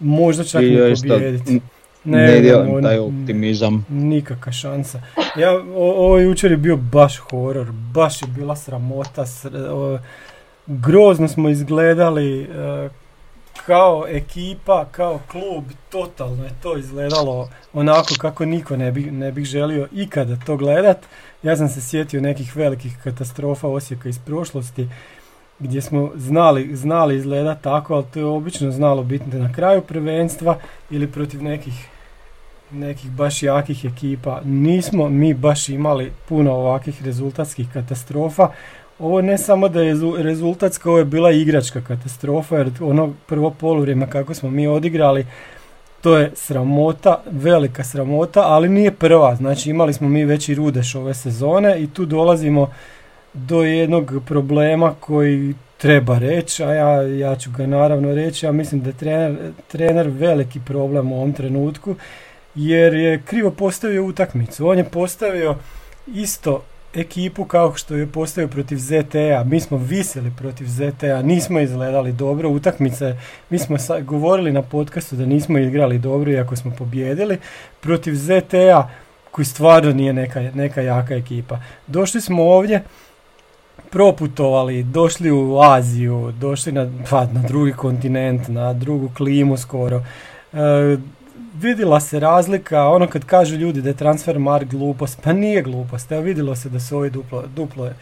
Možda 0.00 0.44
čak 0.44 0.62
i 0.62 0.78
pobijediti. 1.08 1.60
Ne, 2.04 2.26
ne 2.26 2.40
dijelim 2.40 2.82
taj 2.82 2.98
optimizam. 2.98 3.86
Nikakva 3.88 4.52
šansa. 4.52 5.02
Ja, 5.36 5.52
ovo 5.76 6.18
jučer 6.18 6.50
je 6.50 6.56
bio 6.56 6.76
baš 6.76 7.16
horor, 7.16 7.66
baš 7.72 8.22
je 8.22 8.28
bila 8.28 8.56
sramota. 8.56 9.24
grozno 10.66 11.28
smo 11.28 11.48
izgledali 11.48 12.42
e, 12.42 12.88
kao 13.66 14.04
ekipa, 14.08 14.84
kao 14.92 15.20
klub, 15.30 15.64
totalno 15.90 16.44
je 16.44 16.50
to 16.62 16.76
izgledalo 16.76 17.48
onako 17.72 18.14
kako 18.18 18.44
niko 18.44 18.76
ne 18.76 18.92
bi, 18.92 19.10
ne 19.10 19.32
bih 19.32 19.44
želio 19.44 19.88
ikada 19.92 20.36
to 20.46 20.56
gledat. 20.56 20.98
Ja 21.42 21.56
sam 21.56 21.68
se 21.68 21.80
sjetio 21.80 22.20
nekih 22.20 22.56
velikih 22.56 22.98
katastrofa 23.04 23.68
Osijeka 23.68 24.08
iz 24.08 24.18
prošlosti 24.18 24.88
gdje 25.58 25.82
smo 25.82 26.10
znali, 26.14 26.76
znali 26.76 27.16
izgleda 27.16 27.54
tako, 27.54 27.94
ali 27.94 28.04
to 28.14 28.18
je 28.18 28.24
obično 28.24 28.70
znalo 28.70 29.02
biti 29.02 29.36
na 29.36 29.52
kraju 29.52 29.82
prvenstva 29.82 30.58
ili 30.90 31.12
protiv 31.12 31.42
nekih 31.42 31.88
nekih 32.72 33.10
baš 33.10 33.42
jakih 33.42 33.84
ekipa. 33.84 34.40
Nismo 34.44 35.08
mi 35.08 35.34
baš 35.34 35.68
imali 35.68 36.12
puno 36.28 36.52
ovakvih 36.52 37.04
rezultatskih 37.04 37.68
katastrofa. 37.72 38.48
Ovo 39.00 39.20
ne 39.22 39.38
samo 39.38 39.68
da 39.68 39.82
je 39.82 39.94
rezultatska, 40.18 40.90
ovo 40.90 40.98
je 40.98 41.04
bila 41.04 41.30
igračka 41.32 41.80
katastrofa, 41.80 42.56
jer 42.56 42.70
ono 42.80 43.12
prvo 43.26 43.50
poluvrijeme 43.50 44.10
kako 44.10 44.34
smo 44.34 44.50
mi 44.50 44.66
odigrali, 44.66 45.26
to 46.00 46.16
je 46.16 46.30
sramota, 46.34 47.22
velika 47.30 47.84
sramota, 47.84 48.40
ali 48.40 48.68
nije 48.68 48.90
prva. 48.90 49.36
Znači 49.36 49.70
imali 49.70 49.92
smo 49.92 50.08
mi 50.08 50.24
već 50.24 50.48
rudeš 50.48 50.94
ove 50.94 51.14
sezone 51.14 51.82
i 51.82 51.86
tu 51.86 52.04
dolazimo 52.04 52.70
do 53.34 53.62
jednog 53.62 54.12
problema 54.26 54.94
koji 55.00 55.54
treba 55.78 56.18
reći, 56.18 56.64
a 56.64 56.74
ja, 56.74 57.02
ja 57.02 57.36
ću 57.36 57.50
ga 57.50 57.66
naravno 57.66 58.14
reći, 58.14 58.46
ja 58.46 58.52
mislim 58.52 58.80
da 58.80 58.88
je 58.88 58.96
trener, 58.96 59.36
trener 59.68 60.08
veliki 60.08 60.60
problem 60.66 61.12
u 61.12 61.16
ovom 61.16 61.32
trenutku, 61.32 61.94
jer 62.54 62.94
je 62.94 63.22
krivo 63.22 63.50
postavio 63.50 64.04
utakmicu. 64.04 64.68
On 64.68 64.78
je 64.78 64.84
postavio 64.84 65.54
isto 66.06 66.62
ekipu 66.94 67.44
kao 67.44 67.74
što 67.74 67.94
je 67.94 68.06
postavio 68.06 68.48
protiv 68.48 68.76
ZTA. 68.76 69.44
Mi 69.46 69.60
smo 69.60 69.76
viseli 69.76 70.32
protiv 70.38 70.66
ZTA, 70.66 71.22
nismo 71.22 71.60
izgledali 71.60 72.12
dobro. 72.12 72.48
Utakmice, 72.48 73.16
mi 73.50 73.58
smo 73.58 73.76
govorili 74.02 74.52
na 74.52 74.62
podcastu 74.62 75.16
da 75.16 75.26
nismo 75.26 75.58
igrali 75.58 75.98
dobro 75.98 76.32
iako 76.32 76.56
smo 76.56 76.72
pobjedili. 76.78 77.38
Protiv 77.80 78.14
ZTA 78.14 78.90
koji 79.30 79.44
stvarno 79.44 79.92
nije 79.92 80.12
neka, 80.12 80.40
neka 80.40 80.80
jaka 80.80 81.14
ekipa. 81.14 81.60
Došli 81.86 82.20
smo 82.20 82.42
ovdje, 82.42 82.82
proputovali, 83.90 84.82
došli 84.82 85.30
u 85.30 85.60
Aziju, 85.60 86.32
došli 86.32 86.72
na, 86.72 86.90
pa, 87.10 87.24
na 87.24 87.42
drugi 87.48 87.72
kontinent, 87.72 88.48
na 88.48 88.72
drugu 88.72 89.10
klimu 89.16 89.56
skoro. 89.56 90.02
E, 90.52 90.96
vidjela 91.60 92.00
se 92.00 92.20
razlika, 92.20 92.88
ono 92.88 93.06
kad 93.06 93.24
kažu 93.24 93.56
ljudi 93.56 93.82
da 93.82 93.88
je 93.88 93.96
transfer 93.96 94.38
mark 94.38 94.68
glupost, 94.68 95.20
pa 95.24 95.32
nije 95.32 95.62
glupost, 95.62 96.12
evo 96.12 96.22
vidjelo 96.22 96.56
se 96.56 96.68
da 96.68 96.80
su 96.80 96.96
ovi 96.96 97.10
duplo, 97.10 97.44
duplo 97.56 97.86
e, 97.86 97.92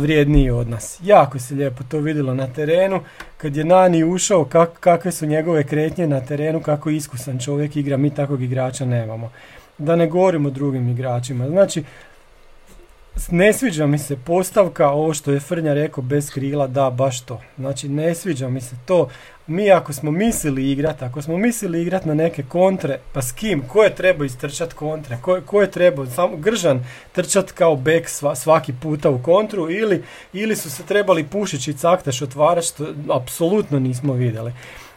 vrijedniji 0.00 0.50
od 0.50 0.68
nas. 0.68 0.98
Jako 1.02 1.38
se 1.38 1.54
lijepo 1.54 1.84
to 1.88 1.98
vidjelo 1.98 2.34
na 2.34 2.46
terenu, 2.46 3.00
kad 3.36 3.56
je 3.56 3.64
Nani 3.64 4.04
ušao, 4.04 4.44
kak, 4.44 4.70
kakve 4.80 5.12
su 5.12 5.26
njegove 5.26 5.64
kretnje 5.64 6.06
na 6.06 6.20
terenu, 6.20 6.60
kako 6.60 6.90
iskusan 6.90 7.38
čovjek 7.38 7.76
igra, 7.76 7.96
mi 7.96 8.14
takvog 8.14 8.42
igrača 8.42 8.84
nemamo. 8.84 9.30
Da 9.78 9.96
ne 9.96 10.06
govorimo 10.06 10.48
o 10.48 10.52
drugim 10.52 10.88
igračima. 10.88 11.48
Znači, 11.48 11.84
ne 13.30 13.52
sviđa 13.52 13.86
mi 13.86 13.98
se 13.98 14.16
postavka, 14.16 14.88
ovo 14.88 15.14
što 15.14 15.32
je 15.32 15.40
Frnja 15.40 15.74
rekao, 15.74 16.02
bez 16.02 16.30
krila, 16.30 16.66
da, 16.66 16.90
baš 16.90 17.20
to. 17.20 17.40
Znači, 17.58 17.88
ne 17.88 18.14
sviđa 18.14 18.48
mi 18.48 18.60
se 18.60 18.76
to. 18.86 19.08
Mi 19.46 19.70
ako 19.70 19.92
smo 19.92 20.10
mislili 20.10 20.70
igrati, 20.70 21.04
ako 21.04 21.22
smo 21.22 21.38
mislili 21.38 21.82
igrati 21.82 22.08
na 22.08 22.14
neke 22.14 22.42
kontre, 22.42 22.98
pa 23.12 23.22
s 23.22 23.32
kim? 23.32 23.62
Ko 23.68 23.82
je 23.82 23.94
trebao 23.94 24.24
istrčati 24.24 24.74
kontre? 24.74 25.18
Ko, 25.22 25.40
ko 25.46 25.60
je 25.60 25.70
trebao? 25.70 26.06
Samo 26.06 26.36
Gržan 26.36 26.84
trčati 27.12 27.52
kao 27.52 27.76
bek 27.76 28.08
svaki 28.34 28.72
puta 28.82 29.10
u 29.10 29.22
kontru 29.22 29.70
ili, 29.70 30.02
ili 30.32 30.56
su 30.56 30.70
se 30.70 30.82
trebali 30.82 31.24
Pušić 31.24 31.68
i 31.68 31.74
Caktaš 31.74 32.22
otvarati 32.22 32.66
što 32.66 32.86
apsolutno 33.12 33.78
nismo 33.78 34.12
vidjeli. 34.12 34.52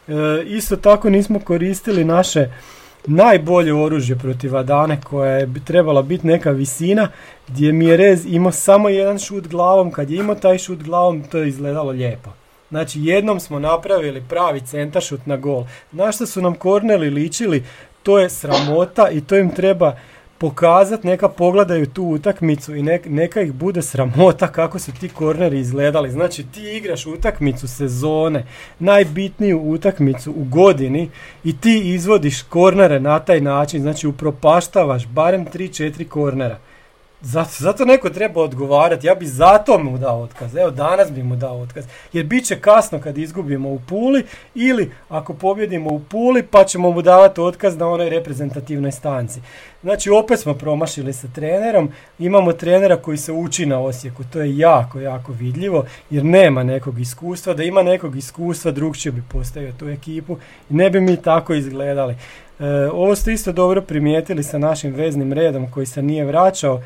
E, 0.08 0.14
isto 0.46 0.76
tako 0.76 1.10
nismo 1.10 1.40
koristili 1.40 2.06
naše 2.06 2.50
najbolje 3.08 3.74
oružje 3.74 4.16
protiv 4.16 4.58
Adane 4.58 5.02
koja 5.04 5.32
je 5.32 5.50
trebala 5.66 6.02
biti 6.02 6.28
neka 6.28 6.52
visina 6.52 7.08
gdje 7.48 7.72
mi 7.72 7.86
je 7.86 7.98
Rez 7.98 8.26
imao 8.26 8.52
samo 8.52 8.90
jedan 8.90 9.20
šut 9.20 9.48
glavom, 9.48 9.92
kad 9.92 10.10
je 10.10 10.18
imao 10.18 10.36
taj 10.36 10.58
šut 10.58 10.84
glavom 10.84 11.24
to 11.24 11.38
je 11.38 11.48
izgledalo 11.48 11.92
lijepo. 11.92 12.30
Znači 12.70 13.00
jednom 13.04 13.40
smo 13.40 13.60
napravili 13.60 14.24
pravi 14.30 14.62
centaršut 14.62 15.26
na 15.26 15.38
gol. 15.38 15.64
Na 15.92 16.12
što 16.12 16.26
su 16.26 16.42
nam 16.42 16.56
korneli 16.56 17.10
ličili, 17.10 17.64
to 18.04 18.20
je 18.20 18.30
sramota 18.30 19.10
i 19.10 19.22
to 19.22 19.38
im 19.38 19.50
treba 19.50 19.96
pokazati, 20.42 21.08
neka 21.08 21.30
pogledaju 21.30 21.86
tu 21.86 22.04
utakmicu 22.04 22.76
i 22.76 22.84
neka 23.06 23.42
ih 23.42 23.54
bude 23.54 23.82
sramota 23.82 24.48
kako 24.48 24.80
su 24.80 24.92
ti 25.00 25.10
korneri 25.10 25.60
izgledali. 25.60 26.12
Znači 26.12 26.44
ti 26.44 26.78
igraš 26.78 27.06
utakmicu 27.06 27.68
sezone, 27.68 28.46
najbitniju 28.80 29.60
utakmicu 29.60 30.32
u 30.32 30.44
godini 30.44 31.10
i 31.44 31.58
ti 31.58 31.82
izvodiš 31.94 32.42
kornere 32.42 33.00
na 33.00 33.20
taj 33.20 33.42
način, 33.42 33.82
znači 33.82 34.08
upropaštavaš 34.08 35.08
barem 35.08 35.46
3-4 35.46 36.08
kornera. 36.08 36.60
Zato, 37.24 37.52
zato 37.60 37.86
neko 37.86 38.10
treba 38.10 38.42
odgovarati, 38.42 39.08
ja 39.08 39.16
bi 39.16 39.26
zato 39.26 39.78
mu 39.78 39.98
dao 39.98 40.22
otkaz, 40.22 40.56
evo 40.56 40.72
danas 40.72 41.12
bi 41.12 41.24
mu 41.24 41.36
dao 41.36 41.62
otkaz, 41.62 41.86
jer 42.14 42.26
bit 42.26 42.46
će 42.46 42.60
kasno 42.60 43.00
kad 43.00 43.18
izgubimo 43.18 43.70
u 43.70 43.80
Puli 43.88 44.26
ili 44.56 44.92
ako 45.10 45.34
pobjedimo 45.34 45.90
u 45.90 46.00
Puli 46.00 46.44
pa 46.44 46.64
ćemo 46.64 46.92
mu 46.92 47.02
davati 47.02 47.42
otkaz 47.42 47.78
na 47.78 47.88
onoj 47.88 48.10
reprezentativnoj 48.10 48.92
stanci. 48.92 49.42
Znači 49.82 50.10
opet 50.10 50.40
smo 50.40 50.54
promašili 50.54 51.14
sa 51.14 51.28
trenerom, 51.36 51.92
imamo 52.20 52.54
trenera 52.54 52.98
koji 52.98 53.18
se 53.18 53.32
uči 53.32 53.66
na 53.66 53.80
Osijeku, 53.80 54.24
to 54.34 54.42
je 54.42 54.58
jako, 54.58 55.00
jako 55.00 55.32
vidljivo 55.32 55.86
jer 56.10 56.26
nema 56.26 56.64
nekog 56.64 57.00
iskustva, 57.00 57.54
da 57.54 57.64
ima 57.64 57.84
nekog 57.84 58.16
iskustva 58.16 58.72
drugčije 58.72 59.12
bi 59.12 59.24
postavio 59.32 59.74
tu 59.80 59.90
ekipu 59.90 60.38
i 60.70 60.74
ne 60.74 60.90
bi 60.90 61.02
mi 61.02 61.22
tako 61.22 61.54
izgledali. 61.54 62.16
E, 62.60 62.90
ovo 62.94 63.16
ste 63.16 63.34
isto 63.34 63.52
dobro 63.52 63.82
primijetili 63.82 64.44
sa 64.44 64.58
našim 64.58 64.94
veznim 64.94 65.34
redom 65.34 65.72
koji 65.72 65.86
se 65.86 66.02
nije 66.02 66.26
vraćao, 66.26 66.82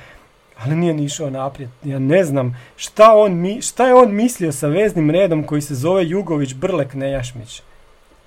ali 0.57 0.75
nije 0.75 0.93
ni 0.93 1.07
naprijed. 1.31 1.69
Ja 1.83 1.99
ne 1.99 2.23
znam 2.23 2.57
šta, 2.75 3.15
on 3.15 3.41
mi, 3.41 3.61
šta 3.61 3.87
je 3.87 3.93
on 3.93 4.15
mislio 4.15 4.51
sa 4.51 4.67
veznim 4.67 5.11
redom 5.11 5.43
koji 5.43 5.61
se 5.61 5.75
zove 5.75 6.09
Jugović 6.09 6.53
Brlek 6.53 6.93
Nejašmić. 6.93 7.61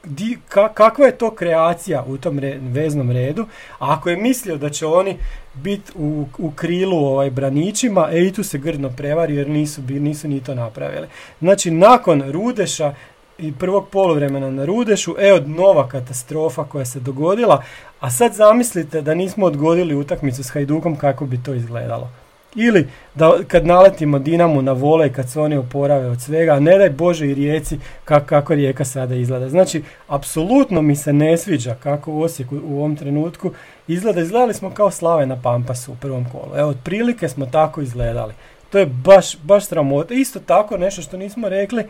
Di, 0.04 0.38
kakva 0.74 1.06
je 1.06 1.18
to 1.18 1.30
kreacija 1.30 2.04
u 2.06 2.18
tom 2.18 2.40
veznom 2.60 3.10
redu? 3.10 3.46
A 3.78 3.92
ako 3.92 4.10
je 4.10 4.16
mislio 4.16 4.56
da 4.56 4.70
će 4.70 4.86
oni 4.86 5.16
biti 5.54 5.92
u, 5.94 6.26
u 6.38 6.50
krilu 6.50 6.96
ovaj, 6.96 7.30
braničima, 7.30 8.08
e 8.12 8.26
i 8.26 8.32
tu 8.32 8.42
se 8.42 8.58
grdno 8.58 8.90
prevari 8.90 9.36
jer 9.36 9.48
nisu, 9.48 9.82
nisu 9.88 10.28
ni 10.28 10.44
to 10.44 10.54
napravili. 10.54 11.06
Znači 11.40 11.70
nakon 11.70 12.32
Rudeša 12.32 12.94
i 13.38 13.52
prvog 13.52 13.88
poluvremena 13.88 14.50
na 14.50 14.64
Rudešu, 14.64 15.14
evo 15.18 15.40
nova 15.46 15.88
katastrofa 15.88 16.64
koja 16.64 16.84
se 16.84 17.00
dogodila, 17.00 17.62
a 18.00 18.10
sad 18.10 18.34
zamislite 18.34 19.02
da 19.02 19.14
nismo 19.14 19.46
odgodili 19.46 19.94
utakmicu 19.94 20.44
s 20.44 20.50
Hajdukom 20.50 20.96
kako 20.96 21.26
bi 21.26 21.42
to 21.42 21.54
izgledalo. 21.54 22.10
Ili 22.54 22.88
da 23.14 23.32
kad 23.48 23.66
naletimo 23.66 24.18
Dinamu 24.18 24.62
na 24.62 24.72
vole 24.72 25.12
kad 25.12 25.30
se 25.30 25.40
oni 25.40 25.56
oporave 25.56 26.06
od 26.06 26.22
svega, 26.22 26.60
ne 26.60 26.78
daj 26.78 26.90
Bože 26.90 27.26
i 27.26 27.34
rijeci 27.34 27.78
kako, 28.04 28.54
rijeka 28.54 28.84
sada 28.84 29.14
izgleda. 29.14 29.48
Znači, 29.48 29.82
apsolutno 30.08 30.82
mi 30.82 30.96
se 30.96 31.12
ne 31.12 31.36
sviđa 31.36 31.74
kako 31.82 32.12
u 32.12 32.22
Osijeku 32.22 32.56
u 32.64 32.78
ovom 32.78 32.96
trenutku 32.96 33.52
izgleda. 33.88 34.20
Izgledali 34.20 34.54
smo 34.54 34.70
kao 34.70 34.90
slave 34.90 35.26
na 35.26 35.42
Pampasu 35.42 35.92
u 35.92 35.96
prvom 36.00 36.26
kolu. 36.32 36.56
Evo, 36.56 36.70
otprilike 36.70 37.28
smo 37.28 37.46
tako 37.46 37.80
izgledali. 37.80 38.34
To 38.70 38.78
je 38.78 38.86
baš, 38.86 39.38
baš 39.42 39.66
sramota. 39.66 40.14
Isto 40.14 40.40
tako 40.40 40.76
nešto 40.76 41.02
što 41.02 41.16
nismo 41.16 41.48
rekli, 41.48 41.84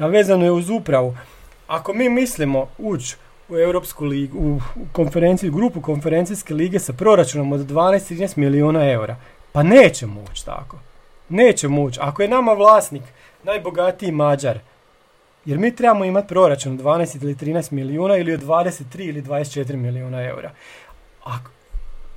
a 0.00 0.06
vezano 0.06 0.44
je 0.44 0.50
uz 0.50 0.70
upravu. 0.70 1.16
Ako 1.66 1.92
mi 1.92 2.08
mislimo 2.08 2.68
ući 2.78 3.16
u 3.48 3.56
Europsku 3.58 4.04
ligu, 4.04 4.38
u 4.38 4.60
konferenciju, 4.92 5.52
grupu 5.52 5.80
konferencijske 5.80 6.54
lige 6.54 6.78
sa 6.78 6.92
proračunom 6.92 7.52
od 7.52 7.60
12-13 7.60 8.38
milijuna 8.38 8.90
eura, 8.90 9.16
pa 9.52 9.62
neće 9.62 10.06
ući 10.06 10.44
tako. 10.44 10.78
Neće 11.28 11.68
ući. 11.68 12.00
Ako 12.02 12.22
je 12.22 12.28
nama 12.28 12.52
vlasnik 12.52 13.02
najbogatiji 13.44 14.12
Mađar, 14.12 14.58
jer 15.44 15.58
mi 15.58 15.76
trebamo 15.76 16.04
imati 16.04 16.28
proračun 16.28 16.78
12 16.78 17.22
ili 17.22 17.34
13 17.34 17.72
milijuna 17.72 18.16
ili 18.16 18.34
od 18.34 18.42
23 18.42 19.08
ili 19.08 19.22
24 19.22 19.76
milijuna 19.76 20.22
eura. 20.22 20.50
Ako, 21.24 21.50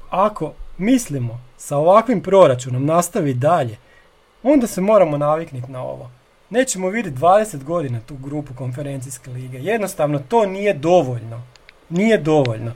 ako 0.10 0.54
mislimo 0.78 1.42
sa 1.58 1.78
ovakvim 1.78 2.22
proračunom 2.22 2.86
nastavi 2.86 3.34
dalje, 3.34 3.78
onda 4.44 4.68
se 4.68 4.82
moramo 4.82 5.18
naviknuti 5.18 5.72
na 5.72 5.84
ovo. 5.84 6.10
Nećemo 6.54 6.90
vidjeti 6.90 7.18
20 7.18 7.64
godina 7.64 8.00
tu 8.00 8.16
grupu 8.16 8.54
konferencijske 8.54 9.30
lige. 9.30 9.58
Jednostavno 9.58 10.20
to 10.20 10.46
nije 10.46 10.74
dovoljno. 10.74 11.42
Nije 11.90 12.18
dovoljno. 12.18 12.72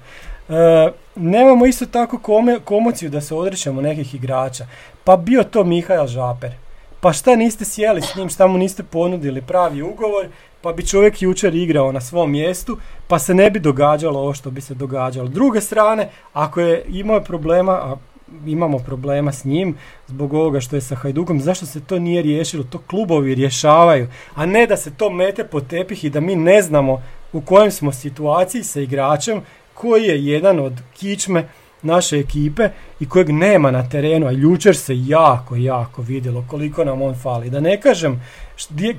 E, 0.50 0.92
nemamo 1.16 1.66
isto 1.66 1.86
tako 1.86 2.20
kome, 2.20 2.60
komociju 2.60 3.10
da 3.10 3.22
se 3.22 3.36
odrećemo 3.36 3.82
nekih 3.82 4.16
igrača. 4.16 4.68
Pa 5.04 5.18
bio 5.18 5.44
to 5.44 5.64
Mihael 5.64 6.08
Žaper. 6.08 6.52
Pa 7.00 7.14
šta 7.14 7.36
niste 7.36 7.66
sjeli 7.66 8.02
s 8.02 8.16
njim, 8.16 8.30
šta 8.30 8.48
mu 8.48 8.58
niste 8.58 8.84
ponudili 8.84 9.42
pravi 9.42 9.82
ugovor, 9.82 10.28
pa 10.62 10.74
bi 10.74 10.88
čovjek 10.88 11.22
jučer 11.22 11.56
igrao 11.56 11.92
na 11.92 12.02
svom 12.02 12.32
mjestu, 12.32 12.78
pa 13.08 13.20
se 13.20 13.34
ne 13.34 13.50
bi 13.50 13.60
događalo 13.60 14.20
ovo 14.20 14.34
što 14.34 14.52
bi 14.52 14.62
se 14.62 14.74
događalo. 14.74 15.28
druge 15.28 15.62
strane, 15.62 16.10
ako 16.34 16.62
je 16.62 16.86
imao 16.88 17.22
problema, 17.22 17.72
a 17.72 17.96
imamo 18.46 18.80
problema 18.80 19.32
s 19.32 19.46
njim 19.46 19.76
zbog 20.08 20.34
ovoga 20.34 20.60
što 20.60 20.76
je 20.76 20.82
sa 20.82 20.96
Hajdukom, 20.96 21.42
zašto 21.42 21.66
se 21.66 21.82
to 21.82 22.00
nije 22.00 22.22
riješilo, 22.22 22.64
to 22.64 22.78
klubovi 22.78 23.36
rješavaju, 23.36 24.08
a 24.36 24.46
ne 24.46 24.68
da 24.68 24.78
se 24.78 24.92
to 24.92 25.10
mete 25.10 25.44
po 25.44 25.62
tepih 25.62 26.04
i 26.04 26.10
da 26.10 26.20
mi 26.20 26.36
ne 26.36 26.62
znamo 26.62 27.02
u 27.34 27.42
kojem 27.42 27.72
smo 27.72 27.92
situaciji 27.92 28.64
sa 28.64 28.82
igračem 28.82 29.42
koji 29.74 30.04
je 30.04 30.26
jedan 30.26 30.60
od 30.60 30.74
kičme 30.94 31.48
naše 31.82 32.20
ekipe 32.20 32.70
i 33.00 33.10
kojeg 33.10 33.30
nema 33.30 33.72
na 33.72 33.90
terenu, 33.90 34.28
a 34.28 34.32
jučer 34.32 34.78
se 34.78 34.94
jako, 34.96 35.56
jako 35.56 36.02
vidjelo 36.02 36.46
koliko 36.50 36.84
nam 36.84 37.02
on 37.02 37.16
fali. 37.16 37.50
Da 37.50 37.60
ne 37.60 37.82
kažem 37.82 38.24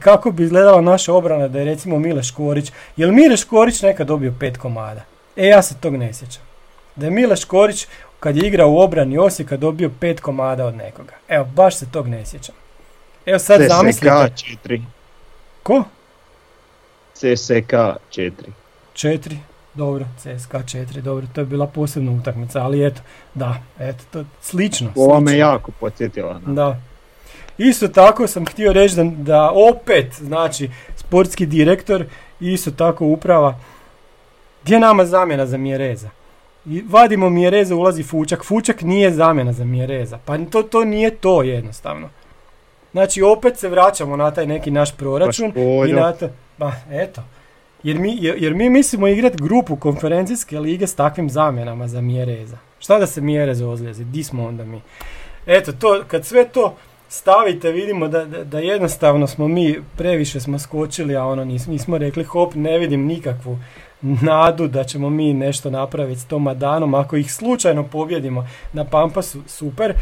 kako 0.00 0.30
bi 0.30 0.42
izgledala 0.42 0.80
naša 0.80 1.14
obrana 1.14 1.48
da 1.48 1.58
je 1.58 1.64
recimo 1.64 1.98
Mile 1.98 2.22
Škorić, 2.22 2.72
jel 2.96 3.12
Mile 3.12 3.36
Škorić 3.36 3.82
nekad 3.82 4.06
dobio 4.06 4.34
pet 4.40 4.56
komada? 4.56 5.04
E 5.36 5.46
ja 5.46 5.62
se 5.62 5.74
tog 5.80 5.96
ne 5.96 6.12
sjećam. 6.12 6.42
Da 6.96 7.06
je 7.06 7.10
Mile 7.10 7.36
Škorić 7.36 7.86
kad 8.20 8.36
je 8.36 8.48
igrao 8.48 8.70
u 8.70 8.78
obrani 8.78 9.18
Osijeka 9.18 9.56
dobio 9.56 9.90
pet 10.00 10.20
komada 10.20 10.66
od 10.66 10.74
nekoga. 10.74 11.12
Evo, 11.28 11.44
baš 11.44 11.76
se 11.76 11.86
tog 11.90 12.08
ne 12.08 12.26
sjećam. 12.26 12.54
Evo 13.26 13.38
sad 13.38 13.60
CSK 13.60 13.68
zamislite... 13.68 14.08
4. 14.64 14.82
Ko? 15.62 15.84
CSK 17.14 17.72
4. 18.10 18.32
4, 18.94 19.36
dobro, 19.74 20.04
CSK 20.18 20.52
4, 20.52 21.00
dobro, 21.00 21.26
to 21.34 21.40
je 21.40 21.44
bila 21.44 21.66
posebna 21.66 22.12
utakmica, 22.12 22.62
ali 22.62 22.86
eto, 22.86 23.00
da, 23.34 23.62
eto, 23.78 24.04
to 24.10 24.24
slično. 24.40 24.92
Ova 24.96 25.20
me 25.20 25.38
jako 25.38 25.72
podsjetila. 25.80 26.40
Da. 26.46 26.80
Isto 27.58 27.88
tako 27.88 28.26
sam 28.26 28.46
htio 28.46 28.72
reći 28.72 28.96
da, 28.96 29.04
da 29.04 29.50
opet, 29.50 30.14
znači, 30.14 30.70
sportski 30.96 31.46
direktor, 31.46 32.04
isto 32.40 32.70
tako 32.70 33.06
uprava, 33.06 33.58
gdje 34.62 34.80
nama 34.80 35.04
zamjena 35.04 35.46
za 35.46 35.56
Mjereza? 35.56 36.10
I 36.68 36.82
vadimo 36.88 37.30
Mjereza, 37.30 37.76
ulazi 37.76 38.02
Fučak. 38.02 38.44
Fučak 38.44 38.82
nije 38.82 39.10
zamjena 39.10 39.52
za 39.52 39.64
Mjereza. 39.64 40.18
Pa 40.24 40.38
to, 40.38 40.62
to 40.62 40.84
nije 40.84 41.10
to 41.10 41.42
jednostavno. 41.42 42.08
Znači 42.92 43.22
opet 43.22 43.58
se 43.58 43.68
vraćamo 43.68 44.16
na 44.16 44.30
taj 44.30 44.46
neki 44.46 44.70
naš 44.70 44.96
proračun. 44.96 45.52
I 45.88 45.92
na 45.92 46.12
to, 46.12 46.28
ba, 46.58 46.72
eto. 46.90 47.22
Jer 47.82 47.98
mi, 47.98 48.18
jer 48.20 48.54
mi 48.54 48.70
mislimo 48.70 49.08
igrati 49.08 49.42
grupu 49.42 49.76
konferencijske 49.76 50.60
lige 50.60 50.86
s 50.86 50.94
takvim 50.94 51.30
zamjenama 51.30 51.88
za 51.88 52.00
Mjereza. 52.00 52.56
Šta 52.78 52.98
da 52.98 53.06
se 53.06 53.20
Mjerez 53.20 53.62
ozljezi? 53.62 54.04
Di 54.04 54.24
smo 54.24 54.46
onda 54.46 54.64
mi? 54.64 54.80
Eto, 55.46 55.72
to, 55.72 56.02
kad 56.08 56.26
sve 56.26 56.48
to 56.48 56.76
stavite, 57.08 57.72
vidimo 57.72 58.08
da, 58.08 58.24
da, 58.24 58.44
da, 58.44 58.58
jednostavno 58.58 59.26
smo 59.26 59.48
mi 59.48 59.76
previše 59.96 60.40
smo 60.40 60.58
skočili, 60.58 61.16
a 61.16 61.24
ono 61.24 61.44
nismo, 61.44 61.72
nismo 61.72 61.98
rekli 61.98 62.24
hop, 62.24 62.54
ne 62.54 62.78
vidim 62.78 63.06
nikakvu 63.06 63.58
nadu 64.00 64.68
da 64.68 64.84
ćemo 64.84 65.10
mi 65.10 65.34
nešto 65.34 65.70
napraviti 65.70 66.20
s 66.20 66.24
tom 66.24 66.46
Adanom. 66.46 66.94
Ako 66.94 67.16
ih 67.16 67.32
slučajno 67.32 67.84
pobjedimo 67.84 68.48
na 68.72 68.84
Pampasu, 68.84 69.40
super. 69.46 69.92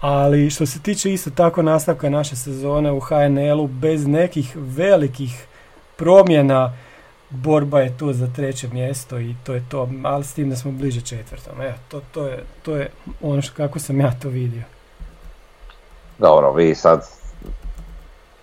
Ali 0.00 0.50
što 0.50 0.66
se 0.66 0.82
tiče 0.82 1.12
isto 1.12 1.30
tako 1.30 1.62
nastavka 1.62 2.10
naše 2.10 2.36
sezone 2.36 2.92
u 2.92 3.00
HNL-u, 3.00 3.66
bez 3.66 4.06
nekih 4.06 4.56
velikih 4.56 5.46
promjena, 5.96 6.72
borba 7.30 7.80
je 7.80 7.98
tu 7.98 8.12
za 8.12 8.26
treće 8.36 8.68
mjesto 8.68 9.18
i 9.18 9.34
to 9.44 9.54
je 9.54 9.64
to, 9.68 9.88
ali 10.04 10.24
s 10.24 10.34
tim 10.34 10.50
da 10.50 10.56
smo 10.56 10.72
bliže 10.72 11.00
četvrtom. 11.00 11.60
Evo, 11.60 11.74
to, 11.88 12.00
to, 12.12 12.26
je, 12.26 12.44
to 12.62 12.76
je 12.76 12.90
ono 13.22 13.42
što, 13.42 13.54
kako 13.56 13.78
sam 13.78 14.00
ja 14.00 14.12
to 14.22 14.28
vidio. 14.28 14.62
Dobro, 16.18 16.52
vi 16.52 16.74
sad 16.74 17.08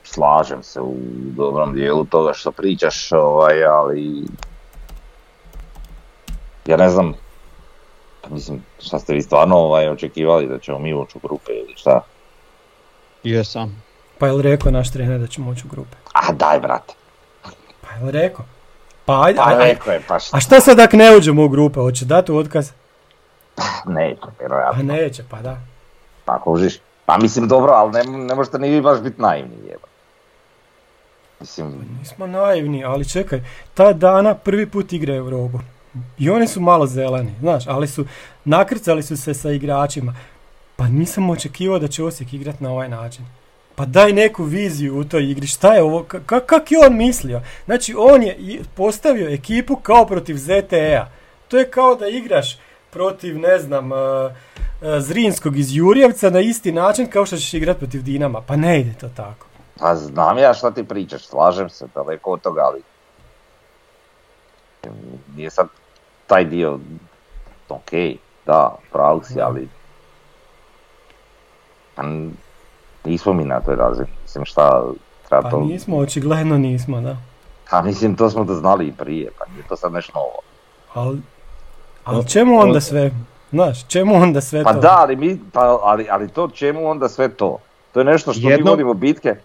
slažem 0.03 0.63
se 0.63 0.81
u 0.81 0.95
dobrom 1.35 1.73
dijelu 1.73 2.05
toga 2.05 2.33
što 2.33 2.51
pričaš, 2.51 3.11
ovaj, 3.11 3.63
ali 3.65 4.25
ja 6.65 6.77
ne 6.77 6.89
znam, 6.89 7.13
mislim, 8.29 8.63
šta 8.79 8.99
ste 8.99 9.13
vi 9.13 9.21
stvarno 9.21 9.55
ovaj, 9.57 9.89
očekivali 9.89 10.47
da 10.47 10.59
ćemo 10.59 10.79
mi 10.79 10.93
ući 10.93 11.17
u 11.17 11.27
grupe 11.27 11.51
ili 11.51 11.73
šta? 11.75 12.01
Jesam. 13.23 13.83
Pa 14.17 14.27
je 14.27 14.33
li 14.33 14.41
rekao 14.41 14.71
naš 14.71 14.91
trener 14.91 15.19
da 15.19 15.27
ćemo 15.27 15.51
ući 15.51 15.63
u 15.65 15.69
grupe? 15.69 15.95
A 16.13 16.31
daj, 16.31 16.59
brate. 16.59 16.93
Pa 17.81 17.95
je 17.95 18.05
li 18.05 18.11
rekao? 18.11 18.45
Pa 19.05 19.23
ajde, 19.23 19.37
Pa 19.37 19.57
rekao 19.57 19.93
je, 19.93 20.01
pa 20.07 20.19
šta? 20.19 20.37
A 20.37 20.39
šta 20.39 20.59
sad 20.59 20.79
ako 20.79 20.97
ne 20.97 21.17
uđemo 21.17 21.43
u 21.45 21.49
grupe, 21.49 21.79
hoće 21.79 22.05
dati 22.05 22.31
otkaz? 22.31 22.71
Neće, 23.85 24.21
A 24.21 24.27
vjerojatno. 24.39 24.83
neće, 24.83 25.23
pa 25.29 25.37
da. 25.41 25.57
Pa 26.25 26.39
kužiš. 26.39 26.79
Pa 27.05 27.17
mislim 27.17 27.47
dobro, 27.47 27.71
ali 27.71 27.91
ne, 27.91 28.03
ne 28.03 28.35
možete 28.35 28.59
ni 28.59 28.69
vi 28.69 28.81
baš 28.81 28.99
biti 28.99 29.21
naivni, 29.21 29.55
jeba. 29.67 29.87
Mislim, 31.39 31.97
Nismo 31.99 32.27
naivni, 32.27 32.83
ali 32.85 33.09
čekaj, 33.09 33.41
ta 33.73 33.93
dana 33.93 34.35
prvi 34.35 34.69
put 34.69 34.93
igraju 34.93 35.17
Eurobu. 35.19 35.59
I 36.19 36.29
oni 36.29 36.47
su 36.47 36.61
malo 36.61 36.87
zeleni, 36.87 37.33
znaš, 37.39 37.67
ali 37.67 37.87
su, 37.87 38.05
nakrcali 38.45 39.03
su 39.03 39.17
se 39.17 39.33
sa 39.33 39.51
igračima. 39.51 40.15
Pa 40.75 40.87
nisam 40.87 41.29
očekivao 41.29 41.79
da 41.79 41.87
će 41.87 42.03
Osijek 42.03 42.33
igrat 42.33 42.59
na 42.59 42.71
ovaj 42.71 42.89
način. 42.89 43.25
Pa 43.75 43.85
daj 43.85 44.13
neku 44.13 44.43
viziju 44.43 44.97
u 44.99 45.03
toj 45.03 45.31
igri, 45.31 45.47
šta 45.47 45.73
je 45.73 45.83
ovo, 45.83 46.03
ka- 46.03 46.45
kak 46.45 46.71
je 46.71 46.79
on 46.85 46.97
mislio? 46.97 47.41
Znači, 47.65 47.95
on 47.97 48.23
je 48.23 48.61
postavio 48.75 49.29
ekipu 49.33 49.75
kao 49.75 50.05
protiv 50.05 50.35
ZTE-a. 50.37 51.07
To 51.47 51.57
je 51.57 51.69
kao 51.71 51.95
da 51.95 52.07
igraš 52.07 52.57
protiv, 52.89 53.39
ne 53.39 53.59
znam, 53.59 53.91
uh, 53.91 53.97
uh, 53.97 54.87
Zrinskog 54.99 55.57
iz 55.57 55.75
Jurjevca 55.75 56.29
na 56.29 56.39
isti 56.39 56.71
način 56.71 57.07
kao 57.07 57.25
što 57.25 57.37
ćeš 57.37 57.53
igrat 57.53 57.77
protiv 57.77 58.03
Dinama. 58.03 58.41
Pa 58.41 58.55
ne 58.55 58.79
ide 58.81 58.93
to 58.99 59.09
tako. 59.15 59.45
pa 59.79 59.95
znam 59.95 60.37
ja 60.37 60.53
šta 60.53 60.71
ti 60.71 60.83
pričaš, 60.83 61.25
slažem 61.25 61.69
se, 61.69 61.87
daleko 61.95 62.31
od 62.31 62.41
toga, 62.41 62.61
ali 62.61 62.81
nije 65.35 65.49
sad 65.49 65.67
taj 66.31 66.45
dio, 66.45 66.79
ok, 67.69 67.91
da, 68.45 68.75
pravu 68.91 69.21
si, 69.23 69.41
ali 69.41 69.67
pa 71.95 72.03
nismo 73.05 73.33
mi 73.33 73.43
na 73.43 73.59
toj 73.59 73.75
razini, 73.75 74.07
mislim 74.21 74.45
šta 74.45 74.83
treba 75.27 75.43
Pa 75.43 75.49
to, 75.49 75.59
nismo, 75.59 75.97
očigledno 75.97 76.57
nismo, 76.57 77.01
da. 77.01 77.17
pa 77.69 77.81
mislim 77.81 78.15
to 78.15 78.29
smo 78.29 78.43
da 78.43 78.53
znali 78.53 78.87
i 78.87 78.91
prije, 78.91 79.31
pa 79.39 79.45
nije 79.45 79.63
to 79.67 79.75
sad 79.75 79.93
nešto 79.93 80.13
novo. 80.15 80.39
Ali, 80.93 81.21
ali 82.03 82.27
čemu 82.27 82.59
onda 82.59 82.81
sve, 82.81 83.11
znaš, 83.51 83.87
čemu 83.87 84.15
onda 84.15 84.41
sve 84.41 84.63
Pa 84.63 84.73
to? 84.73 84.79
da, 84.79 84.95
ali, 84.99 85.15
mi, 85.15 85.39
pa, 85.53 85.79
ali, 85.83 86.07
ali 86.09 86.27
to 86.27 86.47
čemu 86.47 86.89
onda 86.89 87.09
sve 87.09 87.29
to? 87.29 87.57
To 87.91 87.99
je 87.99 88.05
nešto 88.05 88.33
što 88.33 88.47
mi 88.47 88.61
vodimo 88.61 88.93
bitke, 88.93 89.35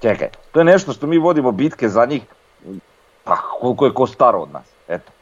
čekaj, 0.00 0.28
to 0.52 0.60
je 0.60 0.64
nešto 0.64 0.92
što 0.92 1.06
mi 1.06 1.18
vodimo 1.18 1.52
bitke 1.52 1.88
za 1.88 2.06
njih, 2.06 2.22
pa 3.24 3.36
koliko 3.60 3.86
je 3.86 3.94
ko 3.94 4.06
star 4.06 4.36
od 4.36 4.52
nas, 4.52 4.66
eto. 4.88 5.12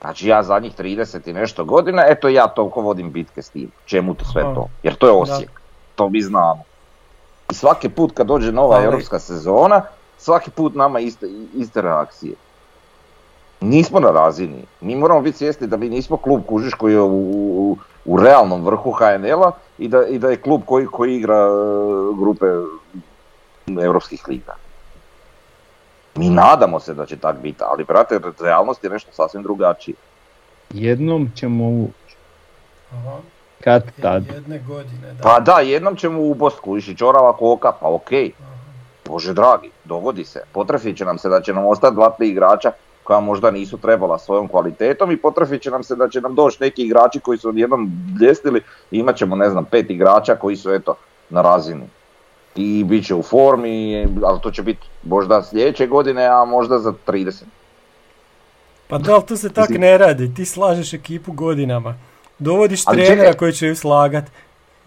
Znači 0.00 0.28
ja 0.28 0.42
zadnjih 0.42 0.74
30 0.78 1.28
i 1.28 1.32
nešto 1.32 1.64
godina, 1.64 2.02
eto 2.06 2.28
ja 2.28 2.46
toliko 2.46 2.80
vodim 2.80 3.12
bitke 3.12 3.42
s 3.42 3.50
tim. 3.50 3.70
Čemu 3.86 4.14
to 4.14 4.24
sve 4.24 4.42
to? 4.42 4.68
Jer 4.82 4.94
to 4.94 5.06
je 5.06 5.12
Osijek, 5.12 5.50
to 5.94 6.08
mi 6.08 6.22
znamo. 6.22 6.62
I 7.50 7.54
svaki 7.54 7.88
put 7.88 8.12
kad 8.14 8.26
dođe 8.26 8.52
nova 8.52 8.76
Ali- 8.76 8.84
europska 8.84 9.18
sezona, 9.18 9.82
svaki 10.18 10.50
put 10.50 10.74
nama 10.74 11.00
iste, 11.00 11.26
iste 11.54 11.82
reakcije. 11.82 12.34
Nismo 13.60 14.00
na 14.00 14.10
razini. 14.10 14.64
Mi 14.80 14.96
moramo 14.96 15.20
biti 15.20 15.38
svjesni 15.38 15.66
da 15.66 15.76
mi 15.76 15.88
nismo 15.88 16.16
klub 16.16 16.42
kužiš 16.46 16.74
koji 16.74 16.92
je 16.92 17.00
u, 17.00 17.30
u, 17.70 17.76
u 18.04 18.20
realnom 18.20 18.64
vrhu 18.64 18.90
HNL-a 18.90 19.50
i 19.78 19.88
da, 19.88 20.06
i 20.06 20.18
da 20.18 20.30
je 20.30 20.36
klub 20.36 20.62
koji, 20.66 20.86
koji 20.86 21.16
igra 21.16 21.36
e, 21.36 21.48
grupe 22.18 22.46
europskih 23.82 24.28
liga. 24.28 24.54
Mi 26.18 26.30
nadamo 26.30 26.80
se 26.80 26.94
da 26.94 27.06
će 27.06 27.16
tak 27.16 27.36
biti, 27.42 27.64
ali 27.66 27.84
brate, 27.84 28.20
realnost 28.40 28.84
je 28.84 28.90
nešto 28.90 29.12
sasvim 29.12 29.42
drugačije. 29.42 29.94
Jednom 30.70 31.30
ćemo 31.34 31.64
u 31.64 31.88
Aha, 32.92 33.16
kad 33.64 33.82
tad. 34.02 34.26
jedne 34.26 34.58
godine, 34.58 35.12
da. 35.12 35.22
Pa 35.22 35.40
da, 35.40 35.60
jednom 35.60 35.96
ćemo 35.96 36.22
u 36.22 36.34
Bost 36.34 36.60
kužiš 36.60 36.88
i 36.88 36.96
čorava 36.96 37.32
koka, 37.32 37.72
pa 37.80 37.88
okej. 37.88 38.30
Bože 39.04 39.34
dragi, 39.34 39.70
dogodi 39.84 40.24
se. 40.24 40.40
Potrefit 40.52 40.96
će 40.96 41.04
nam 41.04 41.18
se 41.18 41.28
da 41.28 41.40
će 41.40 41.52
nam 41.52 41.66
ostati 41.66 41.94
dva, 41.94 42.10
tri 42.10 42.28
igrača 42.28 42.72
koja 43.04 43.20
možda 43.20 43.50
nisu 43.50 43.78
trebala 43.78 44.18
svojom 44.18 44.48
kvalitetom 44.48 45.12
i 45.12 45.16
potrefit 45.16 45.62
će 45.62 45.70
nam 45.70 45.82
se 45.82 45.96
da 45.96 46.08
će 46.08 46.20
nam 46.20 46.34
doći 46.34 46.58
neki 46.60 46.82
igrači 46.82 47.20
koji 47.20 47.38
su 47.38 47.48
odjednom 47.48 47.90
blještili 48.18 48.60
i 48.90 48.98
imat 48.98 49.16
ćemo, 49.16 49.36
ne 49.36 49.50
znam, 49.50 49.64
pet 49.64 49.90
igrača 49.90 50.34
koji 50.36 50.56
su 50.56 50.72
eto 50.72 50.94
na 51.30 51.42
razini. 51.42 51.88
I 52.60 52.84
bit 52.84 53.06
će 53.06 53.14
u 53.14 53.22
formi, 53.22 53.96
ali 54.24 54.40
to 54.40 54.50
će 54.50 54.62
biti 54.62 54.86
možda 55.04 55.42
sljedeće 55.42 55.86
godine, 55.86 56.26
a 56.26 56.44
možda 56.44 56.78
za 56.78 56.92
30. 57.06 57.42
Pa 58.88 58.98
da, 58.98 59.14
ali 59.14 59.22
to 59.22 59.36
se 59.36 59.50
tak 59.50 59.68
ne 59.70 59.98
radi, 59.98 60.34
ti 60.34 60.44
slažeš 60.44 60.92
ekipu 60.94 61.32
godinama. 61.32 61.94
Dovodiš 62.38 62.82
Ali 62.86 62.96
trenera 62.96 63.16
čekaj. 63.22 63.32
koji 63.34 63.52
će 63.52 63.66
ju 63.66 63.76
slagat. 63.76 64.24
Pa 64.24 64.30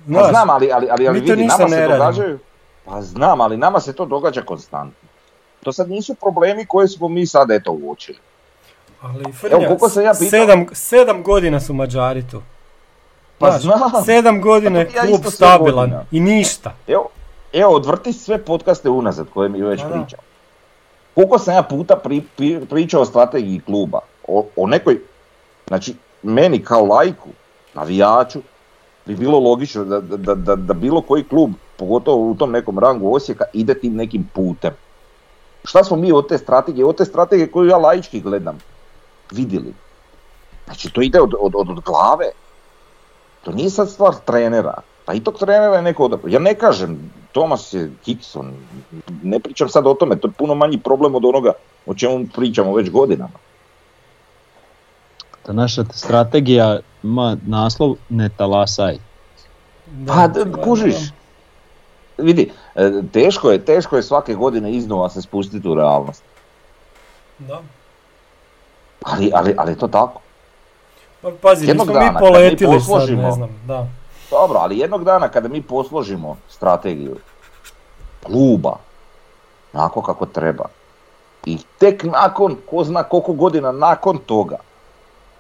Znaš, 0.08 0.30
znam, 0.30 0.50
ali, 0.50 0.72
ali, 0.72 0.88
ali, 0.90 1.08
ali 1.08 1.20
vidi, 1.20 1.36
nama 1.38 1.64
ne 1.64 1.70
se 1.70 1.76
radimo. 1.78 1.98
događaju... 1.98 2.40
Pa 2.86 3.02
znam, 3.02 3.42
ali 3.42 3.58
nama 3.58 3.80
se 3.80 3.94
to 3.94 4.06
događa 4.06 4.42
konstantno. 4.42 5.08
To 5.64 5.72
sad 5.72 5.90
nisu 5.90 6.16
problemi 6.16 6.66
koje 6.66 6.88
smo 6.88 7.08
mi 7.08 7.26
sad 7.26 7.52
eto 7.52 7.72
uočili. 7.74 8.18
ali 9.02 9.34
Frnja, 9.34 9.68
koliko 9.68 9.90
sam 9.90 10.04
ja 10.04 10.12
pitao- 10.12 10.30
sedam, 10.30 10.66
sedam 10.74 11.24
godina 11.24 11.60
su 11.60 11.74
Mađari 11.74 12.24
tu. 12.28 12.42
Pa 13.38 13.52
znam. 13.52 13.80
Sedam 14.06 14.42
godina 14.42 14.80
je 14.80 14.88
Pa 14.88 14.98
ja 14.98 15.02
klub 15.04 15.22
stabilan 15.26 15.76
godina. 15.76 16.06
i 16.12 16.20
ništa. 16.20 16.74
Evo, 16.88 17.10
evo 17.54 17.76
odvrti 17.76 18.14
sve 18.14 18.38
podcaste 18.46 18.90
unazad 18.90 19.28
koje 19.34 19.50
mi 19.50 19.62
već 19.62 19.82
da. 19.82 19.88
pričamo. 19.88 20.24
Koliko 21.16 21.40
sam 21.40 21.54
ja 21.56 21.64
puta 21.64 21.96
pri- 22.04 22.24
pri- 22.38 22.66
pričao 22.66 23.02
o 23.02 23.06
strategiji 23.06 23.62
kluba, 23.66 24.00
o, 24.28 24.46
o 24.56 24.68
nekoj, 24.68 25.00
znači 25.68 25.96
meni 26.24 26.64
kao 26.64 26.86
lajku, 26.86 27.30
navijaču, 27.74 28.40
bi 29.06 29.16
bilo 29.16 29.40
logično 29.40 29.84
da, 29.86 30.02
da, 30.02 30.18
da, 30.18 30.36
da, 30.36 30.56
da 30.56 30.74
bilo 30.74 31.02
koji 31.02 31.24
klub, 31.24 31.52
pogotovo 31.78 32.32
u 32.32 32.36
tom 32.36 32.52
nekom 32.52 32.80
rangu 32.80 33.16
Osijeka, 33.16 33.46
ide 33.54 33.74
tim 33.74 33.96
nekim 33.96 34.30
putem. 34.34 34.72
Šta 35.64 35.84
smo 35.84 35.98
mi 35.98 36.12
od 36.12 36.28
te 36.28 36.38
strategije, 36.38 36.86
od 36.86 36.98
te 36.98 37.06
strategije 37.06 37.52
koju 37.52 37.70
ja 37.70 37.78
laički 37.78 38.22
gledam, 38.22 38.60
vidjeli? 39.32 39.74
Znači 40.66 40.90
to 40.94 41.02
ide 41.02 41.22
od, 41.22 41.34
od, 41.40 41.52
od, 41.56 41.70
od 41.70 41.80
glave. 41.80 42.26
To 43.44 43.52
nije 43.52 43.70
sad 43.70 43.90
stvar 43.90 44.14
trenera. 44.26 44.82
Pa 45.06 45.14
i 45.14 45.20
tog 45.20 45.40
trenera 45.40 45.76
je 45.76 45.82
neko 45.82 46.06
odabrao. 46.06 46.30
Ja 46.30 46.40
ne 46.40 46.56
kažem, 46.56 47.12
Tomas 47.32 47.74
je 47.74 47.92
Kikson, 48.04 48.54
ne 49.24 49.40
pričam 49.40 49.70
sad 49.70 49.88
o 49.88 49.94
tome, 49.94 50.16
to 50.16 50.28
je 50.28 50.32
puno 50.32 50.56
manji 50.56 50.78
problem 50.78 51.16
od 51.16 51.26
onoga 51.26 51.52
o 51.86 51.94
čemu 51.94 52.26
pričamo 52.36 52.74
već 52.74 52.90
godinama. 52.90 53.40
Ta 55.44 55.54
naša 55.54 55.84
strategija 55.86 56.80
ima 57.04 57.38
naslov 57.48 57.96
ne 58.10 58.30
talasaj. 58.30 58.98
Da, 59.88 60.30
Pa 60.54 60.62
kužiš, 60.62 60.96
vidi, 62.18 62.52
e, 62.76 62.92
teško 63.12 63.52
je, 63.52 63.66
teško 63.66 63.96
je 63.96 64.04
svake 64.04 64.34
godine 64.36 64.72
iznova 64.72 65.10
se 65.10 65.22
spustiti 65.22 65.68
u 65.68 65.76
realnost. 65.76 66.24
Da. 67.40 67.62
Ali, 69.04 69.32
ali, 69.34 69.56
ali 69.58 69.72
je 69.72 69.78
to 69.78 69.88
tako. 69.88 70.22
Pa 71.22 71.30
pazi, 71.42 71.68
Jednog 71.68 71.88
nismo 71.88 72.00
mi 72.00 72.06
dana 72.06 72.20
kad 72.20 72.24
mi 72.24 72.30
poletili 72.30 72.80
sad, 72.80 72.90
posložimo- 72.90 73.22
ne 73.22 73.32
znam, 73.32 73.50
da. 73.68 73.88
Dobro, 74.32 74.60
ali 74.60 74.78
jednog 74.78 75.04
dana 75.04 75.30
kada 75.30 75.48
mi 75.48 75.62
posložimo 75.62 76.38
strategiju 76.50 77.18
kluba, 78.24 78.76
onako 79.74 80.02
kako 80.02 80.26
treba, 80.26 80.66
i 81.46 81.58
tek 81.78 82.04
nakon, 82.04 82.56
ko 82.70 82.84
zna 82.84 83.04
koliko 83.04 83.34
godina 83.34 83.72
nakon 83.72 84.18
toga, 84.18 84.58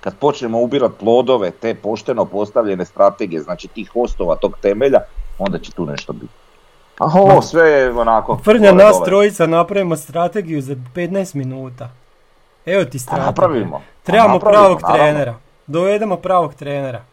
kad 0.02 0.16
počnemo 0.16 0.62
ubirat 0.62 0.92
plodove 1.00 1.52
te 1.52 1.76
pošteno 1.76 2.26
postavljene 2.26 2.86
strategije, 2.86 3.42
znači 3.42 3.68
tih 3.68 3.92
hostova, 3.94 4.36
tog 4.36 4.58
temelja, 4.62 5.00
onda 5.40 5.60
će 5.60 5.72
tu 5.72 5.86
nešto 5.86 6.14
biti. 6.14 6.34
A 7.00 7.06
ovo 7.14 7.42
sve 7.42 7.70
je 7.70 7.92
onako... 7.92 8.40
Gore 8.46 8.60
nas 8.60 8.96
dole. 8.96 9.06
trojica 9.06 9.48
napravimo 9.48 9.96
strategiju 9.96 10.62
za 10.62 10.76
15 10.96 11.36
minuta. 11.36 11.90
Evo 12.66 12.86
ti 12.86 13.00
strategija. 13.00 13.26
napravimo. 13.26 13.82
Trebamo 14.04 14.34
napravimo, 14.34 14.62
pravog 14.62 14.82
naravno. 14.82 15.04
trenera. 15.04 15.36
Dovedemo 15.68 16.18
pravog 16.18 16.54
trenera. 16.54 17.04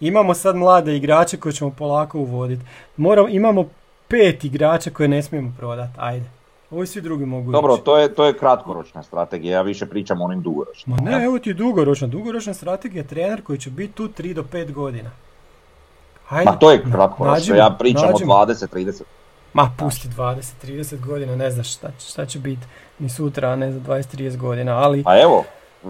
Imamo 0.00 0.34
sad 0.34 0.56
mlade 0.56 0.96
igrače 0.96 1.36
koje 1.36 1.52
ćemo 1.52 1.70
polako 1.70 2.18
uvoditi. 2.18 2.62
Moramo, 2.96 3.28
imamo 3.28 3.64
pet 4.08 4.44
igrača 4.44 4.90
koje 4.90 5.08
ne 5.08 5.22
smijemo 5.22 5.52
prodati. 5.58 5.92
Ajde. 5.96 6.26
Ovi 6.70 6.86
svi 6.86 7.00
drugi 7.00 7.26
mogu 7.26 7.52
Dobro, 7.52 7.74
ići. 7.74 7.84
to 7.84 7.98
je, 7.98 8.14
to 8.14 8.24
je 8.24 8.38
kratkoročna 8.38 9.02
strategija, 9.02 9.52
ja 9.52 9.62
više 9.62 9.86
pričam 9.86 10.20
o 10.20 10.24
onim 10.24 10.42
dugoročnim. 10.42 10.96
Ma 10.96 11.10
ne, 11.10 11.24
evo 11.24 11.38
ti 11.38 11.54
dugoročna. 11.54 12.06
Dugoročna 12.06 12.54
strategija 12.54 13.00
je 13.00 13.06
trener 13.06 13.42
koji 13.42 13.58
će 13.58 13.70
biti 13.70 13.92
tu 13.92 14.08
3 14.08 14.34
do 14.34 14.44
5 14.44 14.72
godina. 14.72 15.10
Ajde. 16.28 16.50
Ma 16.50 16.56
to 16.56 16.70
je 16.70 16.82
kratkoročno, 16.84 17.54
ja 17.56 17.70
pričam 17.70 18.10
nađimo. 18.10 18.34
o 18.34 18.46
20-30. 18.46 19.02
Ma 19.52 19.70
pusti 19.78 20.08
20-30 20.08 21.00
godina, 21.00 21.36
ne 21.36 21.50
znaš 21.50 21.74
šta, 21.74 21.88
će- 21.90 22.06
šta 22.06 22.26
će 22.26 22.38
biti 22.38 22.62
ni 22.98 23.08
sutra, 23.08 23.48
a 23.48 23.56
ne 23.56 23.72
za 23.72 23.80
20-30 23.80 24.36
godina, 24.36 24.72
ali 24.74 25.02
Pa 25.04 25.20
evo, 25.20 25.44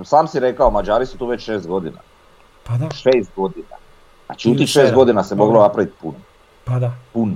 sam 0.05 0.29
si 0.29 0.41
rekao, 0.41 0.71
Mađari 0.71 1.07
su 1.07 1.19
tu 1.19 1.27
već 1.27 1.49
6 1.49 1.67
godina. 1.67 1.99
pa 2.65 2.77
da, 2.77 2.87
6 2.87 3.27
godina. 3.37 3.67
Znači 4.31 4.51
u 4.51 4.57
tih 4.57 4.67
6 4.69 4.73
sedam. 4.73 4.95
godina 4.95 5.25
se 5.25 5.35
moglo 5.35 5.63
napraviti 5.63 5.93
puno. 6.01 6.19
pa 6.65 6.79
da. 6.79 6.93
Puno. 7.13 7.35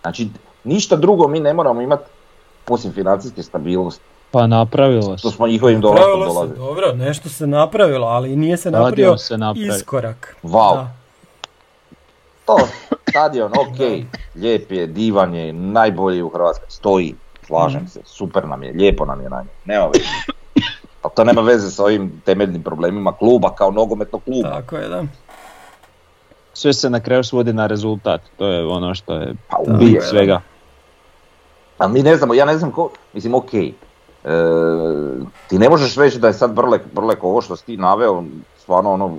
Znači 0.00 0.28
ništa 0.64 0.96
drugo 0.96 1.28
mi 1.28 1.40
ne 1.40 1.54
moramo 1.54 1.80
imati 1.80 2.04
osim 2.68 2.92
financijske 2.92 3.42
stabilnosti. 3.42 4.04
Pa 4.30 4.46
napravilo 4.46 5.16
To 5.16 5.30
se. 5.30 5.36
smo 5.36 5.46
njihovim 5.46 5.80
dolaskom 5.80 6.10
Napravilo 6.10 6.30
se, 6.30 6.34
dolazili. 6.34 6.58
dobro, 6.58 7.06
nešto 7.06 7.28
se 7.28 7.46
napravilo, 7.46 8.06
ali 8.06 8.36
nije 8.36 8.56
se 8.56 8.70
napravio 8.70 9.16
se 9.18 9.34
iskorak. 9.56 10.36
Wow. 10.42 10.74
Da. 10.74 10.92
To, 12.46 12.56
stadion, 13.10 13.52
ok, 13.62 13.78
lijep 14.34 14.72
je, 14.72 14.86
divan 14.86 15.34
je, 15.34 15.52
najbolji 15.52 16.22
u 16.22 16.28
Hrvatskoj, 16.28 16.66
stoji, 16.70 17.14
slažem 17.46 17.88
se, 17.88 18.00
super 18.04 18.48
nam 18.48 18.62
je, 18.62 18.72
lijepo 18.72 19.04
nam 19.04 19.20
je 19.20 19.28
na 19.30 19.36
njemu, 19.36 19.50
nema 19.64 19.86
veze. 19.86 20.04
Ali 21.02 21.12
to 21.16 21.24
nema 21.24 21.40
veze 21.40 21.70
sa 21.70 21.84
ovim 21.84 22.22
temeljnim 22.24 22.62
problemima 22.62 23.12
kluba 23.12 23.54
kao 23.54 23.70
nogometnog 23.70 24.24
kluba. 24.24 24.50
Tako 24.50 24.76
je, 24.76 24.88
da. 24.88 25.02
Sve 26.60 26.72
se 26.72 26.90
na 26.90 27.00
kraju 27.00 27.24
svodi 27.24 27.52
na 27.52 27.66
rezultat, 27.66 28.20
to 28.36 28.46
je 28.46 28.66
ono 28.66 28.94
što 28.94 29.14
je 29.14 29.34
Pa 29.48 29.72
bit 29.72 30.02
svega. 30.02 30.40
A 31.78 31.88
mi 31.88 32.02
ne 32.02 32.16
znamo, 32.16 32.34
ja 32.34 32.44
ne 32.44 32.58
znam 32.58 32.70
ko, 32.70 32.90
mislim 33.12 33.34
ok, 33.34 33.54
e, 33.54 33.70
ti 35.48 35.58
ne 35.58 35.68
možeš 35.68 35.96
reći 35.96 36.18
da 36.18 36.26
je 36.26 36.32
sad 36.32 36.52
Brlek, 36.52 36.82
Brlek 36.92 37.24
ovo 37.24 37.40
što 37.40 37.56
si 37.56 37.64
ti 37.64 37.76
naveo, 37.76 38.24
stvarno 38.58 38.92
ono, 38.92 39.18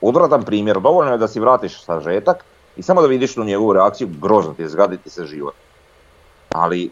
odvratan 0.00 0.42
primjer, 0.42 0.80
dovoljno 0.80 1.12
je 1.12 1.18
da 1.18 1.28
si 1.28 1.40
vratiš 1.40 1.84
sažetak 1.84 2.44
i 2.76 2.82
samo 2.82 3.00
da 3.00 3.06
vidiš 3.06 3.34
tu 3.34 3.44
njegovu 3.44 3.72
reakciju, 3.72 4.08
grozno 4.22 4.54
ti 4.54 4.62
je, 4.62 4.68
zgaditi 4.68 5.10
se 5.10 5.26
život. 5.26 5.54
Ali 6.52 6.90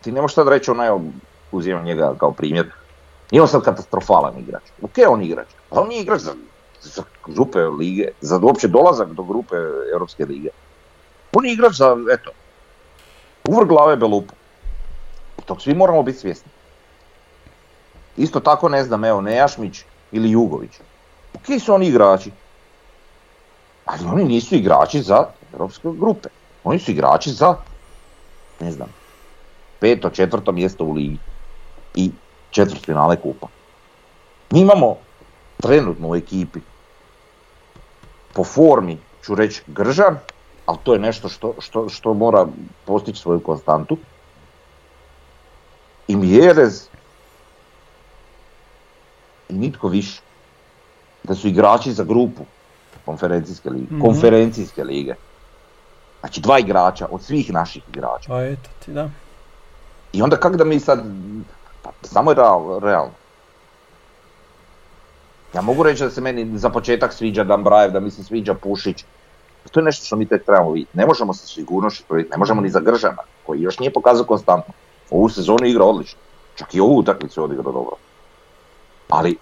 ti 0.00 0.12
ne 0.12 0.20
možeš 0.20 0.34
sad 0.34 0.48
reći 0.48 0.70
ono, 0.70 0.86
evo, 0.86 1.02
uzimam 1.52 1.84
njega 1.84 2.14
kao 2.18 2.32
primjer, 2.32 2.70
nije 3.30 3.42
on 3.42 3.48
sad 3.48 3.62
katastrofalan 3.62 4.38
igrač, 4.38 4.62
ok 4.82 4.96
on 5.08 5.22
igrač, 5.22 5.48
ali 5.70 5.80
on 5.80 5.92
je 5.92 6.00
igrač 6.00 6.20
za, 6.20 6.32
za 6.82 7.02
grupe 7.26 7.58
lige, 7.58 8.08
za 8.20 8.40
uopće 8.42 8.68
dolazak 8.68 9.12
do 9.12 9.22
grupe 9.22 9.56
Europske 9.92 10.24
lige. 10.24 10.48
On 11.32 11.46
je 11.46 11.52
igrač 11.52 11.72
za, 11.76 11.96
eto, 12.12 12.30
uvrh 13.44 13.68
glave 13.68 13.96
belupu. 13.96 14.34
I 15.38 15.42
tog 15.42 15.62
svi 15.62 15.74
moramo 15.74 16.02
biti 16.02 16.18
svjesni. 16.18 16.50
Isto 18.16 18.40
tako 18.40 18.68
ne 18.68 18.84
znam, 18.84 19.04
evo, 19.04 19.20
Nejašmić 19.20 19.84
ili 20.12 20.30
Jugović. 20.30 20.70
Ok 21.34 21.60
su 21.64 21.74
oni 21.74 21.86
igrači, 21.86 22.30
ali 23.84 24.06
oni 24.06 24.24
nisu 24.24 24.54
igrači 24.54 25.02
za 25.02 25.26
europske 25.52 25.88
grupe. 25.98 26.28
Oni 26.64 26.78
su 26.78 26.90
igrači 26.90 27.30
za, 27.30 27.54
ne 28.60 28.72
znam, 28.72 28.88
peto, 29.80 30.10
četvrto 30.10 30.52
mjesto 30.52 30.84
u 30.84 30.92
ligi 30.92 31.18
i 31.94 32.10
četvrt 32.50 32.84
finale 32.84 33.16
kupa. 33.16 33.46
Mi 34.50 34.60
imamo 34.60 34.96
trenutno 35.60 36.08
u 36.08 36.16
ekipi 36.16 36.60
po 38.32 38.44
formi 38.44 38.98
ću 39.24 39.34
reći 39.34 39.62
Gržan, 39.66 40.18
ali 40.66 40.78
to 40.82 40.92
je 40.92 40.98
nešto 40.98 41.28
što, 41.28 41.54
što, 41.58 41.88
što 41.88 42.14
mora 42.14 42.46
postići 42.84 43.20
svoju 43.20 43.40
konstantu. 43.40 43.96
I 46.08 46.16
Mjerez 46.16 46.88
i 49.48 49.54
nitko 49.54 49.88
više. 49.88 50.20
Da 51.22 51.34
su 51.34 51.48
igrači 51.48 51.92
za 51.92 52.04
grupu 52.04 52.44
konferencijske 53.04 53.70
lige. 53.70 53.94
Mhm. 53.94 54.00
Konferencijske 54.00 54.84
lige. 54.84 55.14
Znači 56.20 56.40
dva 56.40 56.58
igrača 56.58 57.08
od 57.10 57.22
svih 57.22 57.52
naših 57.52 57.82
igrača. 57.88 58.28
Pa 58.28 58.44
eto 58.44 58.70
ti, 58.84 58.92
da. 58.92 59.10
I 60.12 60.22
onda 60.22 60.36
kako 60.36 60.56
da 60.56 60.64
mi 60.64 60.80
sad, 60.80 61.04
pa 61.82 61.90
samo 62.02 62.30
je 62.30 62.34
real, 62.34 62.78
realno. 62.78 63.19
Ja 65.54 65.60
mogu 65.60 65.82
reći 65.82 66.02
da 66.02 66.10
se 66.10 66.20
meni 66.20 66.58
za 66.58 66.70
početak 66.70 67.12
sviđa 67.12 67.44
Dambrajev, 67.44 67.90
da 67.90 68.00
mi 68.00 68.10
se 68.10 68.24
sviđa 68.24 68.54
Pušić. 68.54 69.04
To 69.70 69.80
je 69.80 69.84
nešto 69.84 70.04
što 70.06 70.16
mi 70.16 70.26
tek 70.26 70.44
trebamo 70.44 70.72
vidjeti. 70.72 70.98
Ne 70.98 71.06
možemo 71.06 71.34
sa 71.34 71.46
sigurnošću 71.46 72.04
ne 72.10 72.36
možemo 72.36 72.60
ni 72.60 72.70
za 72.70 72.80
Gržana, 72.80 73.22
koji 73.46 73.60
još 73.60 73.78
nije 73.78 73.92
pokazao 73.92 74.24
konstantno. 74.24 74.74
Ovu 75.10 75.28
sezonu 75.28 75.66
igra 75.66 75.84
odlično. 75.84 76.18
Čak 76.54 76.74
i 76.74 76.80
ovu 76.80 76.98
utakmicu 76.98 77.40
je 77.40 77.44
odigrao 77.44 77.72
dobro. 77.72 77.96
Ali 79.08 79.38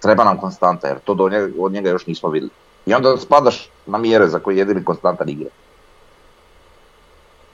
treba 0.00 0.24
nam 0.24 0.38
konstanta, 0.38 0.88
jer 0.88 0.98
to 0.98 1.14
do 1.14 1.28
njega, 1.28 1.48
od 1.58 1.72
njega 1.72 1.90
još 1.90 2.06
nismo 2.06 2.28
vidjeli. 2.28 2.50
I 2.86 2.94
onda 2.94 3.16
spadaš 3.16 3.70
na 3.86 3.98
mjere 3.98 4.28
za 4.28 4.38
koje 4.38 4.54
je 4.54 4.58
jedini 4.58 4.84
konstantan 4.84 5.28
igra. 5.28 5.50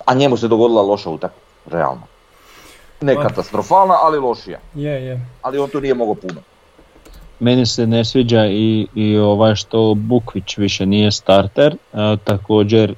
A 0.05 0.15
njemu 0.15 0.37
se 0.37 0.49
dogodila 0.49 0.83
loša 0.83 1.11
utakmica, 1.11 1.47
realno. 1.67 2.03
Ne 3.01 3.15
Pa- 3.15 3.23
katastrofalna, 3.23 3.95
ali 4.03 4.19
lošija. 4.19 4.59
Je, 4.75 5.07
je. 5.07 5.27
Ali 5.43 5.59
on 5.59 5.69
tu 5.71 5.81
nije 5.81 5.95
mogao 5.95 6.15
puno. 6.15 6.41
Meni 7.41 7.67
se 7.67 7.87
ne 7.87 8.05
sviđa 8.05 8.47
i, 8.47 8.87
i 8.95 9.17
ovaj 9.19 9.55
što 9.55 9.95
Bukvić 9.97 10.57
više 10.59 10.87
nije 10.87 11.13
starter, 11.13 11.77
a, 11.93 12.17
također 12.25 12.95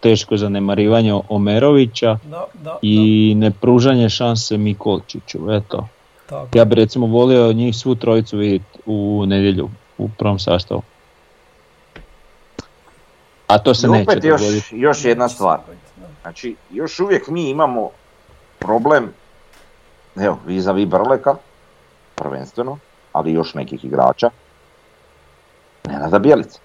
teško 0.00 0.36
zanemarivanje 0.36 1.14
Omerovića 1.28 2.18
Da, 2.24 2.44
da, 2.54 2.78
i 2.82 3.34
nepružanje 3.36 4.08
šanse 4.08 4.56
Mikolčiću, 4.56 5.38
eto. 5.52 5.76
da. 5.76 5.86
Tako. 6.26 6.58
Ja 6.58 6.64
bi 6.64 6.74
recimo 6.74 7.06
volio 7.06 7.52
njih 7.52 7.76
svu 7.76 7.94
trojicu 7.94 8.36
vidjeti 8.36 8.78
u 8.86 9.24
nedjelju 9.26 9.68
u 9.98 10.08
prvom 10.08 10.38
sastavu. 10.38 10.82
A 13.46 13.58
to 13.58 13.74
se 13.74 13.86
I 13.86 13.90
neće 13.90 14.10
opet 14.10 14.24
još, 14.24 14.40
dogoditi. 14.40 14.76
još 14.76 15.04
jedna 15.04 15.28
stvar. 15.28 15.58
Da. 15.96 16.06
Znači, 16.22 16.56
još 16.70 17.00
uvijek 17.00 17.28
mi 17.28 17.50
imamo 17.50 17.90
problem, 18.58 19.12
evo, 20.16 20.38
vis-a-vis 20.46 20.88
Brleka, 20.88 21.34
prvenstveno, 22.14 22.78
ali 23.12 23.32
još 23.32 23.54
nekih 23.54 23.84
igrača, 23.84 24.30
Nenada 25.84 26.18
Bjelice. 26.18 26.58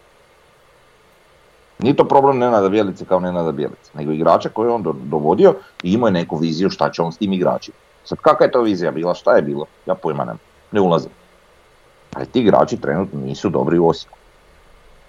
Nije 1.80 1.96
to 1.96 2.08
problem 2.08 2.38
Nenada 2.38 2.70
Bjelice 2.70 3.06
kao 3.06 3.20
Nenada 3.20 3.52
Bjelice, 3.52 3.92
nego 3.94 4.12
igrača 4.12 4.50
koje 4.50 4.68
je 4.68 4.74
on 4.74 4.84
do- 4.84 4.96
dovodio 5.04 5.56
i 5.84 5.94
imao 5.94 6.08
je 6.08 6.12
neku 6.12 6.38
viziju 6.38 6.70
šta 6.70 6.92
će 6.92 7.02
on 7.02 7.12
s 7.12 7.18
tim 7.18 7.34
igračima. 7.34 7.78
Sad 8.04 8.18
kakva 8.18 8.46
je 8.46 8.52
to 8.52 8.62
vizija 8.62 8.92
bila, 8.92 9.14
šta 9.14 9.36
je 9.36 9.42
bilo, 9.42 9.66
ja 9.86 9.96
pojma 9.96 10.24
nemam, 10.24 10.40
ne 10.72 10.82
ulazim. 10.82 11.12
Ali 12.14 12.26
ti 12.26 12.40
igrači 12.40 12.78
trenutno 12.78 13.20
nisu 13.20 13.50
dobri 13.50 13.78
u 13.78 13.88
Osijeku. 13.88 14.18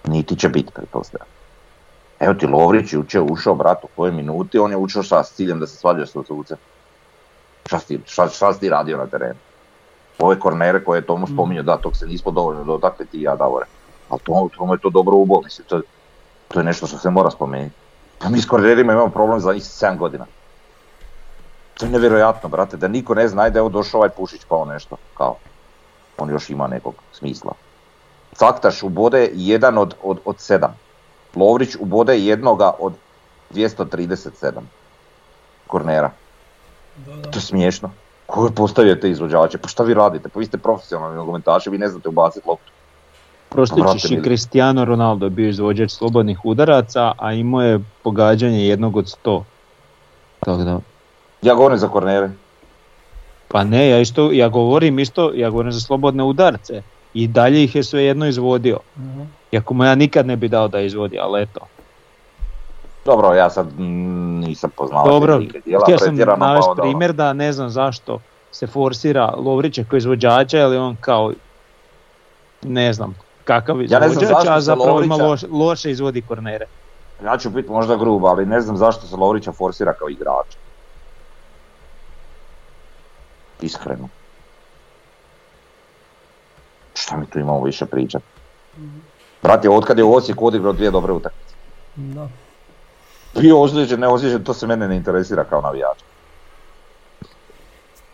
Niti 0.07 0.35
će 0.35 0.49
biti, 0.49 0.71
pretpostavljam. 0.73 1.27
Evo 2.19 2.33
ti 2.33 2.47
Lovrić 2.47 2.93
jučer 2.93 3.21
ušao, 3.29 3.55
brat, 3.55 3.83
u 3.83 3.87
kojoj 3.95 4.11
minuti, 4.11 4.59
on 4.59 4.71
je 4.71 4.77
ušao 4.77 5.03
šta, 5.03 5.23
s 5.23 5.33
ciljem 5.35 5.59
da 5.59 5.67
se 5.67 5.75
svađa 5.75 6.05
sa 6.05 6.23
sucem. 6.23 6.57
Šta 7.65 7.79
šta, 8.05 8.27
šta 8.27 8.53
si 8.53 8.59
ti 8.59 8.69
radio 8.69 8.97
na 8.97 9.07
terenu? 9.07 9.39
Ove 10.19 10.39
kornere 10.39 10.83
koje 10.83 10.97
je 10.97 11.05
Tomo 11.05 11.27
spominjao, 11.27 11.63
da, 11.63 11.77
tog 11.77 11.95
se 11.95 12.05
nismo 12.07 12.31
dovoljno 12.31 12.63
dotakli 12.63 13.05
ti 13.05 13.17
i 13.17 13.21
ja, 13.21 13.35
Davore. 13.35 13.65
Ali 14.09 14.21
to, 14.21 14.49
Tomo 14.57 14.73
je 14.73 14.79
to 14.79 14.89
dobro 14.89 15.15
ubol, 15.15 15.41
mislim, 15.43 15.67
to, 15.67 15.75
je- 15.75 15.81
to 16.47 16.59
je 16.59 16.63
nešto 16.63 16.87
što 16.87 16.97
se 16.97 17.09
mora 17.09 17.29
spomenuti. 17.31 17.75
Pa 18.19 18.29
mi 18.29 18.41
s 18.41 18.45
kornerima 18.45 18.93
imamo 18.93 19.09
problem 19.09 19.39
za 19.39 19.53
njih 19.53 19.63
7 19.63 19.97
godina. 19.97 20.25
To 21.73 21.85
je 21.85 21.91
nevjerojatno, 21.91 22.49
brate, 22.49 22.77
da 22.77 22.87
niko 22.87 23.15
ne 23.15 23.27
zna, 23.27 23.41
ajde, 23.41 23.59
evo 23.59 23.69
došao 23.69 23.97
ovaj 23.97 24.09
Pušić 24.09 24.41
kao 24.43 24.65
nešto, 24.65 24.97
kao. 25.13 25.35
On 26.17 26.29
još 26.29 26.49
ima 26.49 26.67
nekog 26.67 26.95
smisla. 27.11 27.51
Caktaš 28.35 28.83
ubode 28.83 29.29
jedan 29.33 29.77
od, 29.77 29.95
od, 30.03 30.19
od 30.25 30.39
sedam. 30.39 30.75
Lovrić 31.35 31.75
ubode 31.79 32.19
jednoga 32.19 32.71
od 32.79 32.93
237 33.51 34.51
kornera. 35.67 36.11
Da, 36.95 37.15
da. 37.15 37.31
To 37.31 37.37
je 37.37 37.41
smiješno. 37.41 37.91
Ko 38.29 38.45
je 38.45 38.51
postavio 38.51 38.95
te 38.95 39.09
izvođače? 39.09 39.57
Pa 39.57 39.67
šta 39.67 39.83
vi 39.83 39.93
radite? 39.93 40.29
Pa 40.29 40.39
vi 40.39 40.45
ste 40.45 40.57
profesionalni 40.57 41.15
nogometaši, 41.15 41.69
vi 41.69 41.77
ne 41.77 41.87
znate 41.87 42.09
ubaciti 42.09 42.47
loptu. 42.47 42.71
Ćeš 43.97 44.11
i 44.11 44.21
Cristiano 44.23 44.85
Ronaldo 44.85 45.25
je 45.25 45.29
bio 45.29 45.49
izvođač 45.49 45.91
slobodnih 45.91 46.45
udaraca, 46.45 47.11
a 47.17 47.33
imao 47.33 47.61
je 47.61 47.79
pogađanje 48.03 48.67
jednog 48.67 48.97
od 48.97 49.09
sto. 49.09 49.43
Tako 50.39 50.63
da, 50.63 50.79
Ja 51.41 51.55
govorim 51.55 51.77
za 51.77 51.87
kornere. 51.87 52.29
pa 53.47 53.63
ne, 53.63 53.89
ja 53.89 53.99
isto, 53.99 54.31
ja 54.31 54.49
govorim 54.49 54.99
isto, 54.99 55.31
ja 55.35 55.49
govorim 55.49 55.71
za 55.71 55.79
slobodne 55.79 56.23
udarce. 56.23 56.81
I 57.13 57.27
dalje 57.27 57.63
ih 57.63 57.75
je 57.75 57.83
svejedno 57.83 58.27
izvodio. 58.27 58.79
Mhm. 58.97 59.21
Iako 59.51 59.73
mu 59.73 59.83
ja 59.83 59.95
nikad 59.95 60.25
ne 60.25 60.35
bi 60.35 60.47
dao 60.47 60.67
da 60.67 60.79
izvodi, 60.79 61.19
ali 61.19 61.41
eto. 61.41 61.59
Dobro, 63.05 63.33
ja 63.33 63.49
sad 63.49 63.79
nisam 63.79 64.69
poznao 64.77 65.07
Dobro, 65.07 65.41
htio 65.83 65.97
sam 65.97 66.17
pa 66.25 66.35
navesti 66.35 66.71
ono. 66.71 66.83
primjer 66.83 67.13
da 67.13 67.33
ne 67.33 67.53
znam 67.53 67.69
zašto 67.69 68.19
se 68.51 68.67
forsira 68.67 69.33
Lovrića 69.37 69.83
kao 69.89 69.97
izvođača, 69.97 70.57
ali 70.57 70.77
on 70.77 70.97
kao, 71.01 71.33
ne 72.61 72.93
znam, 72.93 73.15
kakav 73.43 73.81
Ja 73.81 74.05
izvođač, 74.05 74.29
zašto 74.29 74.51
a 74.51 74.61
zapravo 74.61 75.01
ima 75.01 75.15
loš, 75.15 75.41
loše 75.51 75.91
izvodi 75.91 76.21
kornere. 76.21 76.65
Ja 77.23 77.37
ću 77.37 77.49
biti 77.49 77.71
možda 77.71 77.95
grub, 77.95 78.25
ali 78.25 78.45
ne 78.45 78.61
znam 78.61 78.77
zašto 78.77 79.07
se 79.07 79.15
Lovrića 79.15 79.51
forsira 79.51 79.93
kao 79.93 80.09
igrač. 80.09 80.55
Iskreno. 83.61 84.09
Šta 86.93 87.17
mi 87.17 87.25
tu 87.25 87.39
imamo 87.39 87.63
više 87.63 87.85
pričati? 87.85 88.25
Brate, 89.43 89.69
otkad 89.69 89.97
je 89.97 90.03
u 90.03 90.13
Osijeku 90.13 90.47
odigrao 90.47 90.73
dvije 90.73 90.91
dobre 90.91 91.13
utakmice. 91.13 91.55
Da. 91.95 92.27
Bio 93.35 93.61
ozlijeđen, 93.61 93.99
ne 93.99 94.07
ozlijeđen, 94.07 94.43
to 94.43 94.53
se 94.53 94.67
mene 94.67 94.87
ne 94.87 94.95
interesira 94.95 95.43
kao 95.43 95.61
navijač. 95.61 95.97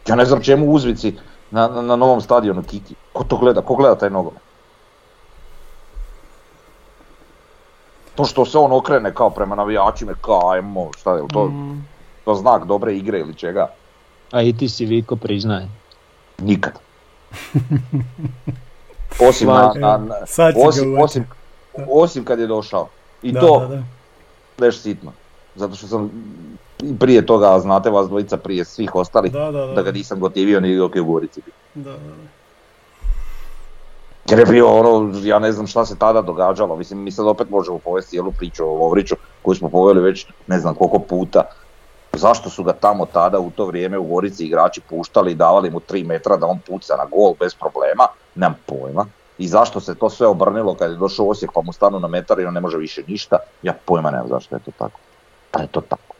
Ja 0.07 0.15
ne 0.15 0.25
znam 0.25 0.41
čemu 0.41 0.67
uzvici 0.67 1.13
na, 1.51 1.67
na, 1.67 1.81
na 1.81 1.95
novom 1.95 2.21
stadionu 2.21 2.63
Kiki. 2.63 2.95
Ko 3.13 3.23
to 3.23 3.37
gleda? 3.37 3.61
Ko 3.61 3.75
gleda 3.75 3.95
taj 3.95 4.09
nogomet? 4.09 4.41
To 8.15 8.25
što 8.25 8.45
se 8.45 8.57
on 8.57 8.71
okrene 8.71 9.13
kao 9.13 9.29
prema 9.29 9.55
navijačima, 9.55 10.15
kao 10.15 10.49
ajmo, 10.49 10.91
šta 10.97 11.11
je 11.11 11.23
to, 11.29 11.45
Mhm. 11.45 11.79
to 12.25 12.35
znak 12.35 12.65
dobre 12.65 12.95
igre 12.95 13.19
ili 13.19 13.35
čega? 13.35 13.67
A 14.31 14.41
i 14.41 14.53
ti 14.53 14.69
si 14.69 14.85
Viko 14.85 15.15
priznaje. 15.15 15.69
Nikad. 16.39 16.73
Osim, 19.19 19.47
na, 19.47 19.71
na, 19.75 19.97
na- 19.97 20.15
osim, 20.57 20.97
osim, 20.99 21.27
osim 21.89 22.25
kad 22.25 22.39
je 22.39 22.47
došao. 22.47 22.89
I 23.21 23.31
Da, 23.31 23.39
to 23.39 23.59
da, 23.59 23.67
da. 23.67 23.83
Leš 24.57 24.79
sitno. 24.79 25.11
zato 25.55 25.75
što 25.75 25.87
sam 25.87 26.11
i 26.83 26.97
prije 26.99 27.25
toga, 27.25 27.59
znate 27.59 27.89
vas 27.89 28.07
dvojica 28.07 28.37
prije 28.37 28.65
svih 28.65 28.95
ostalih, 28.95 29.31
Da, 29.31 29.51
da, 29.51 29.65
da. 29.65 29.73
da 29.73 29.81
ga 29.81 29.91
nisam 29.91 30.19
gotivio 30.19 30.59
ni 30.59 30.77
dok 30.77 30.95
je 30.95 31.01
u 31.01 31.05
Gorici 31.05 31.41
da, 31.73 31.91
da. 31.91 31.97
Jer 34.29 34.39
je 34.39 34.45
bio 34.45 34.67
ono, 34.67 35.11
ja 35.23 35.39
ne 35.39 35.51
znam 35.51 35.67
šta 35.67 35.85
se 35.85 35.95
tada 35.99 36.21
događalo, 36.21 36.75
mislim 36.75 37.03
mi 37.03 37.11
sad 37.11 37.27
opet 37.27 37.49
možemo 37.49 37.79
povesti 37.79 38.09
cijelu 38.09 38.31
priču 38.31 38.65
o 38.65 38.73
Lovriću 38.75 39.15
koju 39.41 39.55
smo 39.55 39.69
poveli 39.69 40.01
već 40.01 40.27
ne 40.47 40.59
znam 40.59 40.75
koliko 40.75 40.99
puta. 40.99 41.43
Zašto 42.13 42.49
su 42.49 42.63
ga 42.63 42.73
tamo 42.73 43.05
tada 43.05 43.39
u 43.39 43.51
to 43.51 43.65
vrijeme 43.65 43.97
u 43.97 44.03
Gorici 44.03 44.45
igrači 44.45 44.81
puštali 44.89 45.31
i 45.31 45.35
davali 45.35 45.69
mu 45.69 45.79
3 45.79 46.05
metra 46.05 46.37
da 46.37 46.47
on 46.47 46.59
puca 46.67 46.95
na 46.95 47.05
gol 47.05 47.33
bez 47.39 47.55
problema, 47.55 48.07
nemam 48.35 48.57
pojma. 48.65 49.05
I 49.37 49.47
zašto 49.47 49.79
se 49.79 49.95
to 49.95 50.09
sve 50.09 50.27
obrnilo 50.27 50.75
kad 50.75 50.91
je 50.91 50.97
došao 50.97 51.29
Osijek 51.29 51.51
pa 51.53 51.61
mu 51.61 51.73
stanu 51.73 51.99
na 51.99 52.07
metar 52.07 52.39
i 52.39 52.45
on 52.45 52.53
ne 52.53 52.61
može 52.61 52.77
više 52.77 53.01
ništa, 53.07 53.37
ja 53.63 53.73
pojma 53.85 54.11
nemam 54.11 54.27
zašto 54.29 54.55
je 54.55 54.59
to 54.59 54.71
tako. 54.77 54.99
Ali 55.51 55.63
je 55.63 55.67
to 55.67 55.81
tako. 55.81 56.15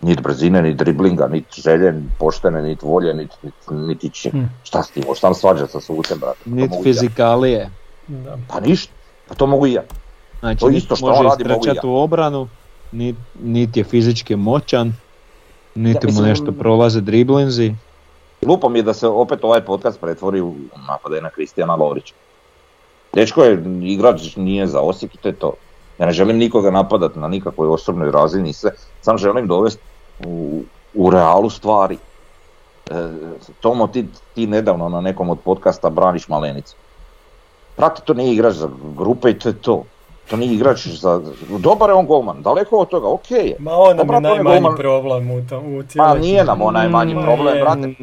Niti 0.00 0.22
brzine, 0.22 0.62
ni 0.62 0.74
driblinga, 0.74 1.26
niti 1.26 1.60
želje, 1.60 1.92
ni 1.92 2.08
poštene, 2.18 2.62
niti 2.62 2.86
volje, 2.86 3.28
niti 3.70 4.10
će. 4.10 4.30
Hm. 4.30 4.42
Šta 4.62 4.82
si 4.82 4.92
ti, 4.92 5.02
možeš 5.06 5.20
tam 5.20 5.34
svađati 5.34 5.72
sa 5.72 5.80
sucem, 5.80 6.18
brate. 6.18 6.38
Ja. 6.46 6.82
fizikalije. 6.82 7.70
Pa 8.48 8.60
ništa, 8.60 8.92
pa 9.28 9.34
to 9.34 9.46
mogu 9.46 9.66
i 9.66 9.72
ja. 9.72 9.82
Znači, 10.40 10.60
To 10.60 10.68
isto 10.68 10.96
što 10.96 11.06
može 11.06 11.22
radi, 11.22 11.44
mogu 11.44 11.54
i 11.54 11.58
istrčati 11.58 11.86
ja. 11.86 11.90
u 11.90 11.96
obranu, 11.96 12.48
niti, 12.92 13.18
niti 13.42 13.80
je 13.80 13.84
fizički 13.84 14.36
moćan, 14.36 14.92
niti 15.74 15.96
Ja, 15.96 16.06
mislim- 16.06 16.24
mu 16.24 16.28
nešto 16.28 16.52
prolaze 16.52 17.00
driblinzi. 17.00 17.74
Glupo 18.42 18.68
mi 18.68 18.78
je 18.78 18.82
da 18.82 18.94
se 18.94 19.08
opet 19.08 19.44
ovaj 19.44 19.60
podcast 19.60 20.00
pretvori 20.00 20.40
u 20.40 20.54
napade 20.88 21.20
na 21.20 21.30
Kristijana 21.30 21.74
Lovrića. 21.74 22.14
Dečko 23.12 23.44
je 23.44 23.64
igrač, 23.82 24.36
nije 24.36 24.66
za 24.66 24.80
Osijek 24.80 25.14
i 25.14 25.18
to 25.18 25.28
je 25.28 25.34
to. 25.34 25.52
Ja 25.98 26.06
ne 26.06 26.12
želim 26.12 26.36
nikoga 26.36 26.70
napadati 26.70 27.18
na 27.18 27.28
nikakvoj 27.28 27.68
osobnoj 27.68 28.10
razini 28.10 28.50
i 28.50 28.52
sve, 28.52 28.70
sam 29.00 29.18
želim 29.18 29.46
dovesti 29.46 29.82
u, 30.24 30.62
u 30.94 31.10
realu 31.10 31.50
stvari. 31.50 31.98
E, 32.90 32.94
Tomo, 33.60 33.86
ti, 33.86 34.06
ti 34.34 34.46
nedavno 34.46 34.88
na 34.88 35.00
nekom 35.00 35.30
od 35.30 35.38
podcasta 35.44 35.90
braniš 35.90 36.28
Malenicu. 36.28 36.76
Prati, 37.76 38.02
to 38.04 38.14
nije 38.14 38.32
igrač 38.32 38.54
za 38.54 38.68
grupe 38.96 39.30
i 39.30 39.38
to 39.38 39.48
je 39.48 39.54
to. 39.54 39.84
To 40.30 40.36
nije 40.36 40.54
igrač 40.54 40.86
za... 40.86 41.20
Dobar 41.58 41.90
je 41.90 41.94
on 41.94 42.06
golman, 42.06 42.42
daleko 42.42 42.78
od 42.78 42.88
toga, 42.88 43.08
ok 43.08 43.30
je. 43.30 43.56
Ma 43.58 43.72
on 43.72 43.96
nam 43.96 44.06
je 44.06 44.12
to 44.12 44.20
najmanji 44.20 44.60
golman. 44.60 44.76
problem 44.76 45.30
u, 45.30 45.46
tom, 45.48 45.74
u 45.74 45.82
Pa 45.82 45.88
cijeloj 45.88 46.20
nije 46.20 46.44
nam 46.44 46.62
onaj 46.62 46.88
manji 46.88 47.14
Ma 47.14 47.22
problem, 47.22 47.58
brate. 47.60 47.94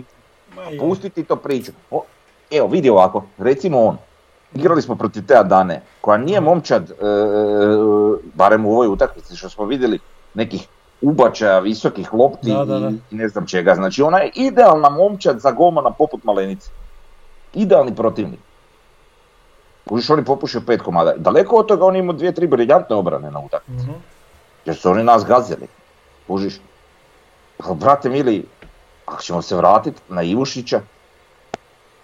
Ma 0.65 0.71
je. 0.71 0.79
Pusti 0.79 1.09
ti 1.09 1.23
to 1.23 1.35
priču. 1.35 1.71
O, 1.91 2.03
evo, 2.51 2.67
vidi 2.67 2.89
ovako, 2.89 3.23
recimo 3.37 3.81
on. 3.81 3.97
Igrali 4.55 4.81
smo 4.81 4.95
protiv 4.95 5.25
te 5.25 5.35
Adane, 5.37 5.81
koja 6.01 6.17
nije 6.17 6.41
momčad, 6.41 6.91
e, 6.91 6.95
barem 8.33 8.65
u 8.65 8.71
ovoj 8.71 8.87
utakmici 8.87 9.35
što 9.35 9.49
smo 9.49 9.65
vidjeli, 9.65 9.99
nekih 10.33 10.67
ubačaja, 11.01 11.59
visokih 11.59 12.13
lopti 12.13 12.51
Da, 12.51 12.65
da, 12.65 12.79
da. 12.79 12.89
i 13.11 13.15
ne 13.15 13.27
znam 13.27 13.47
čega. 13.47 13.75
Znači 13.75 14.01
ona 14.01 14.17
je 14.17 14.31
idealna 14.35 14.89
momčad 14.89 15.39
za 15.39 15.51
golmana 15.51 15.91
poput 15.91 16.23
Malenice. 16.23 16.69
Idealni 17.53 17.95
protivnik. 17.95 18.39
Kužiš, 19.89 20.09
oni 20.09 20.25
popušio 20.25 20.61
pet 20.67 20.81
komada. 20.81 21.13
Daleko 21.17 21.55
od 21.55 21.67
toga 21.67 21.85
on 21.85 21.95
imao 21.95 22.13
dvije, 22.13 22.31
tri 22.31 22.47
briljantne 22.47 22.95
obrane 22.95 23.31
na 23.31 23.39
utakmici. 23.39 23.83
Mhm. 23.85 23.93
Jer 24.65 24.75
su 24.75 24.89
oni 24.89 25.03
nas 25.03 25.25
gazili. 25.25 25.67
Kužiš. 26.27 26.59
Ali, 27.63 27.75
brate 27.75 28.09
mili, 28.09 28.45
ako 29.09 29.21
ćemo 29.21 29.41
se 29.41 29.55
vratiti 29.55 30.01
na 30.09 30.21
Ivušića 30.21 30.81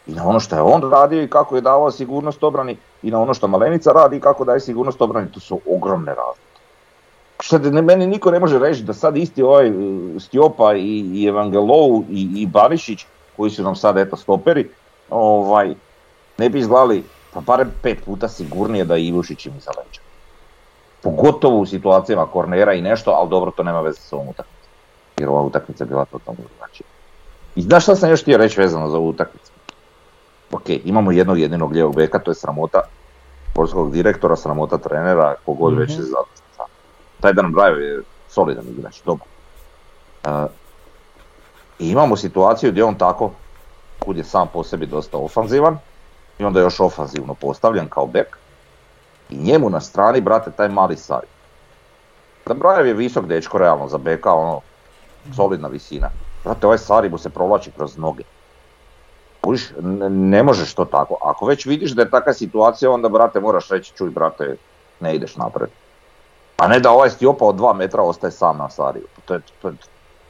i 0.08 0.14
na 0.14 0.28
ono 0.28 0.40
što 0.40 0.56
je 0.56 0.62
on 0.62 0.92
radio 0.92 1.22
i 1.22 1.30
kako 1.30 1.56
je 1.56 1.62
davao 1.62 1.92
sigurnost 1.92 2.44
obrani 2.44 2.78
i 3.04 3.12
na 3.12 3.22
ono 3.22 3.34
što 3.34 3.48
Malenica 3.48 3.92
radi 3.92 4.18
i 4.18 4.20
kako 4.20 4.46
daje 4.46 4.60
sigurnost 4.60 5.02
obrani, 5.02 5.32
to 5.32 5.40
su 5.40 5.60
ogromne 5.76 6.16
razlike. 6.16 6.62
Što 7.40 7.58
ne, 7.58 7.82
meni 7.82 8.08
niko 8.08 8.32
ne 8.32 8.40
može 8.40 8.60
reći 8.60 8.84
da 8.84 8.94
sad 8.94 9.18
isti 9.18 9.44
ovaj 9.44 9.70
uh, 9.70 10.22
Stjopa 10.22 10.76
i, 10.76 11.12
i 11.14 11.26
Evangelou 11.26 12.04
i, 12.10 12.30
i 12.36 12.46
Barišić, 12.46 13.06
koji 13.38 13.52
su 13.52 13.64
nam 13.64 13.76
sad 13.76 13.98
eto 13.98 14.18
stoperi, 14.18 14.70
ovaj, 15.10 15.76
ne 16.38 16.50
bi 16.50 16.60
izgledali 16.60 17.04
pa 17.34 17.42
barem 17.42 17.72
pet 17.84 18.06
puta 18.06 18.28
sigurnije 18.28 18.86
da 18.86 18.96
je 18.96 19.08
Ivušić 19.08 19.46
im 19.46 19.54
iza 19.58 19.72
leđa. 19.78 20.02
Pogotovo 21.02 21.60
u 21.60 21.66
situacijama 21.66 22.26
kornera 22.26 22.74
i 22.74 22.82
nešto, 22.82 23.12
ali 23.12 23.30
dobro, 23.30 23.52
to 23.52 23.64
nema 23.64 23.82
veze 23.82 24.00
s 24.02 24.14
ovom 24.14 24.28
utakmicom. 24.28 24.72
Jer 25.18 25.30
ova 25.30 25.42
utakmica 25.42 25.84
je 25.84 25.88
bila 25.88 26.06
totalno 26.06 26.40
drugačija. 26.50 26.95
I 27.56 27.62
znaš 27.62 27.84
šta 27.84 27.96
sam 27.96 28.10
još 28.10 28.22
htio 28.22 28.38
reći 28.38 28.62
vezano 28.62 28.90
za 28.90 28.98
ovu 28.98 29.10
utakmicu? 29.10 29.52
Ok, 30.52 30.70
imamo 30.70 31.12
jednog 31.12 31.40
jedinog 31.40 31.72
lijevog 31.72 31.96
beka, 31.96 32.20
to 32.20 32.32
je 32.32 32.36
sramota 32.36 32.82
sportskog 33.52 33.92
direktora, 33.92 34.36
sramota 34.36 34.78
trenera, 34.78 35.36
kogod 35.46 35.78
već 35.78 35.90
Mhm. 35.90 35.98
se 36.02 36.04
za 36.04 36.18
Taj 37.20 37.34
Dan 37.34 37.52
Brajev 37.52 37.82
je 37.82 38.02
solidan 38.30 38.66
igrač, 38.78 39.02
dobro. 39.06 39.26
Uh, 40.26 40.32
I 41.80 41.90
imamo 41.90 42.16
situaciju 42.18 42.72
gdje 42.72 42.84
on 42.84 42.96
tako, 42.96 43.32
kud 44.00 44.18
je 44.18 44.24
sam 44.24 44.48
po 44.54 44.64
sebi 44.64 44.86
dosta 44.86 45.18
ofanzivan, 45.18 45.78
i 46.40 46.44
onda 46.44 46.60
još 46.60 46.80
ofanzivno 46.80 47.34
postavljen 47.34 47.90
kao 47.90 48.08
bek, 48.08 48.38
i 49.30 49.38
njemu 49.38 49.70
na 49.70 49.82
strani, 49.82 50.22
brate, 50.22 50.52
taj 50.52 50.70
mali 50.70 50.98
Sari. 50.98 51.28
Brajev 52.56 52.88
je 52.88 52.94
visok 52.94 53.26
dečko, 53.26 53.58
realno, 53.58 53.88
za 53.88 53.98
beka, 53.98 54.34
ono, 54.34 54.62
solidna 55.36 55.68
visina. 55.68 56.10
Brate, 56.46 56.66
ovaj 56.68 56.78
Sari 56.78 57.10
mu 57.10 57.18
se 57.18 57.30
provlači 57.30 57.72
kroz 57.72 57.98
noge. 57.98 58.24
Kužiš, 59.42 59.70
ne, 60.10 60.44
možeš 60.44 60.74
to 60.74 60.86
tako. 60.86 61.18
Ako 61.24 61.46
već 61.46 61.66
vidiš 61.66 61.92
da 61.92 62.02
je 62.02 62.10
takva 62.10 62.34
situacija, 62.34 62.92
onda, 62.92 63.10
brate, 63.10 63.40
moraš 63.40 63.70
reći, 63.70 63.94
čuj, 63.98 64.10
brate, 64.10 64.56
ne 65.00 65.16
ideš 65.16 65.36
napred. 65.36 65.70
A 66.58 66.68
ne 66.68 66.80
da 66.80 66.92
ovaj 66.92 67.10
Stjopa 67.10 67.46
od 67.46 67.56
dva 67.56 67.74
metra 67.74 68.02
ostaje 68.02 68.32
sam 68.32 68.58
na 68.58 68.70
Sariju. 68.70 69.08
To 69.26 69.34
je, 69.34 69.42
to 69.62 69.68
je, 69.68 69.74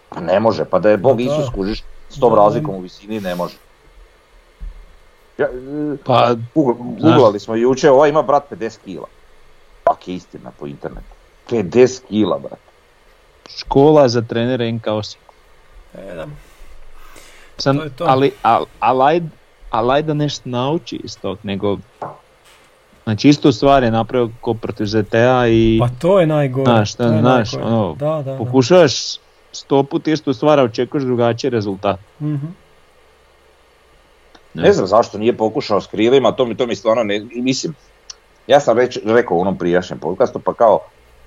pa 0.10 0.20
ne 0.20 0.40
može, 0.40 0.66
pa 0.66 0.80
da 0.80 0.90
je 0.90 0.98
Bog 0.98 1.18
Da. 1.18 1.24
Isus, 1.24 1.50
kužiš, 1.56 1.84
s 2.10 2.20
tom 2.20 2.34
Da. 2.34 2.40
razlikom 2.42 2.76
u 2.76 2.80
visini 2.80 3.20
ne 3.20 3.36
može. 3.36 3.58
Ja, 5.38 5.46
e, 5.46 5.98
Pa, 6.06 6.36
googlali 7.00 7.40
smo 7.40 7.56
jučer, 7.56 7.90
ovaj 7.90 8.10
ima 8.10 8.22
brat 8.22 8.52
50 8.52 8.78
kila. 8.86 9.08
Pak 9.84 10.08
je 10.08 10.16
istina 10.16 10.52
po 10.60 10.68
internetu. 10.68 11.16
50 11.50 12.02
kila, 12.08 12.40
brat. 12.40 12.60
škola 13.50 14.08
za 14.08 14.22
trenere 14.22 14.72
NK 14.72 14.88
Osijek. 14.88 15.26
E, 15.98 16.16
da. 16.16 16.28
Sam, 17.58 17.78
To 17.78 17.84
je 17.84 17.90
to. 17.90 18.06
ali, 18.08 18.32
al, 18.42 18.66
al, 19.70 20.02
da 20.02 20.14
nešto 20.14 20.50
nauči 20.50 21.00
iz 21.04 21.18
tog, 21.18 21.38
nego... 21.44 21.78
Znači 23.04 23.30
istu 23.30 23.52
stvar 23.52 23.84
je 23.84 23.92
napravio 23.92 24.30
ko 24.42 24.54
protiv 24.54 24.86
ZTA 24.86 25.48
i 25.48 25.78
Pa 25.80 25.90
to 26.00 26.20
je 26.20 26.28
najgore. 26.28 26.66
Znaš, 26.66 26.96
to 26.96 27.04
je 27.04 27.20
znaš, 27.20 27.54
najgore. 27.54 27.74
ono, 27.74 27.96
da, 28.00 28.06
da, 28.06 28.22
da. 28.22 28.38
pokušavaš 28.38 29.18
sto 29.52 29.84
put 29.84 30.08
istu 30.08 30.34
stvar, 30.34 30.60
a 30.60 30.64
očekuješ 30.64 31.04
drugačiji 31.04 31.50
rezultat. 31.50 32.00
Mhm. 32.22 32.46
Ne 34.54 34.74
znam 34.74 34.88
zašto 34.88 35.18
nije 35.18 35.38
pokušao 35.38 35.82
s 35.82 35.88
krilima, 35.88 36.32
to 36.32 36.46
mi, 36.46 36.58
to 36.58 36.68
mi 36.68 36.76
stvarno 36.76 37.04
ne, 37.04 37.20
mislim, 37.32 37.76
ja 38.48 38.60
sam 38.60 38.78
već 38.78 39.00
rekao 39.06 39.38
u 39.38 39.42
onom 39.42 39.58
prijašnjem 39.58 40.00
podcastu, 40.00 40.40
pa 40.40 40.54
kao 40.54 40.80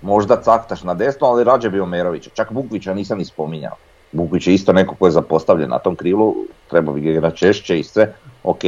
možda 0.02 0.42
caktaš 0.42 0.82
na 0.82 0.94
desno, 0.94 1.26
ali 1.26 1.44
rađe 1.44 1.70
bi 1.70 1.80
Omerovića, 1.80 2.30
čak 2.34 2.52
Bukvića 2.52 2.94
nisam 2.94 3.18
ni 3.18 3.24
spominjao. 3.24 3.76
Bukvić 4.12 4.46
je 4.46 4.54
isto 4.54 4.72
neko 4.72 4.94
ko 4.94 5.06
je 5.06 5.10
zapostavljen 5.10 5.70
na 5.70 5.78
tom 5.78 5.96
krilu, 5.96 6.34
treba 6.70 6.92
bi 6.92 7.00
ga 7.00 7.10
igrati 7.10 7.36
češće 7.36 7.78
i 7.78 7.84
sve, 7.84 8.14
ok, 8.42 8.58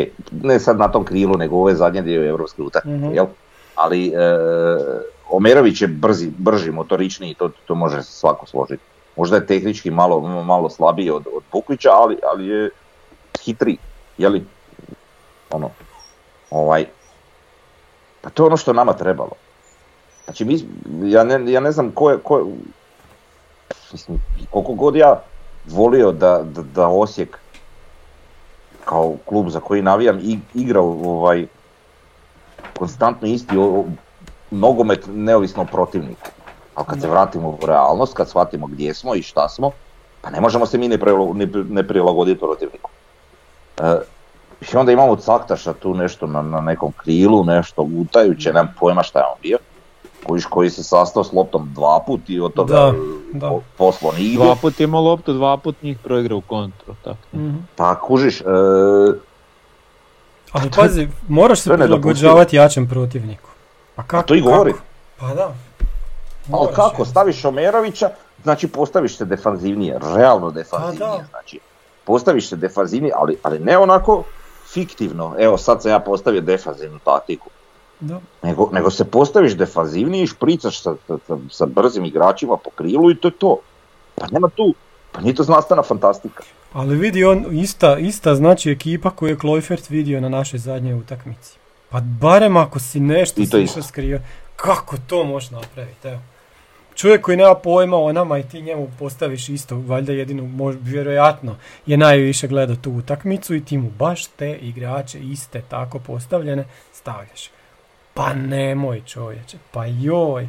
ne 0.42 0.60
sad 0.60 0.78
na 0.78 0.88
tom 0.88 1.04
krilu, 1.04 1.36
nego 1.36 1.56
ove 1.56 1.74
zadnje 1.74 2.02
dio 2.02 2.28
europske 2.28 2.62
utakmice, 2.62 2.96
Mhm. 3.06 3.14
jel? 3.14 3.26
Ali 3.74 4.08
e, 4.08 4.12
Omerović 5.30 5.82
je 5.82 5.88
brzi, 5.88 6.30
brži, 6.38 6.70
motoričniji, 6.70 7.34
to, 7.34 7.50
to 7.66 7.74
može 7.74 8.02
svako 8.02 8.46
složiti. 8.46 8.82
Možda 9.16 9.36
je 9.36 9.46
tehnički 9.46 9.90
malo, 9.90 10.20
malo 10.20 10.70
slabiji 10.70 11.10
od, 11.10 11.26
od 11.36 11.42
Bukvića, 11.52 11.90
ali, 11.92 12.18
ali 12.32 12.46
je 12.46 12.70
hitriji, 13.44 13.78
jeli? 14.18 14.44
Ono, 15.50 15.70
ovaj, 16.50 16.86
pa 18.20 18.30
to 18.30 18.42
je 18.42 18.46
ono 18.46 18.56
što 18.56 18.72
nama 18.72 18.92
trebalo. 18.92 19.30
Znači, 20.24 20.44
mi, 20.44 20.64
ja, 21.10 21.24
ne, 21.24 21.52
ja 21.52 21.60
ne 21.60 21.72
znam 21.72 21.90
ko 21.90 22.10
je, 22.10 22.18
ko 22.18 22.38
je, 22.38 22.44
mislim, 23.92 24.18
koliko 24.50 24.72
god 24.72 24.96
ja 24.96 25.22
volio 25.64 26.12
da, 26.12 26.42
da, 26.44 26.62
da 26.62 26.88
Osijek 26.88 27.36
kao 28.84 29.18
klub 29.26 29.48
za 29.48 29.60
koji 29.60 29.82
navijam 29.82 30.18
i, 30.18 30.40
igra 30.54 30.80
ovaj, 30.80 31.46
konstantno 32.74 33.28
isti 33.28 33.56
o- 33.58 33.84
nogomet 34.50 35.04
neovisno 35.08 35.62
o 35.62 35.66
protivniku. 35.66 36.32
Ali 36.74 36.86
kad 36.86 37.00
se 37.00 37.08
vratimo 37.08 37.48
u 37.50 37.66
realnost, 37.66 38.14
kad 38.16 38.28
shvatimo 38.28 38.66
gdje 38.66 38.94
smo 38.94 39.14
i 39.14 39.22
šta 39.22 39.48
smo, 39.48 39.72
pa 40.20 40.30
ne 40.30 40.40
možemo 40.40 40.66
se 40.66 40.78
mi 40.78 40.88
ne, 40.88 40.98
prilo- 40.98 41.34
ne- 41.34 41.64
ne 41.68 41.88
prilagoditi 41.88 42.40
protivniku. 42.40 42.90
E, 43.82 44.00
I 44.60 44.76
onda 44.76 44.92
imamo 44.92 45.16
Caktaša 45.16 45.72
tu 45.74 45.94
nešto 45.94 46.26
na, 46.26 46.42
na 46.42 46.60
nekom 46.60 46.92
krilu, 46.92 47.44
nešto 47.44 47.82
lutajuće, 47.82 48.52
nemam 48.52 48.74
pojma 48.80 49.02
šta 49.02 49.18
je 49.18 49.24
on 49.34 49.40
bio. 49.42 49.58
Kojiš 50.26 50.44
koji 50.46 50.70
se 50.70 50.82
sastao 50.82 51.24
s 51.24 51.32
loptom 51.32 51.70
dva 51.74 52.00
put 52.06 52.20
i 52.28 52.40
od 52.40 52.52
toga 52.54 52.74
Da, 52.74 52.92
da. 53.32 53.48
po- 53.48 53.62
poslao 53.78 54.12
nigdje. 54.12 54.36
Dva 54.36 54.54
put 54.54 54.80
ima 54.80 54.98
loptu, 55.00 55.32
dva 55.32 55.56
put 55.56 55.82
njih 55.82 55.98
proigra 55.98 56.36
u 56.36 56.40
kontru. 56.40 56.94
Tako. 57.04 57.16
Mhm. 57.34 57.56
Pa 57.76 58.00
kužiš, 58.00 58.40
e, 58.40 58.44
Ali 60.52 60.70
to 60.70 60.80
pazi, 60.80 61.08
moraš 61.28 61.60
se 61.60 61.74
prilagođavati 61.74 62.56
jačem 62.56 62.88
protivniku. 62.88 63.48
A 63.96 64.02
kako? 64.02 64.28
to 64.28 64.34
i 64.34 64.40
govori. 64.40 64.72
kako? 64.72 64.84
Pa 65.20 65.34
da. 65.34 65.54
Ali 66.52 66.68
kako, 66.74 67.02
je. 67.02 67.06
staviš 67.06 67.44
Omerovića, 67.44 68.10
znači 68.42 68.68
postaviš 68.68 69.16
se 69.16 69.24
defanzivnije, 69.24 69.98
realno 70.16 70.50
defanzivnije, 70.50 71.18
da. 71.18 71.24
znači 71.30 71.60
postaviš 72.04 72.48
se 72.48 72.56
defanzivnije, 72.56 73.12
ali, 73.16 73.36
ali 73.42 73.58
ne 73.58 73.78
onako 73.78 74.22
fiktivno, 74.72 75.34
evo 75.38 75.58
sad 75.58 75.82
sam 75.82 75.90
ja 75.90 76.00
postavio 76.00 76.40
defanzivnu 76.40 76.98
taktiku, 76.98 77.50
Da. 78.00 78.20
nego, 78.42 78.70
nego 78.72 78.90
se 78.90 79.04
postaviš 79.04 79.56
defanzivniji 79.56 80.22
i 80.22 80.26
špricaš 80.26 80.82
sa, 80.82 80.94
sa, 81.06 81.38
sa, 81.50 81.66
brzim 81.66 82.04
igračima 82.04 82.56
po 82.56 82.70
krilu 82.70 83.10
i 83.10 83.16
to 83.16 83.28
je 83.28 83.32
to. 83.32 83.56
Pa 84.14 84.26
nema 84.32 84.48
tu, 84.48 84.74
pa 85.12 85.20
nije 85.20 85.34
to 85.34 85.42
znanstvena 85.42 85.82
fantastika. 85.82 86.42
Ali 86.72 86.96
vidi 86.96 87.24
on, 87.24 87.46
ista, 87.50 87.98
ista 87.98 88.34
znači 88.34 88.70
ekipa 88.70 89.10
koju 89.10 89.28
je 89.28 89.38
Kloifert 89.38 89.90
vidio 89.90 90.20
na 90.20 90.28
našoj 90.28 90.58
zadnjoj 90.58 90.98
utakmici. 90.98 91.58
Pa 91.90 92.00
barem 92.00 92.56
ako 92.56 92.78
si 92.78 93.00
nešto 93.00 93.58
išao 93.58 93.82
skrio, 93.82 94.20
kako 94.56 94.96
to 95.06 95.24
možeš 95.24 95.50
napraviti, 95.50 96.08
evo. 96.08 96.20
Čovjek 96.94 97.20
koji 97.20 97.36
nema 97.36 97.54
pojma 97.54 97.96
o 97.96 98.12
nama 98.12 98.38
i 98.38 98.42
ti 98.42 98.62
njemu 98.62 98.88
postaviš 98.98 99.48
isto, 99.48 99.76
valjda 99.76 100.12
jedinu, 100.12 100.46
mož, 100.46 100.76
vjerojatno 100.80 101.56
je 101.86 101.96
najviše 101.96 102.48
gledao 102.48 102.76
tu 102.76 102.92
utakmicu 102.92 103.54
i 103.54 103.64
ti 103.64 103.78
mu 103.78 103.90
baš 103.90 104.26
te 104.26 104.56
igrače 104.56 105.20
iste 105.20 105.62
tako 105.68 105.98
postavljene 105.98 106.64
stavljaš. 106.92 107.50
Pa 108.14 108.34
nemoj 108.34 109.02
čovječe, 109.02 109.58
pa 109.70 109.84
joj. 109.86 110.48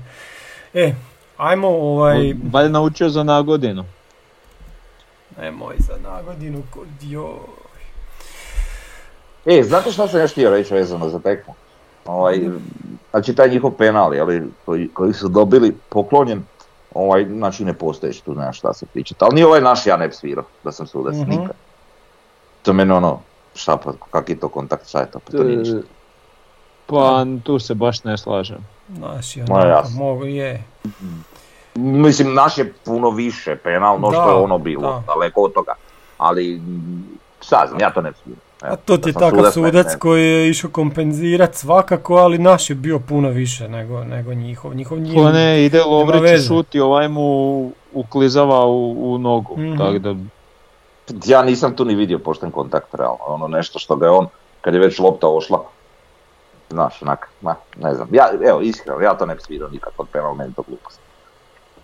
E, 0.73 0.93
ajmo 1.37 1.67
ovaj, 1.69 2.33
Valjda 2.51 2.69
naučio 2.69 3.09
za 3.09 3.23
nagodinu. 3.23 3.85
nemoj 5.37 5.75
za 5.79 5.93
nagodinu, 6.03 6.63
kod 6.71 6.87
joj. 7.01 7.35
E, 9.45 9.63
znate 9.63 9.91
šta 9.91 10.07
sam 10.07 10.19
još 10.19 10.31
htio 10.31 10.49
reći 10.49 10.73
vezano 10.73 11.09
za 11.09 11.19
tekmu? 11.19 11.53
Ovaj, 12.05 12.39
znači 13.11 13.35
taj 13.35 13.49
njihov 13.49 13.71
penal, 13.71 14.13
ali, 14.13 14.43
koji, 14.65 14.89
koji 14.89 15.13
su 15.13 15.27
dobili 15.27 15.75
poklonjen, 15.89 16.43
ovaj, 16.93 17.25
znači 17.27 17.65
ne 17.65 17.73
postoji 17.73 18.13
tu 18.15 18.35
nema 18.35 18.51
šta 18.51 18.73
se 18.73 18.85
pričati. 18.85 19.23
Ali 19.23 19.35
nije 19.35 19.47
ovaj 19.47 19.61
naš 19.61 19.85
ja 19.85 19.97
ne 19.97 20.07
bi 20.07 20.13
svirao, 20.13 20.43
da 20.63 20.71
sam 20.71 20.87
sudac 20.87 21.15
Mhm. 21.15 21.29
nikad. 21.29 21.55
To 22.61 22.73
mene 22.73 22.93
ono, 22.93 23.19
šta 23.55 23.77
pa, 23.77 23.93
kak 24.11 24.29
je 24.29 24.39
to 24.39 24.49
kontakt, 24.49 24.87
šta 24.87 24.99
je 24.99 25.11
to, 25.11 25.19
pa 25.19 25.31
to 25.31 25.43
nije 25.43 25.57
ništa. 25.57 25.77
Pa 26.99 27.25
tu 27.43 27.59
se 27.59 27.73
baš 27.73 28.03
ne 28.03 28.17
slažem. 28.17 28.57
Naš 28.87 29.37
je 29.37 29.45
onako, 29.49 29.89
mogu 29.89 30.25
je. 30.25 30.63
Mislim, 31.75 32.33
naš 32.33 32.57
je 32.57 32.73
puno 32.85 33.09
više 33.09 33.55
penal 33.55 33.99
no 33.99 34.11
što 34.11 34.29
je 34.29 34.35
ono 34.35 34.57
bilo, 34.57 34.81
da. 34.81 35.03
daleko 35.13 35.41
od 35.41 35.53
toga. 35.53 35.73
Ali, 36.17 36.61
šta 37.41 37.65
znam, 37.67 37.81
ja 37.81 37.91
to 37.91 38.01
ne. 38.01 38.11
Evo, 38.61 38.73
A 38.73 38.75
to 38.75 38.97
ti 38.97 39.09
je 39.09 39.13
takav 39.13 39.51
sudac 39.51 39.85
ne- 39.85 39.99
koji 39.99 40.23
je 40.23 40.49
išao 40.49 40.69
kompenzirat 40.69 41.55
svakako, 41.55 42.15
ali 42.15 42.37
naš 42.37 42.69
je 42.69 42.75
bio 42.75 42.99
puno 42.99 43.29
više 43.29 43.69
nego, 43.69 44.03
nego 44.03 44.33
njihov. 44.33 44.75
Njihov 44.75 44.99
nije... 44.99 45.15
Ko 45.15 45.29
ne, 45.29 45.65
ide 45.65 45.83
Lovrić 45.83 46.47
šuti, 46.47 46.79
ovaj 46.79 47.07
mu 47.07 47.71
uklizava 47.93 48.65
u, 48.65 49.13
u 49.13 49.17
nogu. 49.17 49.57
Mhm. 49.57 49.77
Tako 49.77 49.99
da, 49.99 50.15
Ja 51.25 51.43
nisam 51.43 51.75
tu 51.75 51.85
ni 51.85 51.95
vidio 51.95 52.19
pošten 52.19 52.51
kontakt, 52.51 52.95
realno. 52.95 53.23
Ono 53.27 53.47
nešto 53.47 53.79
što 53.79 53.95
ga 53.95 54.05
je 54.05 54.11
on, 54.11 54.27
kad 54.61 54.73
je 54.73 54.79
već 54.79 54.99
lopta 54.99 55.27
ošla, 55.27 55.63
znaš, 56.71 57.01
onak, 57.01 57.27
ma, 57.41 57.55
ne 57.77 57.93
znam. 57.93 58.07
Ja, 58.11 58.29
evo, 58.47 58.61
iskreno, 58.61 58.99
ja 59.01 59.17
to 59.17 59.25
ne 59.25 59.35
bi 59.35 59.41
svirao 59.41 59.69
nikad 59.69 59.93
od 59.97 60.07
penal, 60.13 60.35
meni 60.35 60.53
to 60.53 60.63
glupost. 60.67 60.99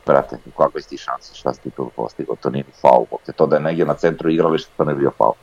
Brate, 0.06 0.38
kako 0.58 0.82
si 0.82 0.90
ti 0.90 0.98
šanse, 0.98 1.36
šta 1.36 1.54
si 1.54 1.62
ti 1.62 1.70
tu 1.76 1.92
postigao, 1.96 2.36
to 2.36 2.50
nije 2.50 2.64
ni 2.64 2.74
faul, 2.82 3.06
to 3.36 3.46
da 3.48 3.56
je 3.56 3.62
negdje 3.62 3.86
na 3.86 3.94
centru 3.94 4.30
igrališta, 4.30 4.72
to 4.78 4.84
ne 4.86 4.94
bi 4.94 5.00
bio 5.00 5.12
faul. 5.18 5.34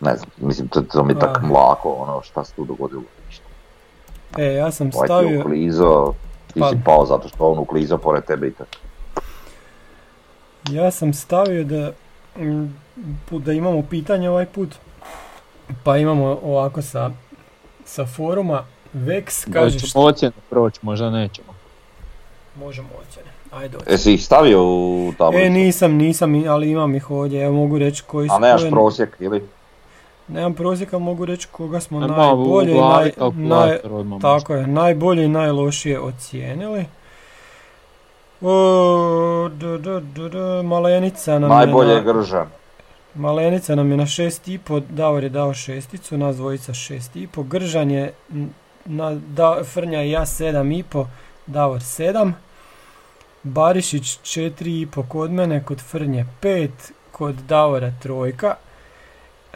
Ne 0.00 0.16
znam, 0.16 0.30
mislim, 0.36 0.68
to, 0.68 0.80
to 0.82 1.04
mi 1.04 1.12
je 1.12 1.18
tak 1.18 1.40
Da. 1.40 1.46
mlako, 1.46 1.92
ono, 1.92 2.22
šta 2.22 2.44
se 2.44 2.52
tu 2.54 2.64
dogodilo, 2.64 3.02
ništa. 3.26 3.44
E, 4.38 4.54
ja 4.54 4.70
sam 4.70 4.90
Ovaj 4.94 5.06
ti 5.08 5.12
stavio... 5.14 5.40
uklizo, 5.40 6.12
ti 6.54 6.60
Pa- 6.60 6.68
si 6.70 6.76
pao 6.84 7.06
zato 7.06 7.28
što 7.28 7.50
on 7.50 7.58
uklizo 7.58 7.98
pored 7.98 8.24
tebe 8.24 8.46
i 8.46 8.50
to. 8.52 8.64
Ja 10.70 10.90
sam 10.90 11.12
stavio 11.12 11.64
da, 11.64 11.92
mm, 12.38 12.66
da 13.30 13.52
imamo 13.52 13.82
pitanje 13.90 14.30
ovaj 14.30 14.46
put. 14.46 14.74
Pa 15.84 15.96
imamo 15.96 16.38
ovako 16.42 16.82
sa, 16.82 17.10
sa 17.88 18.06
foruma. 18.06 18.64
Vex 18.94 19.46
što... 19.88 20.00
ocjene 20.00 20.32
proći, 20.50 20.78
možda 20.82 21.10
nećemo. 21.10 21.54
Možemo 22.58 22.88
ocjene. 23.08 23.28
Ajde 23.52 23.76
ocjene. 23.76 23.92
Jesi 23.92 24.14
ih 24.14 24.24
stavio 24.24 24.62
u 24.62 25.12
tablicu? 25.18 25.44
E, 25.44 25.50
nisam, 25.50 25.92
nisam, 25.92 26.44
ali 26.48 26.70
imam 26.70 26.94
ih 26.94 27.10
ovdje. 27.10 27.44
Evo 27.44 27.54
mogu 27.54 27.78
reći 27.78 28.02
koji 28.06 28.28
su... 28.28 28.34
A 28.34 28.38
nemaš 28.38 28.60
koje- 28.60 28.70
prosjek, 28.70 29.16
ili? 29.20 29.48
Nemam 30.28 30.54
prosjeka, 30.54 30.98
mogu 30.98 31.24
reći 31.24 31.48
koga 31.52 31.80
smo 31.80 32.00
Nema 32.00 32.16
najbolje 32.16 32.72
i 32.72 32.80
naj, 32.80 33.78
tako 34.22 34.54
je, 34.54 34.66
najbolje 34.66 35.24
i 35.24 35.28
najlošije 35.28 36.00
ocijenili. 36.00 36.84
O, 38.40 39.48
d, 39.52 39.78
d, 39.78 40.00
d, 40.00 40.28
d, 40.28 40.62
Malenica 40.62 41.38
nam 41.38 41.50
Najbolje 41.50 41.88
je 41.90 41.94
je 41.96 42.02
na, 42.02 42.12
Gržan. 42.12 42.46
Malenica 43.14 43.74
nam 43.74 43.90
je 43.90 43.96
na 43.96 44.06
6,5, 44.06 44.82
Davor 44.88 45.22
je 45.22 45.28
dao 45.28 45.54
šesticu, 45.54 46.18
nas 46.18 46.36
dvojica 46.36 46.72
6,5, 46.72 47.42
Gržan 47.42 47.90
je 47.90 48.12
n- 48.32 48.50
na, 48.84 49.14
da, 49.14 49.64
Frnja 49.64 50.02
i 50.02 50.10
ja 50.10 50.26
7,5, 50.26 51.06
Davor 51.46 51.80
7, 51.80 52.32
Barišić 53.42 54.18
4,5 54.22 55.08
kod 55.08 55.30
mene, 55.30 55.64
kod 55.64 55.80
Frnje 55.80 56.26
5, 56.42 56.68
kod 57.12 57.34
Davora 57.34 57.92
trojka, 58.02 58.54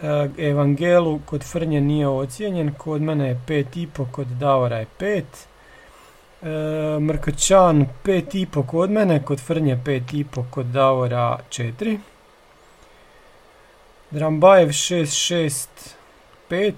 E, 0.02 0.28
Evangelu 0.38 1.20
kod 1.24 1.44
Frnje 1.44 1.80
nije 1.80 2.08
ocijenjen, 2.08 2.74
kod 2.74 3.02
mene 3.02 3.28
je 3.28 3.40
5,5, 3.48 4.06
kod 4.12 4.26
Davora 4.26 4.76
je 4.76 4.86
5. 4.98 5.22
E, 6.42 6.48
Mrkačan 7.00 7.86
5,5 8.04 8.66
kod 8.66 8.90
mene, 8.90 9.22
kod 9.24 9.40
Frnje 9.40 9.76
5,5, 9.84 10.44
kod 10.50 10.66
Davora 10.66 11.38
4. 11.50 11.98
Drambajev 14.12 14.68
6, 14.68 15.04
6, 15.04 15.68
5. 16.50 16.72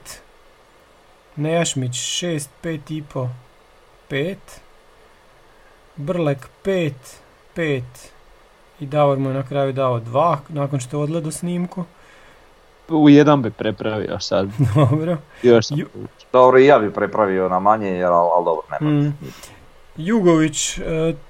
Nejašmić 1.37 1.93
6, 1.93 2.49
5,5, 2.63 3.29
5. 4.11 4.37
Brlek 5.97 6.49
5, 6.65 6.93
5. 7.57 7.83
I 8.81 8.87
Davor 8.87 9.19
mu 9.19 9.29
je 9.31 9.35
na 9.35 9.43
kraju 9.43 9.73
dao 9.73 10.01
2, 10.01 10.37
nakon 10.49 10.81
što 10.81 10.97
je 10.97 11.03
odgledao 11.03 11.33
snimku. 11.33 11.85
U 12.89 13.09
jedan 13.09 13.43
bi 13.43 13.51
prepravio 13.51 14.21
sad, 14.21 14.49
Dobro. 14.75 15.17
još 15.43 15.67
sam 15.67 15.79
Ju-. 15.79 15.89
Dobro, 16.33 16.59
i 16.59 16.67
ja 16.67 16.79
bi 16.79 16.93
prepravio 16.93 17.49
na 17.49 17.59
manje, 17.59 17.89
jer, 17.89 18.07
ali, 18.07 18.31
ali 18.35 18.45
dobro, 18.45 18.63
nema. 18.71 19.01
Mm. 19.01 19.19
Jugović, 19.97 20.79
e, 20.79 20.83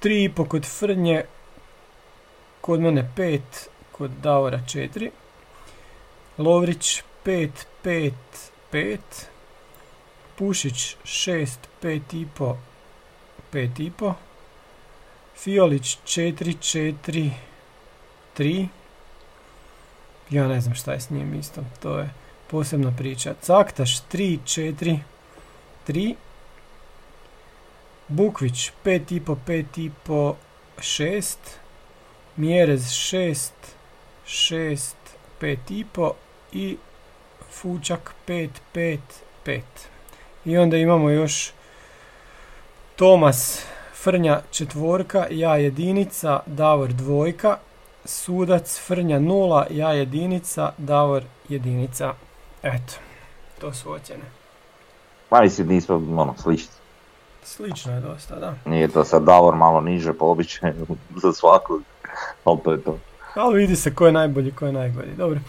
3,5 0.02 0.48
kod 0.48 0.64
Frnje, 0.64 1.24
kod 2.60 2.80
mene 2.80 3.10
5, 3.16 3.40
kod 3.92 4.10
Davora 4.10 4.58
4. 4.58 5.10
Lovrić 6.38 7.02
5, 7.24 7.50
5, 7.84 8.12
5. 8.72 8.98
Pušić 10.36 10.96
6, 11.04 11.58
5,5, 11.82 12.54
5,5. 13.52 14.14
Fiolić 15.36 15.98
4, 16.04 16.54
4, 16.58 17.30
3. 18.36 18.68
Ja 20.30 20.48
ne 20.48 20.60
znam 20.60 20.74
šta 20.74 20.92
je 20.92 21.00
s 21.00 21.10
njim 21.10 21.34
isto, 21.34 21.64
to 21.82 21.98
je 21.98 22.10
posebna 22.50 22.92
priča. 22.98 23.34
Caktaš 23.42 24.02
3, 24.02 24.38
4, 24.44 24.98
3. 25.88 26.14
Bukvić 28.08 28.72
5,5, 28.84 29.36
5,5, 29.46 30.34
6. 30.78 31.36
Mjerez 32.36 32.82
6, 32.82 33.50
6, 34.26 34.94
5,5 35.40 36.12
i 36.20 36.23
Fučak 37.50 38.14
5, 38.26 38.48
5, 38.74 38.98
5. 39.46 39.60
I 40.44 40.58
onda 40.58 40.76
imamo 40.76 41.10
još 41.10 41.52
Tomas 42.96 43.66
Frnja 43.94 44.40
četvorka, 44.50 45.26
ja 45.30 45.56
jedinica, 45.56 46.40
Davor 46.46 46.92
dvojka, 46.92 47.56
Sudac 48.04 48.80
Frnja 48.86 49.18
nula, 49.18 49.66
ja 49.70 49.92
jedinica, 49.92 50.72
Davor 50.78 51.22
jedinica. 51.48 52.14
Eto, 52.62 52.94
to 53.60 53.72
su 53.72 53.92
ocjene. 53.92 54.24
Pa 55.28 55.40
mislim, 55.40 55.68
nismo, 55.68 55.94
ono, 55.94 56.34
slični. 56.42 56.74
Slično 57.44 57.92
je 57.94 58.00
dosta, 58.00 58.36
da. 58.36 58.54
Nije 58.64 58.88
to 58.88 59.04
sad 59.04 59.22
Davor 59.22 59.54
malo 59.54 59.80
niže 59.80 60.12
po 60.12 60.26
običaju 60.26 60.86
za 61.22 61.32
svakog, 61.32 61.82
ali 62.44 62.58
to 62.64 62.72
je 62.72 62.82
to. 62.82 62.98
Ali 63.34 63.58
vidi 63.58 63.76
se 63.76 63.94
ko 63.94 64.06
je 64.06 64.12
najbolji, 64.12 64.52
ko 64.52 64.66
je 64.66 64.72
najgori. 64.72 65.10
Dobro. 65.16 65.40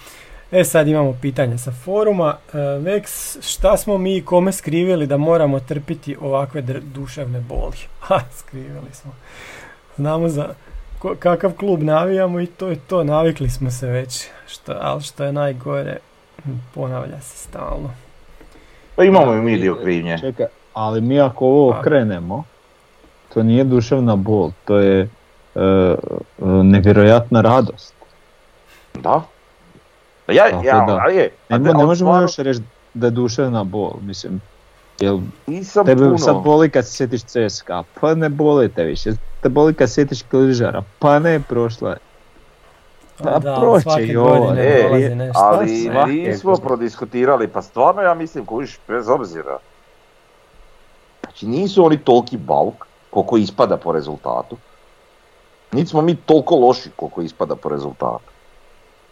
E 0.56 0.64
sad 0.64 0.88
imamo 0.88 1.14
pitanje 1.22 1.58
sa 1.58 1.72
foruma. 1.74 2.38
E, 2.54 2.58
Vex, 2.58 3.08
šta 3.42 3.78
smo 3.78 3.98
mi 3.98 4.18
i 4.18 4.22
kome 4.22 4.52
skrivili 4.52 5.08
da 5.08 5.18
moramo 5.18 5.60
trpiti 5.60 6.18
ovakve 6.22 6.62
dr- 6.62 6.82
duševne 6.82 7.40
boli? 7.40 7.78
Ha, 8.00 8.20
skrivili 8.32 8.92
smo. 8.94 9.12
Znamo 9.98 10.30
za 10.30 10.50
ko- 11.00 11.16
kakav 11.20 11.52
klub 11.52 11.84
navijamo 11.84 12.40
i 12.40 12.48
to 12.48 12.68
je 12.68 12.76
to. 12.80 13.04
Navikli 13.04 13.50
smo 13.50 13.72
se 13.72 13.88
već. 13.88 14.28
Što, 14.48 14.76
ali 14.82 15.02
što 15.02 15.24
je 15.24 15.34
najgore, 15.34 15.98
ponavlja 16.74 17.20
se 17.22 17.38
stalno. 17.38 17.90
Pa 18.96 19.04
imamo 19.04 19.34
i 19.34 19.42
mi 19.42 19.58
dio 19.58 19.76
krivnje. 19.76 20.18
Čekaj, 20.18 20.46
ali 20.74 21.02
mi 21.02 21.20
ako 21.20 21.46
ovo 21.46 21.72
Pa. 21.72 21.80
okrenemo, 21.80 22.44
to 23.34 23.44
nije 23.44 23.64
duševna 23.64 24.16
bol, 24.16 24.52
to 24.66 24.78
je 24.78 25.02
e, 25.02 25.08
e, 25.56 25.96
nevjerojatna 26.46 27.42
radost. 27.42 27.94
Da. 28.94 29.22
Ja, 30.28 30.44
Tako 30.46 30.66
ja, 30.66 30.86
da. 30.88 30.94
ali 30.96 31.16
je, 31.16 31.32
Ne, 31.50 31.56
ali 31.56 31.64
ne 31.64 31.74
možemo 31.76 31.96
stvarno 32.10 32.22
još 32.22 32.38
reći 32.38 32.60
da 32.94 33.08
je 33.08 33.12
duševna 33.12 33.64
bol, 33.64 33.92
mislim. 34.02 34.42
Jel 35.00 35.20
Nisam 35.48 35.86
tebe 35.86 36.04
puno. 36.04 36.18
sad 36.18 36.36
boli 36.36 36.70
kad 36.70 36.86
se 36.86 36.92
sjetiš 36.92 37.22
CSKA, 37.24 37.84
pa 38.02 38.16
ne 38.16 38.30
boli 38.30 38.70
te 38.70 38.84
više. 38.84 39.10
Te 39.42 39.50
boli 39.50 39.74
kad 39.74 39.90
se 39.90 39.94
sjetiš 39.94 40.22
Kližara, 40.22 40.84
pa 41.00 41.20
ne 41.20 41.40
prošla 41.40 41.90
je. 41.90 41.98
Pa 43.18 43.40
da, 43.40 43.56
proći 43.56 43.84
svake 43.84 44.04
i 44.04 44.18
ovo, 44.18 44.40
godine 44.40 44.62
E, 44.70 44.84
dolazi 44.84 45.16
nešto. 45.16 45.42
ali 45.44 45.78
svake 45.84 46.12
nismo 46.12 46.56
prodiskutirali, 46.56 47.48
pa 47.48 47.62
stvarno 47.62 48.02
ja 48.02 48.14
mislim 48.14 48.46
kojiš 48.46 48.80
bez 48.88 49.10
obzira. 49.10 49.58
Znači 51.22 51.48
nisu 51.48 51.86
oni 51.86 51.98
toliki 51.98 52.38
bauk 52.38 52.74
koliko 53.10 53.38
ispada 53.38 53.78
po 53.78 53.92
rezultatu. 53.92 54.58
Niti 55.72 55.90
smo 55.90 56.02
mi 56.02 56.16
toliko 56.16 56.56
loši 56.56 56.90
koliko 56.96 57.22
ispada 57.22 57.56
po 57.56 57.70
rezultatu. 57.70 58.32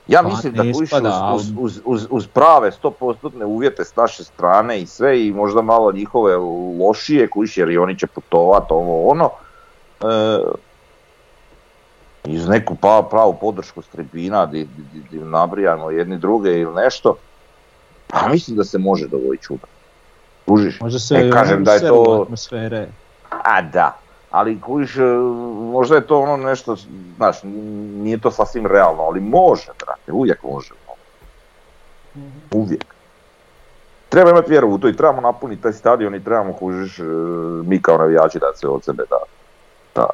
Ja 0.07 0.21
Pa 0.21 0.27
mislim 0.27 0.53
da 0.53 0.61
ali- 0.61 1.35
uz, 1.35 1.51
uz, 1.57 1.81
uz, 1.85 2.07
uz 2.09 2.27
prave 2.27 2.71
100% 2.71 3.45
uvjete 3.45 3.85
s 3.85 3.95
naše 3.95 4.23
strane 4.23 4.81
i 4.81 4.85
sve 4.85 5.27
i 5.27 5.31
možda 5.31 5.61
malo 5.61 5.91
njihove 5.91 6.35
lošije 6.79 7.27
kojiš 7.29 7.57
jer 7.57 7.69
i 7.69 7.77
oni 7.77 7.99
će 7.99 8.07
putovat 8.07 8.63
ovo 8.69 9.07
ono. 9.09 9.29
E, 10.01 10.39
iz 12.25 12.47
neku 12.47 12.75
pa, 12.75 13.07
pravu 13.09 13.37
podršku 13.41 13.81
s 13.81 13.87
tribina 13.87 14.45
di, 14.45 14.63
di, 14.63 14.83
di, 14.93 15.17
di 15.17 15.23
nabrijamo 15.23 15.91
jedni 15.91 16.17
druge 16.17 16.59
ili 16.59 16.73
nešto, 16.75 17.17
pa 18.07 18.27
mislim 18.27 18.57
da 18.57 18.63
se 18.63 18.77
može 18.77 19.07
dogoditi 19.07 19.43
čuda. 19.43 19.67
Kužiš? 20.47 20.79
Može 20.79 20.99
se 20.99 21.27
i 21.27 21.31
kažem 21.31 21.63
da 21.63 21.73
je 21.73 21.79
to- 21.79 22.21
atmosfere. 22.23 22.87
A 23.29 23.61
da, 23.61 23.97
ali 24.33 24.61
kužiš, 24.61 24.97
e, 24.97 25.01
možda 25.71 25.95
je 25.95 26.07
to 26.07 26.19
ono 26.19 26.37
nešto, 26.37 26.75
znaš, 27.15 27.37
nije 28.03 28.17
to 28.17 28.31
sasvim 28.31 28.65
realno, 28.65 29.03
ali 29.03 29.19
može, 29.19 29.71
brate, 29.85 30.11
uvijek 30.11 30.43
može. 30.43 30.73
Uvijek. 32.51 32.85
Treba 34.09 34.29
imati 34.29 34.49
vjeru 34.49 34.69
u 34.69 34.77
to 34.77 34.89
i 34.89 34.95
trebamo 34.95 35.21
napuniti 35.21 35.61
taj 35.61 35.73
stadion 35.73 36.15
i 36.15 36.23
trebamo, 36.23 36.53
kužiš, 36.53 36.99
e, 36.99 37.03
mi 37.65 37.81
kao 37.81 37.97
navijači 37.97 38.39
da 38.39 38.51
se 38.55 38.67
od 38.67 38.83
sebe 38.83 39.03
da, 39.09 39.17
da, 39.95 40.07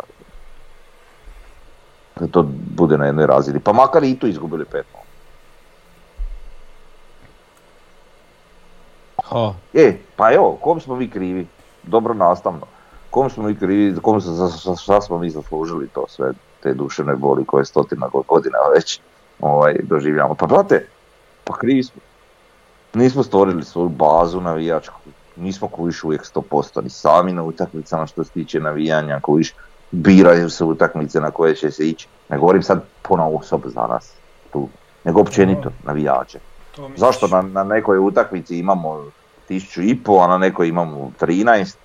da 2.20 2.28
to 2.28 2.46
bude 2.76 2.98
na 2.98 3.06
jednoj 3.06 3.28
razini. 3.28 3.60
Pa 3.60 3.74
makar 3.74 4.04
i 4.04 4.20
tu 4.20 4.28
izgubili 4.28 4.66
pet. 4.66 4.86
Ha, 9.24 9.54
E, 9.74 9.98
pa 10.16 10.34
evo, 10.34 10.58
kom 10.62 10.80
smo 10.80 10.96
mi 10.96 11.10
krivi? 11.10 11.48
Dobro 11.84 12.14
nastavno. 12.14 12.79
Kom 13.10 13.30
smo 13.30 13.43
mi 13.43 13.55
krivi, 13.55 13.95
kom 14.01 14.20
za 14.20 14.76
šta 14.76 15.01
smo 15.01 15.18
mi 15.18 15.30
zaslužili 15.30 15.88
to 15.88 16.05
sve, 16.07 16.32
te 16.64 16.74
duševne 16.74 17.16
boli 17.16 17.45
koje 17.45 17.66
stotina 17.66 18.07
go- 18.07 18.24
godina 18.28 18.57
već 18.76 19.01
ovaj, 19.39 19.76
doživljamo. 19.84 20.36
Pa 20.36 20.45
brate, 20.45 20.88
pa 21.43 21.57
krivi 21.57 21.84
smo. 21.84 22.01
Nismo 22.93 23.24
stvorili 23.24 23.64
svoju 23.64 23.89
bazu 23.89 24.41
navijačku, 24.41 24.99
nismo 25.36 25.68
kuviš 25.68 26.03
uvijek 26.03 26.26
100% 26.36 26.84
ni 26.84 26.89
sami 26.89 27.34
na 27.34 27.43
utakmicama 27.43 28.07
što 28.07 28.24
se 28.24 28.32
tiče 28.32 28.60
navijanja, 28.60 29.20
kuviš 29.20 29.53
biraju 29.91 30.49
se 30.49 30.64
utakmice 30.64 31.20
na 31.20 31.32
koje 31.32 31.55
će 31.55 31.72
se 31.72 31.89
ići. 31.89 32.07
Ne 32.30 32.38
govorim 32.38 32.64
sad 32.64 32.84
pona 33.01 33.28
osoba 33.28 33.70
za 33.70 33.88
nas 33.88 34.14
tu, 34.53 34.68
nego 35.03 35.22
općenito 35.22 35.72
navijače. 35.84 36.39
Zašto 36.97 37.28
na, 37.28 37.41
na 37.41 37.64
nekoj 37.64 37.97
utakmici 37.97 38.60
imamo 38.60 39.05
tisuću 39.47 39.82
i 39.82 39.95
pol, 40.03 40.22
a 40.22 40.28
na 40.28 40.38
nekoj 40.38 40.68
imamo 40.68 41.12
13 41.20 41.76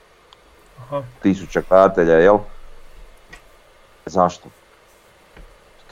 Aha. 0.79 1.03
tisuća 1.23 1.63
gledatelja, 1.69 2.15
jel? 2.15 2.39
Zašto? 4.07 4.49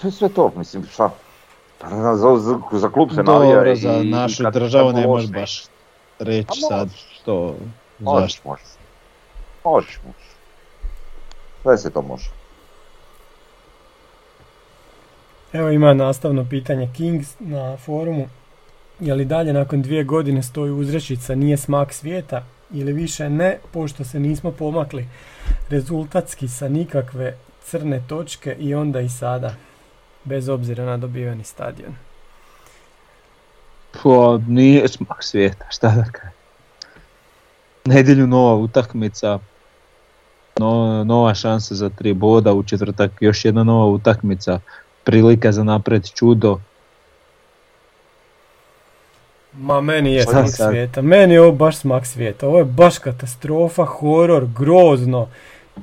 To 0.01 0.09
je 0.09 0.13
sve 0.13 0.29
to, 0.29 0.53
mislim, 0.57 0.85
šta? 0.85 1.11
Pa 1.79 1.89
Za, 1.89 2.37
za, 2.37 2.59
za 2.73 2.89
klub 2.89 3.11
se 3.11 3.23
navija 3.23 3.55
dobro, 3.55 3.73
i, 3.73 3.77
za 3.77 3.93
i 3.93 4.05
našu 4.05 4.45
kad- 4.45 4.53
državu 4.53 4.93
ne 4.93 5.07
možeš 5.07 5.31
baš 5.31 5.63
reći 6.19 6.47
Pa 6.49 6.55
sad 6.55 6.89
što, 7.13 7.57
Možeš, 7.99 8.33
zašto. 8.33 8.49
možeš. 8.49 8.65
Možeš, 9.65 9.99
možeš. 10.05 10.29
Sve 11.63 11.79
se 11.79 11.91
to 11.91 12.03
može. 12.03 12.31
Evo 15.53 15.69
ima 15.69 15.95
nastavno 15.95 16.47
pitanje 16.51 16.91
Kings 16.97 17.35
na 17.41 17.77
forumu. 17.77 18.29
Je 19.01 19.15
li 19.15 19.25
dalje 19.25 19.53
nakon 19.53 19.83
dvije 19.83 20.05
godine 20.05 20.43
stoji 20.43 20.73
uzrečica 20.73 21.35
nije 21.35 21.57
smak 21.57 21.93
svijeta 21.93 22.43
ili 22.73 22.93
više 22.93 23.31
ne, 23.31 23.59
pošto 23.73 24.05
se 24.05 24.21
nismo 24.21 24.51
pomakli 24.51 25.09
rezultatski 25.69 26.49
sa 26.49 26.69
nikakve 26.69 27.37
crne 27.65 28.03
točke 28.09 28.57
i 28.59 28.75
onda 28.75 29.01
i 29.01 29.09
sada, 29.09 29.55
bez 30.25 30.49
obzira 30.49 30.85
na 30.85 30.97
dobiveni 30.97 31.45
stadion. 31.45 31.95
Pa 34.03 34.39
nije 34.49 34.89
smak 34.89 35.25
svijeta, 35.25 35.65
šta 35.71 35.89
da 35.89 36.05
kažem. 36.05 36.31
Nedjelju 37.85 38.27
nova 38.27 38.55
utakmica, 38.55 39.39
no- 40.59 41.05
nova 41.05 41.35
šansa 41.35 41.75
za 41.75 41.89
tri 41.89 42.13
boda, 42.15 42.53
u 42.53 42.63
četvrtak 42.63 43.11
još 43.21 43.45
jedna 43.45 43.65
nova 43.65 43.87
utakmica, 43.87 44.61
prilika 45.05 45.53
za 45.53 45.65
napred 45.65 46.11
čudo. 46.15 46.61
Ma 49.55 49.81
meni 49.81 50.15
je 50.15 50.23
smak 50.23 50.49
svijeta, 50.51 51.03
meni 51.03 51.35
je 51.35 51.41
ovo 51.41 51.53
baš 51.53 51.77
smak 51.77 52.07
svijeta, 52.07 52.47
ovo 52.47 52.59
je 52.59 52.65
baš 52.65 52.99
katastrofa, 52.99 53.85
horor, 53.85 54.47
grozno 54.59 55.29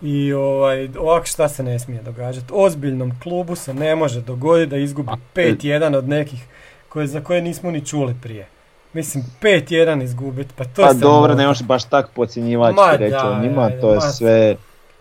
i 0.02 0.34
ovaj, 0.34 0.90
ovak 1.00 1.26
šta 1.26 1.50
se 1.50 1.64
ne 1.64 1.80
smije 1.80 2.02
događati. 2.02 2.54
Ozbiljnom 2.54 3.20
klubu 3.24 3.56
se 3.56 3.74
ne 3.74 3.96
može 3.96 4.22
dogoditi 4.22 4.70
da 4.70 4.78
izgubi 4.78 5.12
5-1 5.36 5.98
od 5.98 6.08
nekih 6.10 6.46
koje, 6.90 7.08
za 7.08 7.22
koje 7.22 7.42
nismo 7.42 7.72
ni 7.72 7.86
čuli 7.86 8.16
prije. 8.22 8.48
Mislim, 8.94 9.24
5-1 9.42 10.04
izgubiti, 10.04 10.54
pa 10.58 10.64
to 10.64 10.82
Pa 10.82 10.88
je 10.88 10.94
dobro, 10.94 11.22
sramota. 11.22 11.36
ne 11.42 11.48
možeš 11.48 11.68
baš 11.68 11.84
tak 11.84 12.10
podcjenjivački 12.16 12.76
Ma 12.76 12.96
reći 12.96 13.16
o 13.26 13.40
njima, 13.42 13.70
to 13.82 13.92
je 13.92 13.98
ma- 13.98 14.12
sve... 14.12 14.56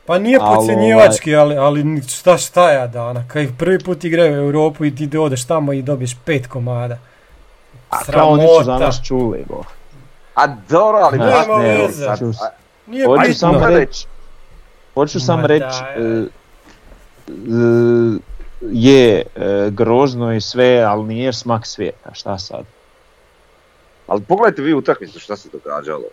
Pa 0.07 0.19
nije 0.19 0.39
Ali 0.41 0.57
podcjenjivački, 0.57 1.37
ali, 1.37 1.57
ali 1.57 2.03
šta, 2.09 2.39
šta 2.39 2.73
ja 2.73 2.87
dana, 2.87 3.25
kad 3.29 3.47
prvi 3.59 3.79
put 3.79 4.05
igraju 4.05 4.33
u 4.33 4.37
Europu 4.37 4.85
i 4.85 4.95
ti 4.95 5.19
odeš 5.19 5.45
tamo 5.45 5.73
i 5.73 5.83
dobiješ 5.83 6.17
pet 6.25 6.47
komada. 6.47 6.99
A 7.91 7.99
kao 8.05 8.29
oni 8.29 8.47
su 8.59 8.65
za 8.65 8.79
nas 8.79 9.01
čuli, 9.05 9.45
bo. 9.49 9.63
A 10.35 10.47
dobro, 10.47 10.99
ali 10.99 11.19
Nema 11.19 11.31
baš 11.31 11.47
ne, 11.59 11.79
veze. 11.79 12.05
sad, 12.05 12.19
Čus. 12.19 12.43
a- 12.43 12.51
Nije 12.87 13.07
Hoću 13.07 13.35
samo 13.35 13.67
reći, 13.67 14.07
hoću 14.95 15.21
samo 15.21 15.41
Ma 15.41 15.47
reći, 15.47 15.65
daj. 15.83 16.21
e, 16.21 16.25
e, 17.29 18.19
je 18.63 19.23
grozno 19.71 20.33
i 20.33 20.41
sve, 20.41 20.79
ali 20.79 21.05
nije 21.05 21.33
smak 21.33 21.67
svijeta, 21.67 22.15
šta 22.15 22.39
sad? 22.39 22.65
Ali 24.07 24.21
pogledajte 24.21 24.63
vi 24.63 24.75
utakmicu 24.75 25.21
šta 25.21 25.37
se 25.37 25.49
događalo. 25.53 26.05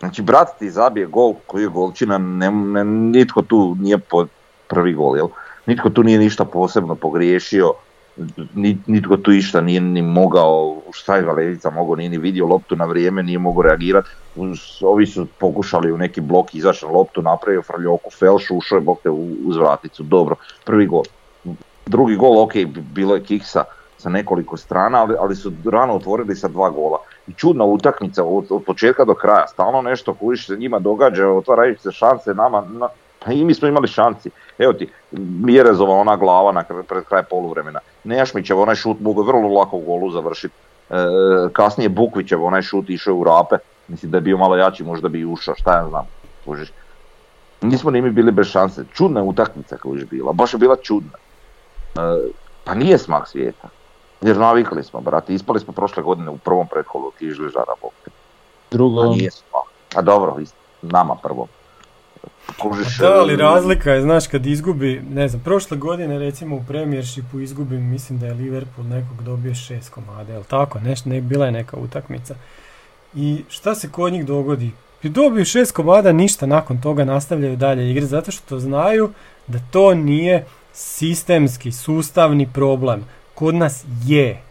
Znači, 0.00 0.22
brat 0.22 0.48
ti 0.58 0.70
zabije 0.70 1.06
gol 1.06 1.34
koji 1.46 1.62
je 1.62 1.68
golčina, 1.68 2.18
ne, 2.18 2.50
ne- 2.50 2.84
nitko 2.84 3.42
tu 3.42 3.76
nije 3.80 3.98
po 3.98 4.26
prvi 4.68 4.92
gol, 4.92 5.16
jel? 5.16 5.28
Nitko 5.66 5.90
tu 5.90 6.02
nije 6.02 6.18
ništa 6.18 6.44
posebno 6.44 6.94
pogriješio, 6.94 7.72
nitko 8.86 9.16
tu 9.16 9.32
išta 9.32 9.60
nije 9.60 9.80
ni 9.80 10.02
mogao, 10.02 10.76
šta 10.92 11.16
je 11.16 11.24
Valerica 11.24 11.70
mogao, 11.70 11.96
nije 11.96 12.10
ni 12.10 12.18
vidio 12.18 12.46
loptu 12.46 12.76
na 12.76 12.84
vrijeme, 12.84 13.22
nije 13.22 13.38
mogao 13.38 13.62
reagirati. 13.62 14.08
Ovi 14.82 15.06
su 15.06 15.26
pokušali 15.38 15.92
u 15.92 15.98
neki 15.98 16.20
blok 16.20 16.54
izaći 16.54 16.86
na 16.86 16.92
loptu, 16.92 17.22
napravio 17.22 17.62
frljoku, 17.62 18.10
felš, 18.10 18.50
ušao 18.50 18.76
je 18.76 18.80
bok 18.80 18.98
te 19.02 19.10
u, 19.10 19.28
uz 19.44 19.56
vraticu, 19.56 20.02
dobro, 20.02 20.36
prvi 20.64 20.86
gol. 20.86 21.02
Drugi 21.86 22.16
gol, 22.16 22.42
ok, 22.42 22.52
bilo 22.94 23.14
je 23.14 23.24
kiksa 23.24 23.64
sa 23.98 24.08
nekoliko 24.08 24.56
strana, 24.56 25.02
ali, 25.02 25.14
ali 25.18 25.36
su 25.36 25.52
rano 25.64 25.94
otvorili 25.94 26.36
sa 26.36 26.48
dva 26.48 26.70
gola. 26.70 26.98
I 27.26 27.32
čudna 27.32 27.64
utakmica 27.64 28.24
od, 28.24 28.48
početka 28.66 29.04
do 29.04 29.14
kraja, 29.14 29.46
stalno 29.48 29.82
nešto 29.82 30.14
koji 30.14 30.38
se 30.38 30.56
njima 30.56 30.78
događa, 30.78 31.28
otvaraju 31.28 31.78
se 31.78 31.92
šanse 31.92 32.34
nama, 32.34 32.64
na, 32.68 32.88
pa 33.24 33.32
i 33.32 33.44
mi 33.44 33.54
smo 33.54 33.68
imali 33.68 33.88
šanci. 33.88 34.30
Evo 34.58 34.72
ti, 34.72 34.88
Mjerezova 35.42 35.94
ona 35.94 36.16
glava 36.16 36.52
na 36.52 36.64
kr- 36.68 36.82
pred 36.82 37.04
kraj 37.04 37.22
poluvremena. 37.30 37.80
Nejašmićev 38.04 38.60
onaj 38.60 38.74
šut 38.74 39.00
mogu 39.00 39.22
vrlo 39.22 39.48
lako 39.48 39.76
u 39.76 39.80
golu 39.80 40.10
završiti. 40.10 40.54
E, 40.90 40.94
kasnije 41.52 41.88
Bukvićev 41.88 42.44
onaj 42.44 42.62
šut 42.62 42.90
išao 42.90 43.14
u 43.14 43.24
rape, 43.24 43.56
mislim 43.88 44.10
da 44.10 44.16
je 44.18 44.22
bio 44.22 44.38
malo 44.38 44.56
jači, 44.56 44.84
možda 44.84 45.08
bi 45.08 45.20
i 45.20 45.26
ušao, 45.26 45.54
šta 45.54 45.76
ja 45.76 45.88
znam. 45.88 46.06
kužiš. 46.44 46.72
Nismo 47.62 47.90
ni 47.90 48.02
mi 48.02 48.10
bili 48.10 48.32
bez 48.32 48.46
šanse. 48.46 48.84
Čudna 48.94 49.22
utakmica 49.22 49.76
koja 49.76 49.98
je 49.98 50.06
bila, 50.06 50.32
baš 50.32 50.54
je 50.54 50.58
bila 50.58 50.76
čudna. 50.76 51.18
E, 51.94 52.00
pa 52.64 52.74
nije 52.74 52.98
smak 52.98 53.28
svijeta. 53.28 53.68
Jer 54.20 54.36
navikli 54.36 54.82
smo, 54.84 55.00
brate, 55.00 55.34
ispali 55.34 55.60
smo 55.60 55.72
prošle 55.72 56.02
godine 56.02 56.30
u 56.30 56.38
prvom 56.38 56.68
pretkolu 56.68 57.10
Kižližara. 57.18 57.72
Drugo, 58.70 59.00
A 59.00 59.06
nije 59.06 59.30
smak. 59.30 59.64
A 59.96 60.02
dobro, 60.02 60.36
nama 60.82 61.16
prvo. 61.22 61.46
Da, 62.98 63.12
ali 63.20 63.36
razlika 63.36 63.92
je, 63.92 64.02
znaš, 64.02 64.26
kad 64.26 64.46
izgubi, 64.46 65.02
ne 65.10 65.28
znam, 65.28 65.42
prošle 65.42 65.76
godine 65.76 66.18
recimo 66.18 66.56
u 66.56 66.64
Premiershipu 66.68 67.40
izgubi, 67.40 67.78
mislim 67.78 68.18
da 68.18 68.26
je 68.26 68.34
Liverpool 68.34 68.86
nekog 68.86 69.22
dobio 69.22 69.54
šest 69.54 69.90
komada, 69.90 70.32
jel 70.32 70.42
tako, 70.42 70.80
Neš, 70.80 71.04
ne, 71.04 71.20
bila 71.20 71.46
je 71.46 71.52
neka 71.52 71.76
utakmica. 71.76 72.34
I 73.14 73.44
šta 73.48 73.74
se 73.74 73.90
kod 73.90 74.12
njih 74.12 74.26
dogodi? 74.26 74.70
I 75.02 75.08
dobiju 75.08 75.44
šest 75.44 75.72
komada, 75.72 76.12
ništa 76.12 76.46
nakon 76.46 76.80
toga 76.80 77.04
nastavljaju 77.04 77.56
dalje 77.56 77.90
igre, 77.90 78.06
zato 78.06 78.30
što 78.30 78.58
znaju 78.58 79.10
da 79.46 79.58
to 79.70 79.94
nije 79.94 80.46
sistemski, 80.72 81.72
sustavni 81.72 82.48
problem. 82.52 83.04
Kod 83.34 83.54
nas 83.54 83.84
je. 84.04 84.42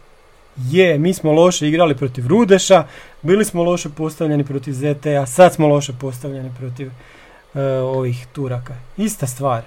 Je, 0.56 0.98
mi 0.98 1.14
smo 1.14 1.32
loše 1.32 1.68
igrali 1.68 1.96
protiv 1.96 2.26
Rudeša, 2.26 2.84
bili 3.22 3.44
smo 3.44 3.62
loše 3.62 3.88
postavljeni 3.88 4.44
protiv 4.44 4.72
ZTA, 4.72 5.26
sad 5.26 5.54
smo 5.54 5.68
loše 5.68 5.92
postavljeni 6.00 6.50
protiv 6.58 6.90
e, 7.54 7.60
ovih 7.80 8.26
Turaka. 8.32 8.74
Ista 8.96 9.26
stvar. 9.26 9.62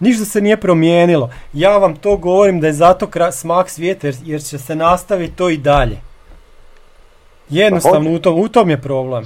Ništa 0.00 0.24
se 0.24 0.40
nije 0.40 0.56
promijenilo. 0.56 1.30
Ja 1.52 1.78
vam 1.78 1.96
to 1.96 2.16
govorim 2.16 2.60
da 2.60 2.66
je 2.66 2.72
zato 2.72 3.06
kra- 3.06 3.32
smak 3.32 3.70
svijeta 3.70 4.06
jer, 4.06 4.16
jer 4.24 4.42
će 4.42 4.58
se 4.58 4.76
nastaviti 4.76 5.36
to 5.36 5.48
i 5.48 5.56
dalje. 5.56 5.98
Jednostavno 7.48 8.10
u 8.10 8.18
tom, 8.18 8.40
u 8.40 8.48
tom 8.48 8.70
je 8.70 8.82
problem. 8.82 9.24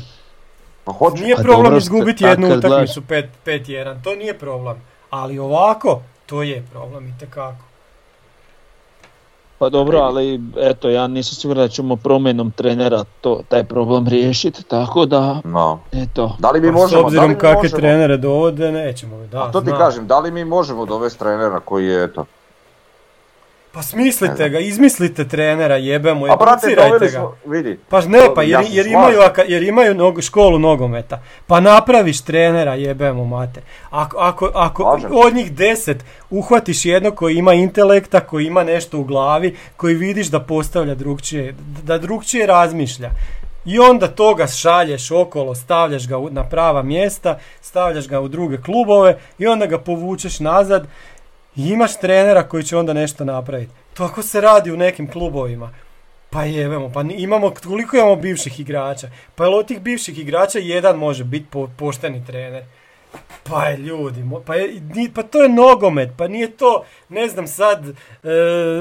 Pa 0.84 0.92
hoće. 0.92 1.22
Nije 1.22 1.36
problem 1.36 1.76
izgubiti 1.76 2.24
jednu 2.24 2.48
utakmicu 2.58 3.00
5 3.00 3.26
5-1, 3.46 4.02
to 4.04 4.14
nije 4.14 4.38
problem. 4.38 4.76
Ali 5.10 5.38
ovako, 5.38 6.02
to 6.26 6.42
je 6.42 6.64
problem 6.72 7.08
i 7.08 7.18
tekako. 7.18 7.64
Pa 9.62 9.68
dobro, 9.68 9.98
ali 9.98 10.40
eto, 10.58 10.88
ja 10.88 11.06
nisam 11.06 11.34
siguran 11.34 11.64
da 11.64 11.68
ćemo 11.68 11.96
promjenom 11.96 12.50
trenera 12.50 13.04
to, 13.20 13.42
taj 13.48 13.64
problem 13.64 14.08
riješiti, 14.08 14.62
tako 14.62 15.06
da, 15.06 15.40
No. 15.44 15.78
eto. 15.92 16.36
Da 16.38 16.50
li 16.50 16.60
mi 16.60 16.66
Pa 16.66 16.72
možemo, 16.72 16.88
s 16.88 16.92
da 16.92 16.98
li 16.98 17.04
obzirom 17.04 17.28
mi 17.28 17.34
kakve 17.34 17.56
možemo? 17.56 17.76
trenere 17.76 18.16
dovode, 18.16 18.72
nećemo. 18.72 19.16
Da, 19.22 19.38
A 19.38 19.52
to 19.52 19.60
ti 19.60 19.66
znam. 19.66 19.78
kažem, 19.78 20.06
da 20.06 20.18
li 20.18 20.30
mi 20.30 20.44
možemo 20.44 20.86
dovesti 20.86 21.18
trenera 21.18 21.60
koji 21.60 21.86
je 21.86 22.04
eto... 22.04 22.24
Pa 23.74 23.82
smislite 23.82 24.48
ga, 24.48 24.58
izmislite 24.58 25.28
trenera, 25.28 25.76
jebemo, 25.76 26.26
educirajte 26.26 26.98
ga. 27.08 27.28
vidi, 27.46 27.78
Pa 27.88 28.00
ne, 28.00 28.18
pa 28.34 28.42
jer, 28.42 28.60
jer 28.70 28.86
imaju, 28.86 29.18
jer 29.48 29.62
imaju 29.62 29.94
nog- 29.94 30.22
školu 30.22 30.58
nogometa. 30.58 31.22
Pa 31.46 31.60
napraviš 31.60 32.20
trenera, 32.20 32.74
jebemo 32.74 33.24
mater. 33.24 33.62
Ako, 33.90 34.16
ako, 34.18 34.50
ako 34.54 34.84
od 35.16 35.34
njih 35.34 35.52
deset 35.52 36.04
uhvatiš 36.30 36.84
jednog 36.84 37.14
koji 37.14 37.36
ima 37.36 37.52
intelekta, 37.54 38.20
koji 38.20 38.46
ima 38.46 38.64
nešto 38.64 38.98
u 38.98 39.04
glavi, 39.04 39.56
koji 39.76 39.94
vidiš 39.94 40.26
da 40.26 40.40
postavlja 40.40 40.94
drugčije, 40.94 41.54
da 41.82 41.98
drugčije 41.98 42.46
razmišlja. 42.46 43.10
I 43.64 43.78
onda 43.78 44.08
toga 44.08 44.46
šalješ 44.46 45.10
okolo, 45.10 45.54
stavljaš 45.54 46.08
ga 46.08 46.16
na 46.30 46.44
prava 46.44 46.82
mjesta, 46.82 47.38
stavljaš 47.60 48.08
ga 48.08 48.20
u 48.20 48.28
druge 48.28 48.56
klubove 48.56 49.18
i 49.38 49.46
onda 49.46 49.66
ga 49.66 49.78
povučeš 49.78 50.40
nazad 50.40 50.86
i 51.56 51.68
imaš 51.68 52.00
trenera 52.00 52.48
koji 52.48 52.62
će 52.64 52.76
onda 52.76 52.92
nešto 52.92 53.24
napraviti. 53.24 53.72
Tako 53.94 54.22
se 54.22 54.40
radi 54.40 54.72
u 54.72 54.76
nekim 54.76 55.10
klubovima. 55.10 55.70
Pa 56.30 56.44
jebemo, 56.44 56.90
pa 56.92 57.02
imamo, 57.02 57.52
koliko 57.66 57.96
imamo 57.96 58.16
bivših 58.16 58.60
igrača? 58.60 59.08
Pa 59.34 59.44
jel 59.44 59.54
od 59.54 59.66
tih 59.66 59.80
bivših 59.80 60.18
igrača 60.18 60.58
jedan 60.58 60.96
može 60.96 61.24
biti 61.24 61.46
po, 61.50 61.68
pošteni 61.78 62.26
trener? 62.26 62.64
Pa 63.44 63.64
je 63.64 63.76
ljudi, 63.76 64.24
pa, 64.46 64.54
je, 64.54 64.80
pa 65.14 65.22
to 65.22 65.42
je 65.42 65.48
nogomet, 65.48 66.10
pa 66.18 66.28
nije 66.28 66.50
to, 66.56 66.84
ne 67.08 67.28
znam 67.28 67.46
sad, 67.46 67.88
e, 67.88 67.94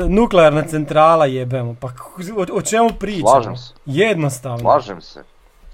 nuklearna 0.07 0.63
centrala 0.63 1.26
jebemo, 1.26 1.76
pa 1.80 1.88
o, 2.38 2.57
o 2.57 2.61
čemu 2.61 2.89
pričamo? 2.99 3.30
Slažem 3.30 3.57
se. 3.57 3.74
Jednostavno. 3.86 4.59
slažem 4.59 5.01
se. 5.01 5.24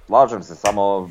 Slažem 0.08 0.44
se, 0.44 0.56
samo 0.56 1.10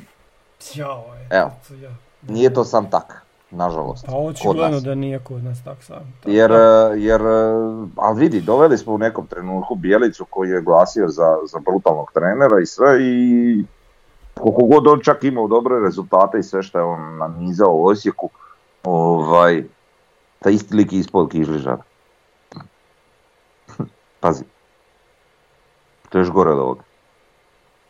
Jao, 0.74 1.04
je, 1.14 1.38
Evo. 1.38 1.50
to 1.68 1.74
ja. 1.74 1.90
nije 2.22 2.54
to 2.54 2.64
sam 2.64 2.90
tak, 2.90 3.25
nažalost. 3.56 4.06
Pa 4.06 4.12
kod 4.12 4.26
očigledno 4.26 4.80
da 4.80 4.94
nije 4.94 5.18
kod 5.18 5.44
nas 5.44 5.64
tak 5.64 5.82
sam. 5.82 6.14
Tak, 6.22 6.32
Jer, 6.32 6.52
e, 6.52 6.56
jer, 6.96 7.20
e, 7.20 7.54
ali 7.96 8.20
vidi, 8.20 8.40
doveli 8.40 8.78
smo 8.78 8.92
u 8.92 8.98
nekom 8.98 9.26
trenutku 9.26 9.74
Bijelicu 9.74 10.24
koji 10.30 10.50
je 10.50 10.60
glasio 10.62 11.08
za, 11.08 11.36
za 11.52 11.58
brutalnog 11.58 12.10
trenera 12.14 12.60
i 12.62 12.66
sve 12.66 12.98
i 13.00 13.64
koliko 14.34 14.62
god 14.62 14.86
on 14.86 15.00
čak 15.00 15.24
imao 15.24 15.48
dobre 15.48 15.80
rezultate 15.80 16.38
i 16.38 16.42
sve 16.42 16.62
što 16.62 16.78
je 16.78 16.84
on 16.84 17.16
nanizao 17.16 17.72
u 17.72 17.86
Osijeku, 17.86 18.30
ovaj, 18.84 19.64
ta 20.38 20.50
isti 20.50 20.74
lik 20.74 20.92
je 20.92 20.98
ispod 20.98 21.30
Kižližara. 21.30 21.82
Pazi. 24.20 24.44
To 26.08 26.18
je 26.18 26.22
još 26.22 26.30
gore 26.30 26.50
od 26.50 26.58
ovoga. 26.58 26.85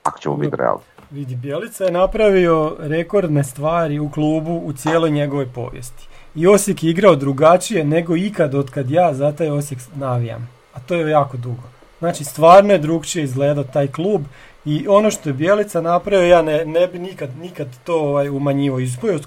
Ako 0.07 0.19
ćemo 0.19 0.37
biti 0.37 0.57
realni. 0.57 0.83
Vidi, 1.11 1.37
Bjelica 1.37 1.85
je 1.85 1.93
napravio 1.93 2.77
rekordne 2.79 3.45
stvari 3.45 3.99
u 3.99 4.11
klubu 4.11 4.63
u 4.65 4.73
cijeloj 4.73 5.11
njegovoj 5.11 5.47
povijesti. 5.47 6.07
I 6.35 6.47
Osijek 6.47 6.83
je 6.83 6.91
igrao 6.91 7.17
drugačije 7.17 7.85
nego 7.85 8.17
ikad 8.17 8.55
od 8.55 8.71
kad 8.71 8.91
ja 8.91 9.15
za 9.15 9.33
taj 9.33 9.51
Osijek 9.51 9.81
navijam. 9.95 10.49
A 10.75 10.81
to 10.81 10.95
je 10.95 11.11
jako 11.11 11.37
dugo. 11.37 11.63
Znači, 11.99 12.25
stvarno 12.25 12.73
je 12.73 12.79
drugčije 12.79 13.25
izgledao 13.25 13.65
taj 13.65 13.87
klub 13.87 14.23
i 14.65 14.87
ono 14.89 15.11
što 15.11 15.29
je 15.29 15.33
Bjelica 15.33 15.81
napravio, 15.81 16.27
ja 16.27 16.43
ne, 16.43 16.65
ne 16.65 16.87
bi 16.87 16.99
nikad, 16.99 17.31
nikad 17.41 17.69
to 17.85 18.01
ovaj, 18.01 18.29
umanjivo 18.29 18.79
iz 18.79 18.97
od 19.05 19.27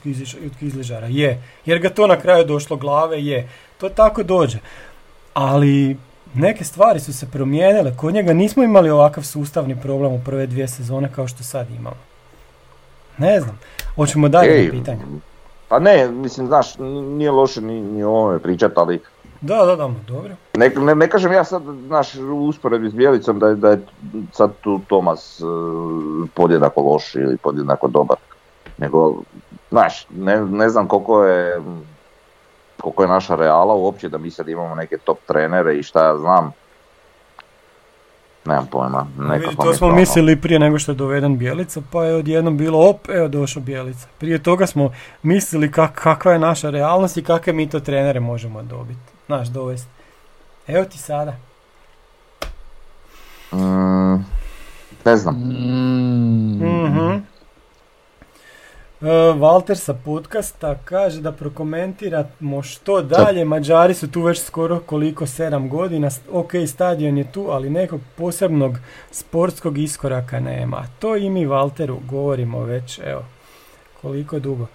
Kizližara. 0.59 1.07
Je. 1.07 1.43
Jer 1.65 1.79
ga 1.79 1.89
to 1.89 2.07
na 2.07 2.19
kraju 2.19 2.45
došlo 2.45 2.77
glave, 2.77 3.25
je. 3.25 3.49
To 3.77 3.89
tako 3.89 4.23
dođe. 4.23 4.57
Ali 5.33 5.97
neke 6.33 6.63
stvari 6.63 6.99
su 6.99 7.13
se 7.13 7.31
promijenile. 7.31 7.97
Kod 7.97 8.13
njega 8.13 8.33
nismo 8.33 8.63
imali 8.63 8.89
ovakav 8.89 9.23
sustavni 9.23 9.81
problem 9.81 10.13
u 10.13 10.21
prve 10.25 10.47
dvije 10.47 10.67
sezone 10.67 11.09
kao 11.15 11.27
što 11.27 11.43
sad 11.43 11.69
imamo. 11.69 11.95
Ne 13.17 13.41
znam. 13.41 13.59
Hoćemo 13.95 14.29
dalje 14.29 14.59
Ej, 14.59 14.65
na 14.65 14.71
pitanje. 14.71 15.01
Pa 15.67 15.79
ne, 15.79 16.07
mislim, 16.11 16.47
znaš, 16.47 16.77
nije 17.17 17.31
loše 17.31 17.61
ni, 17.61 17.81
ni 17.81 18.03
o 18.03 18.09
ovome 18.09 18.39
pričati, 18.39 18.73
ali 18.77 18.99
Da, 19.41 19.65
da, 19.65 19.75
da, 19.75 19.89
dobro. 20.07 20.33
ne, 20.53 20.69
ne, 20.69 20.95
ne 20.95 21.09
kažem 21.09 21.31
ja 21.33 21.43
sad, 21.43 21.63
znaš, 21.87 22.15
u 22.15 22.37
usporedbi 22.37 22.89
s 22.89 22.93
Bjelicom 22.93 23.39
da 23.39 23.47
je, 23.47 23.55
da 23.55 23.69
je 23.69 23.81
sad 24.31 24.51
tu 24.61 24.79
Tomas 24.87 25.39
e, 25.39 25.43
podjednako 26.33 26.81
loš 26.81 27.15
ili 27.15 27.37
podjednako 27.37 27.87
dobar, 27.87 28.17
nego, 28.77 29.15
znaš, 29.69 30.07
ne, 30.09 30.45
ne 30.45 30.69
znam 30.69 30.87
koliko 30.87 31.23
je, 31.25 31.61
koliko 32.81 33.03
je 33.03 33.09
naša 33.09 33.35
reala 33.35 33.73
uopće 33.73 34.09
da 34.09 34.17
mi 34.17 34.31
sad 34.31 34.49
imamo 34.49 34.75
neke 34.75 34.97
top 34.97 35.17
trenere 35.27 35.75
i 35.75 35.83
šta 35.83 36.05
ja 36.05 36.17
znam. 36.17 36.51
Nemam 38.45 38.67
pojma, 38.71 39.07
Vidi, 39.17 39.29
nekako 39.29 39.63
to 39.63 39.73
smo 39.73 39.91
mislili 39.91 40.41
prije 40.41 40.59
nego 40.59 40.79
što 40.79 40.91
je 40.91 40.95
doveden 40.95 41.37
Bjelica, 41.37 41.81
pa 41.91 42.03
je 42.03 42.15
odjednom 42.15 42.57
bilo 42.57 42.89
op, 42.89 43.09
evo 43.09 43.27
došao 43.27 43.61
Bjelica. 43.63 44.07
Prije 44.17 44.43
toga 44.43 44.67
smo 44.67 44.91
mislili 45.23 45.71
kak, 45.71 45.91
kakva 45.93 46.31
je 46.33 46.39
naša 46.39 46.69
realnost 46.69 47.17
i 47.17 47.23
kakve 47.23 47.53
mi 47.53 47.69
to 47.69 47.79
trenere 47.79 48.19
možemo 48.19 48.63
dobiti. 48.63 48.99
Znaš, 49.25 49.47
dovesti. 49.47 49.89
Evo 50.67 50.85
ti 50.85 50.97
sada. 50.97 51.33
Mm, 53.53 54.25
ne 55.05 55.17
znam. 55.17 55.35
Mm, 55.35 56.59
Mhm. 56.85 57.09
E, 57.09 57.21
Walter 59.01 59.75
sa 59.75 59.93
podcasta 59.93 60.75
kaže 60.85 61.21
da 61.21 61.31
prokomentiramo 61.31 62.61
što 62.63 63.01
dalje, 63.01 63.45
Mađari 63.45 63.93
su 63.93 64.11
tu 64.11 64.21
već 64.21 64.41
skoro 64.41 64.79
koliko, 64.79 65.25
7 65.25 65.69
godina, 65.69 66.09
ok, 66.31 66.51
stadion 66.67 67.17
je 67.17 67.31
tu, 67.31 67.47
ali 67.49 67.69
nekog 67.69 68.01
posebnog 68.17 68.77
sportskog 69.11 69.77
iskoraka 69.77 70.39
nema. 70.39 70.83
To 70.99 71.15
i 71.15 71.29
mi 71.29 71.47
Walteru 71.47 71.97
govorimo 72.05 72.59
već, 72.63 72.99
evo, 73.05 73.25
koliko 74.01 74.39
dugo. 74.39 74.67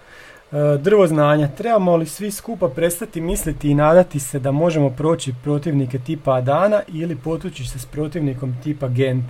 E, 0.52 0.78
drvo 0.78 1.06
znanja, 1.06 1.48
trebamo 1.48 1.96
li 1.96 2.06
svi 2.06 2.30
skupa 2.30 2.68
prestati 2.68 3.20
misliti 3.20 3.70
i 3.70 3.74
nadati 3.74 4.20
se 4.20 4.38
da 4.38 4.50
možemo 4.50 4.90
proći 4.90 5.34
protivnike 5.42 5.98
tipa 5.98 6.34
Adana 6.34 6.82
ili 6.88 7.16
potući 7.16 7.68
se 7.68 7.78
s 7.78 7.86
protivnikom 7.86 8.56
tipa 8.62 8.88
Gent, 8.88 9.24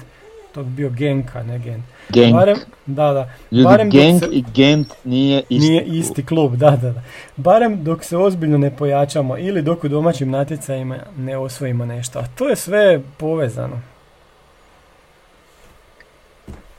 to 0.52 0.62
bi 0.62 0.70
bio 0.70 0.90
Genka, 0.90 1.42
ne 1.42 1.58
Gent. 1.58 1.84
Genk. 2.08 2.34
Barem, 2.34 2.56
da, 2.86 3.12
da. 3.12 3.28
Ljudi, 3.50 3.64
barem 3.64 3.90
Genk 3.90 4.24
se- 4.24 4.30
i 4.32 4.44
Gent 4.54 4.88
nije 5.04 5.42
isti. 5.48 5.68
Nije 5.70 5.84
isti 5.84 6.26
klub, 6.26 6.56
da, 6.56 6.70
da, 6.70 6.90
da. 6.90 7.02
Barem 7.36 7.84
dok 7.84 8.04
se 8.04 8.16
ozbiljno 8.16 8.58
ne 8.58 8.76
pojačamo 8.76 9.38
ili 9.38 9.62
dok 9.62 9.84
u 9.84 9.88
domaćim 9.88 10.30
natjecajima 10.30 10.96
ne 11.18 11.36
osvojimo 11.36 11.84
nešto. 11.86 12.18
A 12.18 12.24
to 12.34 12.48
je 12.48 12.56
sve 12.56 13.00
povezano. 13.16 13.80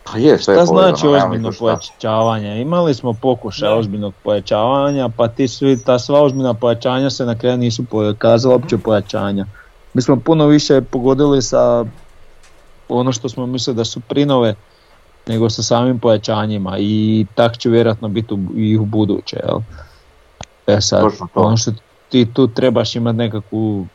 Pa 0.04 0.18
je, 0.18 0.38
sve 0.38 0.56
Šta 0.56 0.66
povezano, 0.66 0.98
znači 0.98 1.08
ozbiljno 1.08 1.52
pojačavanje? 1.60 2.62
Imali 2.62 2.94
smo 2.94 3.14
pokušaj 3.14 3.70
ozbiljnog 3.70 4.14
pojačavanja, 4.24 5.10
pa 5.18 5.28
ti 5.28 5.48
svi, 5.48 5.84
ta 5.84 6.00
sva 6.00 6.22
ozbiljna 6.22 6.54
pojačanja 6.54 7.10
se 7.10 7.26
na 7.26 7.38
kraju 7.38 7.58
nisu 7.58 7.84
pokazala 7.86 8.56
uopće 8.56 8.78
pojačanja. 8.78 9.46
Mi 9.94 10.02
smo 10.02 10.16
puno 10.20 10.48
više 10.48 10.82
pogodili 10.82 11.42
sa 11.42 11.86
ono 12.90 13.12
što 13.12 13.30
smo 13.30 13.46
mislili 13.46 13.76
da 13.76 13.86
su 13.86 14.00
prinove, 14.00 14.56
nego 15.28 15.50
sa 15.50 15.64
samim 15.64 16.00
pojačanjima 16.00 16.76
i 16.80 17.26
tak 17.36 17.58
će 17.58 17.70
vjerojatno 17.70 18.08
biti 18.10 18.34
u, 18.34 18.50
i 18.56 18.78
u 18.78 18.86
buduće. 18.86 19.40
Jel? 19.40 19.60
E 20.68 20.82
sad, 20.82 21.02
Točno 21.02 21.28
to. 21.34 21.40
ono 21.40 21.58
što 21.58 21.72
ti 22.10 22.28
tu 22.28 22.48
trebaš 22.48 22.96
imati 22.96 23.18
nekakvu 23.18 23.86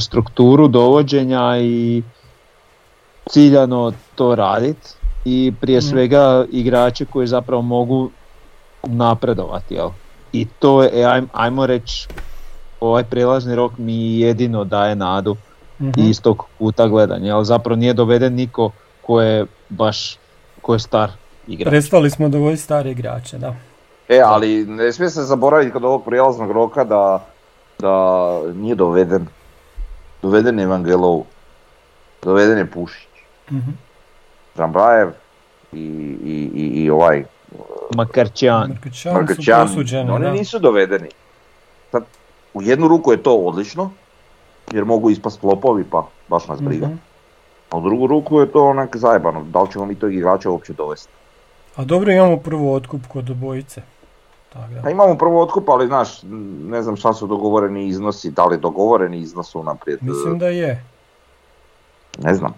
strukturu 0.00 0.68
dovođenja 0.68 1.58
i 1.58 2.02
ciljano 3.26 3.92
to 4.14 4.34
raditi 4.34 4.88
i 5.24 5.52
prije 5.60 5.78
Mhm. 5.78 5.86
svega 5.86 6.22
igrači 6.50 7.06
koji 7.06 7.26
zapravo 7.26 7.62
mogu 7.62 8.10
napredovati, 8.82 9.74
jel? 9.74 9.88
I 10.32 10.46
to 10.50 10.82
je, 10.82 10.90
e, 10.92 11.04
ajmo, 11.04 11.28
ajmo 11.32 11.66
reći, 11.66 12.08
ovaj 12.80 13.04
prelazni 13.04 13.54
rok 13.54 13.72
mi 13.78 14.18
jedino 14.18 14.64
daje 14.64 14.94
nadu 14.96 15.36
Mhm. 15.80 15.90
i 15.96 16.10
iz 16.10 16.22
tog 16.22 16.44
kuta 16.58 16.88
gledanja, 16.88 17.26
jel? 17.26 17.42
Zapravo 17.42 17.76
nije 17.76 17.94
doveden 17.94 18.34
niko 18.34 18.70
ko 19.02 19.20
je 19.20 19.46
baš, 19.68 20.16
ko 20.66 20.74
je 20.74 20.78
star 20.82 21.10
igrač. 21.46 21.70
Prestali 21.70 22.10
smo 22.10 22.28
dovoditi 22.28 22.62
stare 22.62 22.90
igrače, 22.90 23.38
da. 23.38 23.54
E, 24.08 24.20
ali 24.20 24.64
ne 24.66 24.92
smije 24.92 25.10
se 25.10 25.22
zaboraviti 25.22 25.72
kod 25.72 25.84
ovog 25.84 26.04
prijelaznog 26.04 26.50
roka 26.50 26.84
da, 26.84 27.26
da 27.78 27.94
nije 28.54 28.74
doveden. 28.74 29.26
Doveden 30.22 30.58
je 30.58 30.64
Evangelov, 30.64 31.22
doveden 32.22 32.58
je 32.58 32.66
Pušić, 32.66 33.06
Mhm. 33.50 33.70
Žambrajev 34.56 35.08
i, 35.72 35.78
i, 36.24 36.50
i, 36.54 36.82
i 36.82 36.90
ovaj 36.90 37.24
Makarčan. 37.94 38.70
Mrkačan 38.70 39.68
su 39.68 39.74
posuđeni, 39.74 40.10
Oni 40.10 40.24
da. 40.24 40.32
nisu 40.32 40.58
dovedeni. 40.58 41.08
Sad, 41.90 42.04
u 42.54 42.62
jednu 42.62 42.88
ruku 42.88 43.12
je 43.12 43.22
to 43.22 43.36
odlično, 43.36 43.90
jer 44.72 44.84
mogu 44.84 45.10
ispast 45.10 45.40
flopovi 45.40 45.84
pa 45.84 46.06
baš 46.28 46.48
nas 46.48 46.60
briga. 46.60 46.86
Mhm. 46.86 46.96
A 47.70 47.76
u 47.76 47.80
drugu 47.80 48.06
ruku 48.06 48.40
je 48.40 48.52
to 48.52 48.64
onak 48.66 48.96
zajebano, 48.96 49.44
da 49.44 49.62
li 49.62 49.72
ćemo 49.72 49.86
mi 49.86 49.94
tog 49.94 50.14
igrača 50.14 50.50
uopće 50.50 50.72
dovesti. 50.72 51.12
A 51.76 51.84
dobro 51.84 52.12
imamo 52.12 52.36
prvo 52.36 52.74
otkup 52.74 53.00
kod 53.08 53.30
obojice. 53.30 53.82
Tako 54.52 54.72
da. 54.74 54.82
Pa 54.82 54.90
imamo 54.90 55.14
prvo 55.18 55.42
otkup, 55.42 55.68
ali 55.68 55.86
znaš, 55.86 56.22
ne 56.68 56.82
znam 56.82 56.96
šta 56.96 57.12
su 57.12 57.26
dogovoreni 57.26 57.86
iznosi, 57.86 58.30
da 58.30 58.44
li 58.44 58.58
dogovoreni 58.58 59.18
iznos 59.18 59.54
unaprijed, 59.54 59.98
Mislim 60.02 60.38
da 60.38 60.48
je. 60.48 60.84
ne 62.18 62.34
znam. 62.34 62.54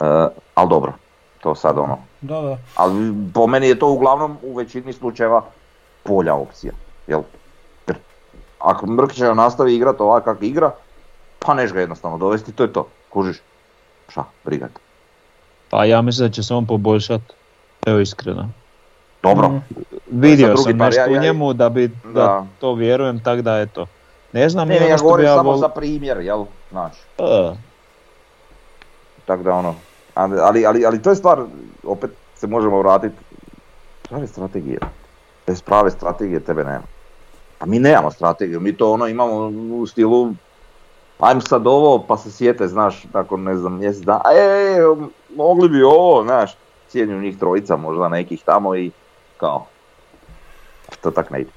E, 0.00 0.26
ali 0.54 0.68
dobro, 0.68 0.92
to 1.40 1.54
sad 1.54 1.78
ono. 1.78 1.98
Da, 2.20 2.40
da. 2.40 2.58
Ali 2.74 3.14
po 3.34 3.46
meni 3.46 3.68
je 3.68 3.78
to 3.78 3.88
uglavnom 3.88 4.38
u 4.42 4.54
većini 4.54 4.92
slučajeva 4.92 5.44
bolja 6.04 6.34
opcija. 6.34 6.72
Jel? 7.06 7.22
Jer 7.86 7.96
ako 8.58 8.86
Mrkića 8.86 9.34
nastavi 9.34 9.74
igrati 9.74 10.02
ovako 10.02 10.24
kako 10.24 10.44
igra, 10.44 10.70
pa 11.38 11.54
neš 11.54 11.72
ga 11.72 11.80
jednostavno 11.80 12.18
dovesti, 12.18 12.52
to 12.52 12.62
je 12.62 12.72
to. 12.72 12.88
Kužiš? 13.10 13.40
Šta, 14.08 14.24
briga. 14.44 14.68
Pa 15.70 15.84
ja 15.84 16.02
mislim 16.02 16.28
da 16.28 16.32
će 16.32 16.42
se 16.42 16.54
on 16.54 16.66
poboljšat. 16.66 17.20
Evo 17.86 17.98
iskreno. 17.98 18.48
Dobro, 19.22 19.48
Mhm. 19.48 19.58
Vidio 20.12 20.56
sam 20.56 20.64
par, 20.68 20.74
nešto 20.76 21.00
ja- 21.00 21.06
ja- 21.06 21.12
u 21.12 21.22
njemu 21.22 21.52
da 21.52 21.68
bi 21.68 21.88
da, 21.88 22.12
Da. 22.12 22.46
to 22.60 22.74
vjerujem, 22.74 23.20
tak 23.20 23.40
da 23.40 23.58
eto. 23.58 23.86
Ne 24.32 24.48
znam, 24.48 24.68
ne, 24.68 24.74
ne, 24.74 24.80
ono 24.80 24.88
ja 24.88 24.96
bi 24.96 25.02
govorim 25.02 25.26
ja 25.26 25.34
samo 25.34 25.50
vol- 25.50 25.58
za 25.58 25.68
primjer, 25.68 26.18
jel? 26.18 26.44
Znaš, 26.70 26.92
tako 29.24 29.42
da 29.42 29.52
ono, 29.52 29.74
ali, 30.14 30.36
ali, 30.40 30.66
ali, 30.66 30.86
ali 30.86 31.02
to 31.02 31.10
je 31.10 31.16
stvar, 31.16 31.42
opet 31.84 32.10
se 32.34 32.46
možemo 32.46 32.78
vratiti, 32.78 33.14
prave 34.02 34.26
strategije. 34.26 34.78
Bez 35.46 35.62
prave 35.62 35.90
strategije 35.90 36.40
tebe 36.40 36.64
nema. 36.64 36.84
A 37.58 37.66
mi 37.66 37.78
nemamo 37.78 38.10
strategiju, 38.10 38.60
mi 38.60 38.76
to 38.76 38.92
ono 38.92 39.06
imamo 39.06 39.32
u 39.72 39.86
stilu, 39.86 40.32
ajmo 41.18 41.40
sad 41.40 41.66
ovo, 41.66 42.04
pa 42.08 42.16
se 42.16 42.30
sjete, 42.30 42.68
znaš, 42.68 43.04
nakon 43.12 43.42
ne 43.42 43.56
znam 43.56 43.78
mjesec 43.78 44.02
dana, 44.02 44.22
e, 44.34 44.38
e, 44.38 44.78
e, 44.78 45.06
mogli 45.36 45.68
bi 45.68 45.82
ovo, 45.82 46.22
znaš, 46.22 46.56
cijenju 46.88 47.20
njih 47.20 47.38
trojica, 47.38 47.76
možda 47.76 48.08
nekih 48.08 48.42
tamo 48.44 48.76
i 48.76 48.90
kao, 49.36 49.66
to 51.02 51.10
tak 51.10 51.30
ne 51.30 51.40
ide. 51.40 51.50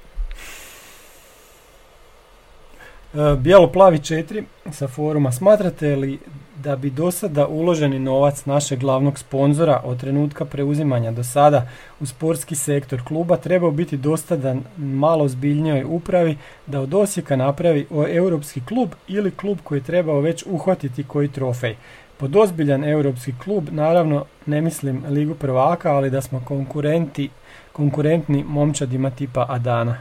E, 3.14 3.36
Bijelo-plavi 3.36 3.98
4 3.98 4.44
sa 4.72 4.88
foruma. 4.88 5.32
Smatrate 5.32 5.96
li 5.96 6.20
da 6.64 6.76
bi 6.76 6.90
do 6.90 7.10
sada 7.10 7.46
uloženi 7.46 7.98
novac 7.98 8.44
našeg 8.44 8.78
glavnog 8.78 9.18
sponzora 9.18 9.80
od 9.84 10.00
trenutka 10.00 10.44
preuzimanja 10.44 11.10
do 11.10 11.24
sada 11.24 11.68
u 12.00 12.06
sportski 12.06 12.54
sektor 12.54 13.02
kluba 13.04 13.36
trebao 13.36 13.70
biti 13.70 13.96
dostadan 13.96 14.62
malo 14.76 15.28
zbiljnijoj 15.28 15.84
upravi 15.84 16.36
da 16.66 16.80
od 16.80 16.94
Osijeka 16.94 17.36
napravi 17.36 17.86
europski 18.08 18.60
klub 18.68 18.90
ili 19.08 19.30
klub 19.30 19.58
koji 19.64 19.78
je 19.78 19.84
trebao 19.84 20.20
već 20.20 20.44
uhvatiti 20.46 21.04
koji 21.04 21.28
trofej? 21.28 21.76
Pod 22.16 22.36
ozbiljan 22.36 22.84
europski 22.84 23.34
klub, 23.44 23.68
naravno 23.70 24.24
ne 24.46 24.60
mislim 24.60 25.04
ligu 25.08 25.34
prvaka, 25.34 25.92
ali 25.92 26.10
da 26.10 26.20
smo 26.20 26.42
konkurenti, 26.44 27.30
konkurentni 27.72 28.44
momčadima 28.44 29.10
tipa 29.10 29.46
Adana. 29.48 29.96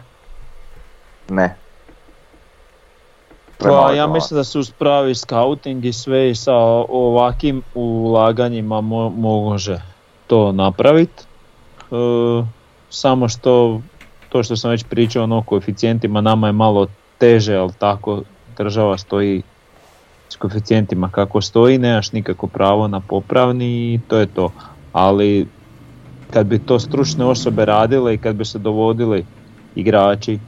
Ne. 1.30 1.55
Pa 3.62 3.91
ja 3.91 4.07
mislim 4.07 4.38
da 4.38 4.43
su 4.43 4.64
spravi 4.64 5.16
scouting 5.16 5.86
i 5.86 5.93
sve 5.93 6.32
i 6.32 6.36
sa 6.36 6.55
ovakvim 6.89 7.64
ulaganjima 7.74 8.82
mo- 8.82 9.09
može 9.12 9.82
to 10.28 10.51
napraviti. 10.51 11.24
samo 12.89 13.30
što, 13.30 13.82
to 14.30 14.43
što 14.43 14.55
sam 14.55 14.72
već 14.72 14.84
pričao 14.84 15.24
ono, 15.24 15.38
o 15.38 15.43
koeficijentima, 15.43 16.22
nama 16.22 16.47
je 16.47 16.53
malo 16.53 16.88
teže, 17.18 17.55
ali 17.55 17.74
tako 17.74 18.24
država 18.47 18.97
stoji 18.97 19.43
s 20.30 20.36
koeficijentima 20.36 21.09
kako 21.09 21.41
stoji, 21.41 21.78
nemaš 21.78 22.12
nikako 22.12 22.47
pravo 22.47 22.88
na 22.88 23.01
popravni 23.01 23.66
i 23.93 24.01
to 24.07 24.18
je 24.18 24.28
to. 24.28 24.53
Ali 24.91 25.47
kad 26.30 26.47
bi 26.47 26.59
to 26.59 26.80
stručne 26.80 27.26
osobe 27.26 27.66
radile 27.66 28.14
i 28.14 28.20
kad 28.20 28.36
bi 28.36 28.45
se 28.45 28.59
dovodili 28.59 29.26
igrači 29.76 30.39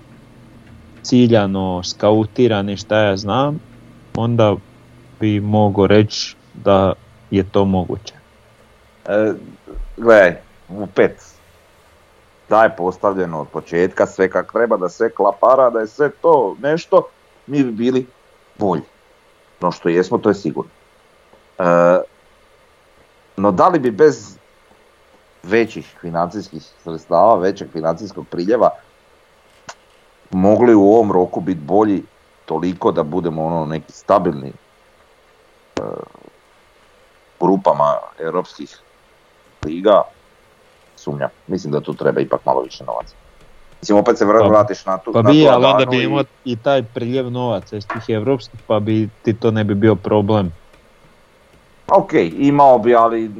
ciljano 1.03 1.83
skautirani 1.83 2.77
šta 2.77 2.97
ja 2.97 3.17
znam, 3.17 3.59
onda 4.15 4.55
bi 5.19 5.39
mogao 5.39 5.87
reći 5.87 6.35
da 6.53 6.93
je 7.31 7.43
to 7.51 7.65
moguće. 7.65 8.13
E, 9.05 9.33
gledaj, 9.97 10.35
u 10.69 10.87
pet. 10.87 11.23
Da 12.49 12.63
je 12.63 12.75
postavljeno 12.77 13.41
od 13.41 13.47
početka 13.47 14.05
sve 14.05 14.29
kak 14.29 14.51
treba, 14.51 14.77
da 14.77 14.89
sve 14.89 15.09
klapara, 15.09 15.69
da 15.69 15.79
je 15.79 15.87
sve 15.87 16.09
to 16.21 16.55
nešto, 16.61 17.07
mi 17.47 17.63
bi 17.63 17.71
bili 17.71 18.07
bolji. 18.57 18.83
No 19.61 19.71
što 19.71 19.89
jesmo, 19.89 20.17
to 20.17 20.29
je 20.29 20.35
sigurno. 20.35 20.71
E, 21.59 21.63
no 23.37 23.51
da 23.51 23.67
li 23.67 23.79
bi 23.79 23.91
bez 23.91 24.37
većih 25.43 25.95
financijskih 26.01 26.63
sredstava, 26.83 27.35
većeg 27.35 27.71
financijskog 27.71 28.25
priljeva 28.27 28.69
mogli 30.31 30.75
u 30.75 30.81
ovom 30.81 31.11
roku 31.11 31.41
biti 31.41 31.61
bolji 31.61 32.03
toliko 32.45 32.91
da 32.91 33.03
budemo 33.03 33.45
ono 33.45 33.65
neki 33.65 33.91
stabilni 33.93 34.53
e, 35.79 35.81
grupama 37.39 37.93
europskih 38.19 38.69
liga, 39.65 40.01
sumnjam. 40.95 41.29
Mislim 41.47 41.73
da 41.73 41.81
tu 41.81 41.93
treba 41.93 42.21
ipak 42.21 42.45
malo 42.45 42.61
više 42.61 42.83
novaca. 42.83 43.15
Mislim, 43.81 43.97
opet 43.97 44.17
se 44.17 44.25
Pa- 44.25 44.47
vratiš 44.47 44.85
na 44.85 44.97
tu, 44.97 45.13
Pa 45.13 45.21
na 45.21 45.31
bi, 45.31 45.47
ali 45.47 45.65
onda 45.65 45.85
bi 45.85 45.97
i- 45.97 46.03
imao 46.03 46.23
i 46.43 46.61
taj 46.61 46.83
priljev 46.83 47.31
novaca 47.31 47.77
iz 47.77 47.87
tih 47.87 48.15
evropskih, 48.15 48.59
pa 48.67 48.79
bi 48.79 49.09
ti 49.21 49.39
to 49.39 49.51
ne 49.51 49.63
bi 49.63 49.75
bio 49.75 49.95
problem. 49.95 50.51
Ok, 51.87 52.13
imao 52.31 52.79
bi, 52.79 52.95
ali 52.95 53.31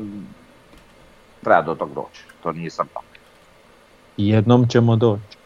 treba 1.43 1.61
do 1.61 1.75
tog 1.75 1.95
doći. 1.95 2.27
To 2.39 2.51
nije 2.51 2.71
sad 2.71 2.87
tako. 2.93 3.05
I 4.17 4.27
jednom 4.29 4.67
ćemo 4.69 4.95
doći. 4.95 5.42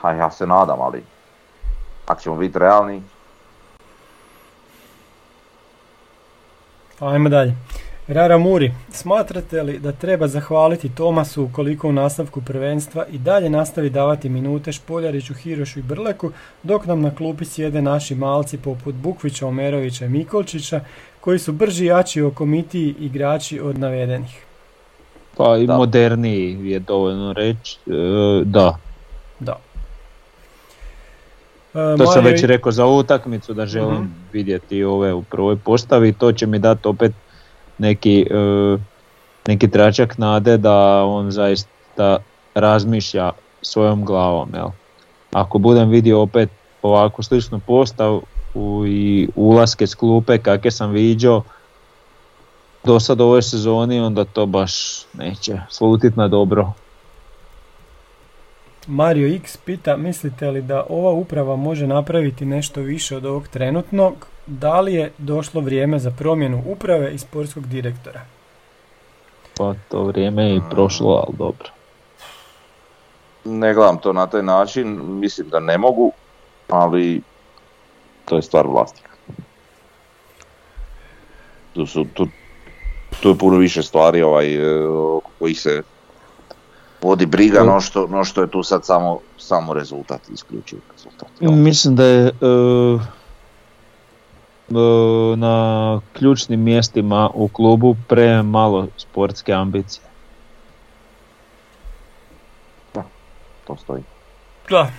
Ha, 0.00 0.12
ja 0.12 0.30
se 0.30 0.46
nadam, 0.46 0.80
ali 0.80 1.02
ako 2.06 2.20
ćemo 2.20 2.36
biti 2.36 2.58
realni, 2.58 3.02
Ajmo 7.00 7.28
dalje. 7.28 7.54
Rara 8.08 8.38
Muri, 8.38 8.72
smatrate 8.90 9.62
li 9.62 9.78
da 9.78 9.92
treba 9.92 10.28
zahvaliti 10.28 10.88
Tomasu 10.88 11.44
ukoliko 11.44 11.88
u 11.88 11.92
nastavku 11.92 12.40
prvenstva 12.40 13.06
i 13.10 13.18
dalje 13.18 13.50
nastavi 13.50 13.90
davati 13.90 14.28
minute 14.28 14.72
Špoljariću, 14.72 15.34
Hirošu 15.34 15.78
i 15.78 15.82
Brleku, 15.82 16.30
dok 16.62 16.86
nam 16.86 17.00
na 17.00 17.14
klupi 17.14 17.44
sjede 17.44 17.82
naši 17.82 18.14
malci 18.14 18.58
poput 18.58 18.94
Bukvića, 18.94 19.46
Omerovića 19.46 20.04
i 20.04 20.08
Mikolčića, 20.08 20.80
koji 21.20 21.38
su 21.38 21.52
brži 21.52 21.84
i 21.84 21.86
jači 21.86 22.22
o 22.22 22.30
komitiji 22.30 22.94
igrači 23.00 23.60
od 23.60 23.78
navedenih? 23.78 24.44
Pa 25.36 25.56
i 25.56 25.66
Da. 25.66 25.76
moderniji 25.76 26.70
je 26.70 26.78
dovoljno 26.78 27.32
reći, 27.32 27.78
e. 27.86 28.44
Da. 28.44 28.78
To 31.98 32.06
sam 32.06 32.24
već 32.24 32.42
rekao 32.44 32.72
za 32.72 32.84
ovu 32.84 32.98
utakmicu 32.98 33.54
da 33.54 33.66
želim 33.66 33.94
Mhm. 33.94 34.12
vidjeti 34.32 34.84
ove 34.84 35.14
u 35.14 35.22
prvoj 35.22 35.56
postavi. 35.56 36.12
To 36.12 36.32
će 36.32 36.46
mi 36.46 36.58
dati 36.58 36.88
opet 36.88 37.12
neki, 37.78 38.26
e, 38.30 38.78
neki 39.46 39.70
tračak 39.70 40.18
nade 40.18 40.56
da 40.56 40.74
on 41.04 41.30
zaista 41.30 42.18
razmišlja 42.54 43.30
svojom 43.62 44.04
glavom. 44.04 44.48
Jel? 44.54 44.68
Ako 45.32 45.58
budem 45.58 45.88
vidio 45.88 46.20
opet 46.20 46.50
ovako 46.82 47.22
sličnu 47.22 47.60
postavu 47.66 48.22
i 48.86 49.28
ulaske 49.36 49.86
s 49.86 49.94
klupe 49.94 50.38
kakve 50.38 50.70
sam 50.70 50.90
viđao 50.90 51.42
do 52.84 53.00
sad 53.00 53.20
u 53.20 53.24
ovoj 53.24 53.42
sezoni, 53.42 54.00
onda 54.00 54.24
to 54.24 54.46
baš 54.46 54.72
neće 55.12 55.60
slutit 55.70 56.16
na 56.16 56.28
dobro. 56.28 56.72
Mario 58.88 59.34
X 59.34 59.56
pita, 59.56 59.96
mislite 59.96 60.50
li 60.50 60.62
da 60.62 60.86
ova 60.88 61.10
uprava 61.10 61.56
može 61.56 61.86
napraviti 61.86 62.44
nešto 62.44 62.80
više 62.80 63.16
od 63.16 63.24
ovog 63.24 63.48
trenutnog? 63.48 64.26
Da 64.46 64.80
li 64.80 64.94
je 64.94 65.12
došlo 65.18 65.60
vrijeme 65.60 65.98
za 65.98 66.10
promjenu 66.10 66.62
uprave 66.66 67.14
i 67.14 67.18
sportskog 67.18 67.66
direktora? 67.66 68.20
Pa 69.56 69.74
to 69.88 70.02
vrijeme 70.02 70.44
je 70.44 70.56
i 70.56 70.60
prošlo, 70.70 71.24
ali 71.26 71.36
dobro. 71.36 71.68
ne 73.44 73.74
gledam 73.74 73.98
to 73.98 74.12
na 74.12 74.26
taj 74.26 74.42
način, 74.42 75.18
mislim 75.20 75.48
da 75.48 75.60
ne 75.60 75.78
mogu, 75.78 76.12
ali 76.68 77.22
to 78.24 78.36
je 78.36 78.42
stvar 78.42 78.66
vlasnika. 78.66 79.10
Tu, 81.74 81.86
su, 81.86 82.06
tu, 82.14 82.26
tu 83.20 83.28
je 83.28 83.38
puno 83.38 83.56
više 83.56 83.82
stvari 83.82 84.22
ovaj, 84.22 84.54
e, 84.54 84.88
oko 84.88 85.30
koji 85.38 85.54
se 85.54 85.82
vodi 87.02 87.26
briga, 87.26 87.62
no 87.64 87.80
što, 87.80 88.06
no 88.06 88.24
što 88.24 88.42
je 88.42 88.50
tu 88.50 88.62
sad 88.62 88.84
samo, 88.84 89.18
samo 89.38 89.72
rezultat, 89.72 90.20
isključiv 90.32 90.78
rezultat. 90.92 91.28
jel? 91.40 91.52
Mislim 91.52 91.96
da 91.96 92.04
je 92.04 92.26
e, 92.26 92.30
e, 94.68 95.36
na 95.36 96.00
ključnim 96.12 96.62
mjestima 96.62 97.30
u 97.34 97.48
klubu 97.48 97.96
premalo 98.08 98.86
sportske 98.96 99.52
ambicije. 99.52 100.08
To 103.68 103.76
stoji. 103.76 104.02
Da, 104.70 104.90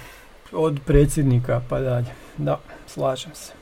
od 0.52 0.80
predsjednika 0.86 1.62
pa 1.70 1.80
dalje. 1.80 2.14
Da, 2.38 2.60
slažem 2.88 3.32
se. 3.36 3.54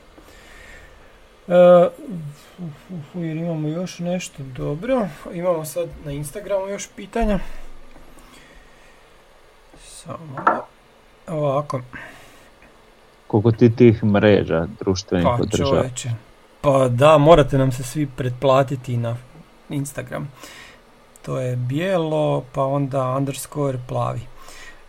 E, 1.48 1.88
jer 3.14 3.36
imamo 3.36 3.68
još 3.68 3.98
nešto 3.98 4.42
dobro. 4.42 5.08
Imamo 5.32 5.64
sad 5.64 5.88
na 6.04 6.12
Instagramu 6.12 6.68
još 6.68 6.88
pitanja. 6.96 7.38
Samo. 10.08 10.62
Ovako. 11.26 11.80
Koliko 13.26 13.52
ti 13.52 13.76
tih 13.76 14.04
mreža 14.04 14.66
društvenih 14.80 15.26
Pa 15.26 15.42
održava? 15.42 15.84
Pa 16.60 16.88
da, 16.88 17.18
morate 17.18 17.58
nam 17.58 17.72
se 17.72 17.82
svi 17.82 18.06
pretplatiti 18.16 18.96
na 18.96 19.16
Instagram. 19.68 20.32
To 21.22 21.40
je 21.40 21.56
bijelo, 21.56 22.44
pa 22.52 22.64
onda 22.64 23.16
underscore 23.16 23.78
plavi. 23.88 24.20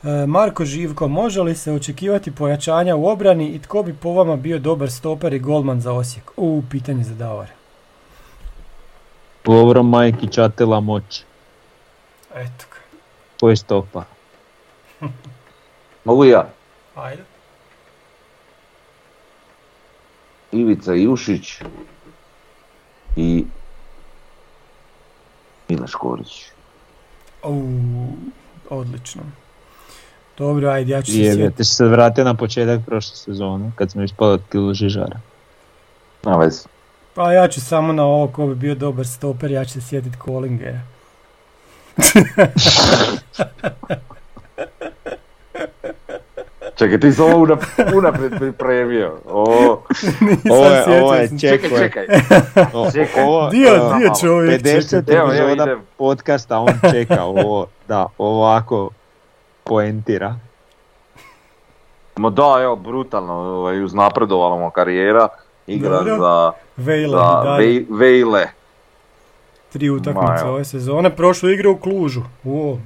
E, 0.04 0.26
Marko 0.28 0.66
Živko, 0.66 1.08
može 1.08 1.42
li 1.42 1.56
se 1.56 1.72
očekivati 1.72 2.36
pojačanja 2.36 2.96
u 2.96 3.08
obrani 3.08 3.48
i 3.48 3.60
tko 3.60 3.84
bi 3.84 3.94
po 3.94 4.12
vama 4.12 4.36
bio 4.36 4.60
dobar 4.60 4.92
stoper 4.92 5.34
i 5.34 5.40
golman 5.40 5.82
za 5.82 5.94
Osijek? 5.94 6.32
U, 6.38 6.64
pitanje 6.72 7.04
za 7.04 7.16
Davora. 7.16 7.54
Lovro 9.46 9.84
Majki 9.84 10.28
Čatila 10.28 10.80
Moć. 10.80 11.24
Eto 12.36 12.66
ga. 12.72 12.98
Koji 13.40 13.56
stopa? 13.56 14.04
Mogu 16.06 16.26
i 16.26 16.30
ja. 16.30 16.50
Ajde. 16.96 17.24
Ivica 20.52 20.94
Jušić 20.94 21.62
i 23.16 23.46
Milaš 25.70 25.94
Korić. 25.94 26.46
U, 27.44 27.64
odlično. 28.70 29.22
Dobro, 30.38 30.70
ajde, 30.70 30.92
ja 30.92 31.02
ću 31.02 31.12
se 31.12 31.18
Jebe, 31.18 31.36
sjetiti. 31.36 31.58
ti 31.58 31.64
se 31.64 31.86
vratio 31.86 32.24
na 32.24 32.34
početak 32.34 32.82
prošle 32.86 33.16
sezone, 33.16 33.72
kad 33.76 33.92
smo 33.92 34.04
ispali 34.04 34.34
od 34.34 34.42
kilu 34.52 34.74
Žižara. 34.74 35.20
Na 36.24 36.38
vezi. 36.38 36.68
Pa 37.14 37.34
ja 37.34 37.48
ću 37.48 37.62
samo 37.62 37.94
na 37.94 38.06
ovo 38.06 38.28
ko 38.28 38.48
bi 38.48 38.56
bio 38.56 38.76
dobar 38.76 39.08
stoper, 39.08 39.52
ja 39.52 39.66
ću 39.66 39.72
se 39.72 39.82
sjetiti 39.82 40.18
Kolingera. 40.18 40.82
Čekaj, 46.80 47.00
ti 47.00 47.12
si 47.12 47.22
ovo 47.22 47.38
unap- 47.38 47.66
unaprijed 47.94 48.34
pripremio. 48.36 49.18
O, 49.26 49.44
Nisam 50.22 50.52
Ovo 50.52 50.66
je, 50.66 51.02
ovo 51.02 51.14
je, 51.14 51.30
čekaj, 51.32 51.70
čekaj, 51.70 51.80
čekaj. 51.80 52.06
o- 52.74 52.92
Čekaj. 52.94 53.24
ovo, 53.24 53.50
Dio, 53.50 53.72
uh, 53.86 53.98
dio 53.98 54.10
čovjek, 54.22 54.62
50 54.62 54.90
čekaj. 55.06 55.18
Epizoda 55.18 55.64
idem. 55.64 55.80
podcasta, 55.98 56.58
on 56.60 56.74
čeka 56.92 57.24
ovo, 57.24 57.68
da, 57.88 58.08
ovako 58.18 58.90
poentira. 59.64 60.36
Ma 62.16 62.30
da, 62.30 62.60
evo, 62.62 62.76
brutalno, 62.78 63.34
ovaj, 63.34 63.84
uznapredovala 63.84 64.58
mu 64.58 64.70
karijera, 64.70 65.28
igra 65.68 65.90
Dobro. 65.92 66.18
za, 66.18 66.52
Vejle, 66.78 67.10
za. 67.10 67.58
Vej- 67.58 67.86
Vejle. 67.90 68.48
Tri 69.70 69.90
utakmice 69.90 70.46
ove 70.46 70.66
sezone. 70.66 71.10
Prošlu 71.10 71.50
igru 71.50 71.72
u 71.72 71.78
Klužu. 71.78 72.22
Uo. 72.44 72.78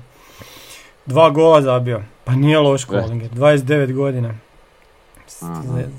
Dva 1.06 1.30
gola 1.30 1.62
zabio. 1.62 2.02
Pa 2.24 2.32
nije 2.34 2.60
loš 2.60 2.86
Kolinger. 2.86 3.30
29 3.32 3.94
godina. 3.94 4.34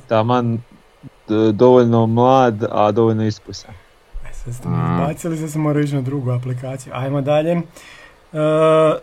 Taman 0.08 0.58
dovoljno 1.52 2.06
mlad, 2.06 2.64
a 2.70 2.92
dovoljno 2.92 3.24
iskusan. 3.24 3.74
E, 4.24 4.32
sad 4.34 4.54
ste 4.54 4.68
Mm. 4.68 4.72
izbacili, 4.94 5.36
sad 5.36 5.50
sam 5.50 5.60
morao 5.60 5.82
ići 5.82 5.94
na 5.94 6.00
drugu 6.00 6.30
aplikaciju. 6.30 6.92
Ajmo 6.96 7.20
dalje. 7.20 7.50
E, 7.52 7.62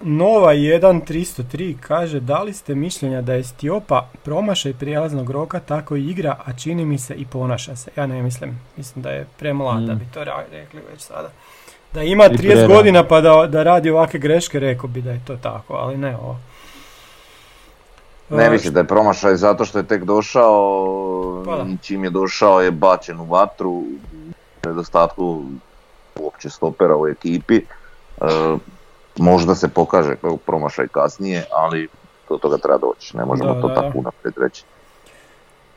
Nova 0.02 0.54
1303 0.54 1.76
kaže 1.78 2.20
da 2.20 2.42
li 2.42 2.54
ste 2.54 2.76
mišljenja 2.76 3.22
da 3.22 3.34
je 3.34 3.44
Stiopa 3.44 4.10
promašaj 4.24 4.74
prijelaznog 4.74 5.30
roka 5.30 5.60
tako 5.60 5.96
i 5.96 6.08
igra, 6.08 6.36
a 6.46 6.54
čini 6.54 6.86
mi 6.86 6.98
se 6.98 7.16
i 7.16 7.26
ponaša 7.26 7.76
se. 7.76 7.92
Ja 7.98 8.08
ne 8.08 8.24
mislim. 8.24 8.60
Mislim 8.78 9.04
da 9.04 9.10
je 9.10 9.28
premlad 9.40 9.84
da 9.84 9.94
Mm. 9.94 9.98
bi 9.98 10.06
to 10.06 10.24
rekli 10.24 10.80
već 10.92 11.02
sada. 11.02 11.30
Da 11.94 12.04
ima 12.04 12.26
I 12.26 12.30
30 12.30 12.38
prerano. 12.38 12.76
godina 12.76 13.08
pa 13.08 13.22
da, 13.22 13.48
da 13.48 13.64
radi 13.64 13.90
ovakve 13.90 14.20
greške, 14.20 14.60
rekao 14.60 14.88
bi 14.88 15.02
da 15.02 15.12
je 15.12 15.22
to 15.28 15.36
tako, 15.36 15.74
ali 15.74 15.98
ne 15.98 16.18
ovo. 16.18 16.38
Ne 18.30 18.50
mislim 18.50 18.74
da 18.74 18.80
je 18.80 18.88
promašaj 18.88 19.36
zato 19.36 19.66
što 19.66 19.78
je 19.78 19.88
tek 19.88 20.04
došao, 20.04 21.44
Pa 21.46 21.66
čim 21.82 22.04
je 22.04 22.10
došao 22.10 22.62
je 22.62 22.72
bačen 22.72 23.20
u 23.20 23.26
vatru, 23.26 23.70
u 23.72 23.86
nedostatku 24.66 25.44
uopće 26.20 26.50
stopera 26.50 26.98
u 26.98 27.08
ekipi. 27.08 27.56
E, 27.56 27.64
možda 29.18 29.56
se 29.56 29.68
pokaže 29.68 30.16
kao 30.16 30.38
promašaj 30.38 30.88
kasnije, 30.88 31.46
ali 31.56 31.88
do 32.30 32.38
toga 32.38 32.58
treba 32.58 32.78
doći, 32.78 33.18
ne 33.18 33.26
možemo 33.26 33.54
Da, 33.54 33.62
to 33.62 33.68
da, 33.68 33.74
da. 33.74 33.82
tako 33.82 33.98
unaprijed 33.98 34.34
reći. 34.38 34.64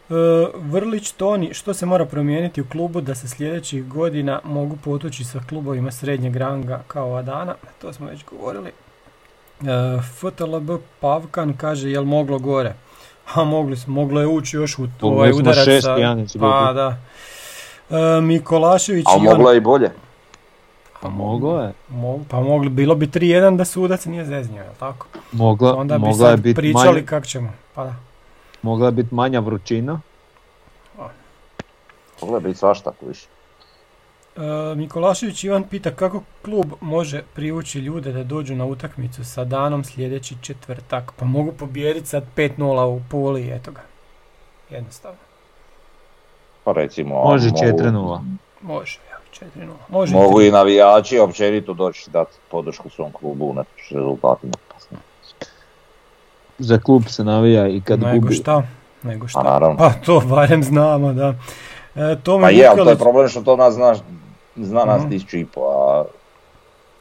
E, 0.04 0.14
Vrlić 0.54 1.10
Toni, 1.10 1.54
što 1.54 1.74
se 1.74 1.86
mora 1.86 2.04
promijeniti 2.04 2.60
u 2.60 2.66
klubu 2.66 3.00
da 3.00 3.14
se 3.14 3.28
sljedećih 3.28 3.88
godina 3.88 4.40
mogu 4.44 4.76
potući 4.76 5.24
sa 5.24 5.40
klubovima 5.48 5.90
srednjeg 5.92 6.36
ranga 6.36 6.82
kao 6.86 7.14
Adana? 7.14 7.54
To 7.80 7.92
smo 7.92 8.06
već 8.06 8.24
govorili. 8.26 8.70
E, 9.60 9.64
FTLB 10.12 10.70
Pavkan 11.00 11.54
kaže 11.56 11.90
jel 11.90 12.04
moglo 12.04 12.38
gore? 12.38 12.74
A 13.34 13.44
mogli 13.44 13.76
smo, 13.76 13.94
moglo 13.94 14.20
je 14.20 14.26
ući 14.26 14.56
još 14.56 14.78
u 14.78 14.86
ovaj 15.00 15.30
udarac 15.32 15.64
šest 15.64 15.84
sa-. 15.84 15.96
Pa 16.40 16.72
da. 16.72 16.96
E, 17.90 18.20
Mikolašević 18.20 19.06
Ivan- 19.06 19.22
moglo 19.24 19.50
je 19.50 19.56
i 19.56 19.60
bolje. 19.60 19.90
Pa 21.02 21.08
moglo 21.08 21.62
je. 21.62 21.72
Mo- 21.90 22.24
pa 22.28 22.40
mogli, 22.40 22.68
bilo 22.68 22.94
bi 22.94 23.06
3-1 23.06 23.56
da 23.56 23.64
sudac 23.64 24.04
nije 24.04 24.24
zeznio, 24.24 24.62
jel 24.62 24.74
tako? 24.78 25.06
Mogla, 25.32 25.74
Onda 25.74 25.94
bi 25.94 26.00
mogla 26.00 26.28
je 26.28 26.32
sad 26.32 26.40
biti 26.40 26.54
pričali 26.56 26.92
manja, 26.92 27.06
kako 27.06 27.26
ćemo. 27.26 27.52
Pa 27.74 27.84
da. 27.84 27.94
Mogla 28.64 28.86
je 28.86 28.92
biti 28.92 29.14
manja 29.14 29.40
vrućina. 29.40 30.00
Moglo 32.20 32.36
je 32.36 32.40
biti 32.40 32.58
svašta 32.58 32.92
više. 33.00 33.26
E, 34.36 34.40
Mikolašević 34.76 35.44
Ivan 35.44 35.62
pita 35.64 35.90
kako 35.90 36.22
klub 36.42 36.66
može 36.80 37.22
privući 37.34 37.78
ljude 37.78 38.12
da 38.12 38.24
dođu 38.24 38.54
na 38.54 38.64
utakmicu 38.64 39.24
sa 39.24 39.44
danom 39.44 39.84
sljedeći 39.84 40.36
četvrtak. 40.40 41.12
Pa 41.12 41.24
mogu 41.24 41.52
pobijediti 41.52 42.06
sad 42.06 42.24
5-0 42.36 42.58
u 42.86 43.02
Puli, 43.10 43.50
eto 43.50 43.70
ga. 43.72 43.80
Jednostavno. 44.70 45.18
Pa 46.64 46.72
recimo, 46.72 47.14
Može 47.16 47.48
mogu- 47.48 47.58
4-0. 47.78 48.20
Može, 48.62 48.98
evo, 49.10 49.20
4-0. 49.56 49.72
Može 49.88 50.14
Mogu 50.14 50.38
tri. 50.38 50.48
i 50.48 50.52
navijači 50.52 51.18
općenito 51.18 51.74
doći 51.74 52.10
dati 52.10 52.32
podršku 52.50 52.90
svom 52.90 53.12
klubu 53.12 53.46
unatoč 53.46 53.90
rezultatima. 53.90 54.52
Za 56.58 56.78
klub 56.78 57.02
se 57.06 57.24
navija 57.24 57.68
i 57.68 57.80
kad 57.80 58.00
Nego 58.00 58.20
gubi. 58.20 58.34
šta? 58.34 58.62
Nego 59.02 59.28
šta? 59.28 59.38
Pa 59.38 59.44
naravno. 59.44 59.76
Pa 59.78 59.90
to 59.96 60.22
barem 60.22 60.62
znamo, 60.64 61.12
da. 61.12 61.34
E, 61.96 62.16
Tome 62.16 62.42
Pa 62.42 62.50
je, 62.50 62.66
ali 62.66 62.76
to 62.78 62.90
je 62.90 62.96
problem 62.96 63.28
što 63.28 63.42
to 63.42 63.56
nas 63.56 63.74
zna, 63.74 63.94
zna 64.56 64.84
nas 64.84 65.00
Mhm. 65.00 65.10
tisuću 65.10 65.38
i 65.38 65.46
po, 65.46 65.60
a 65.60 66.04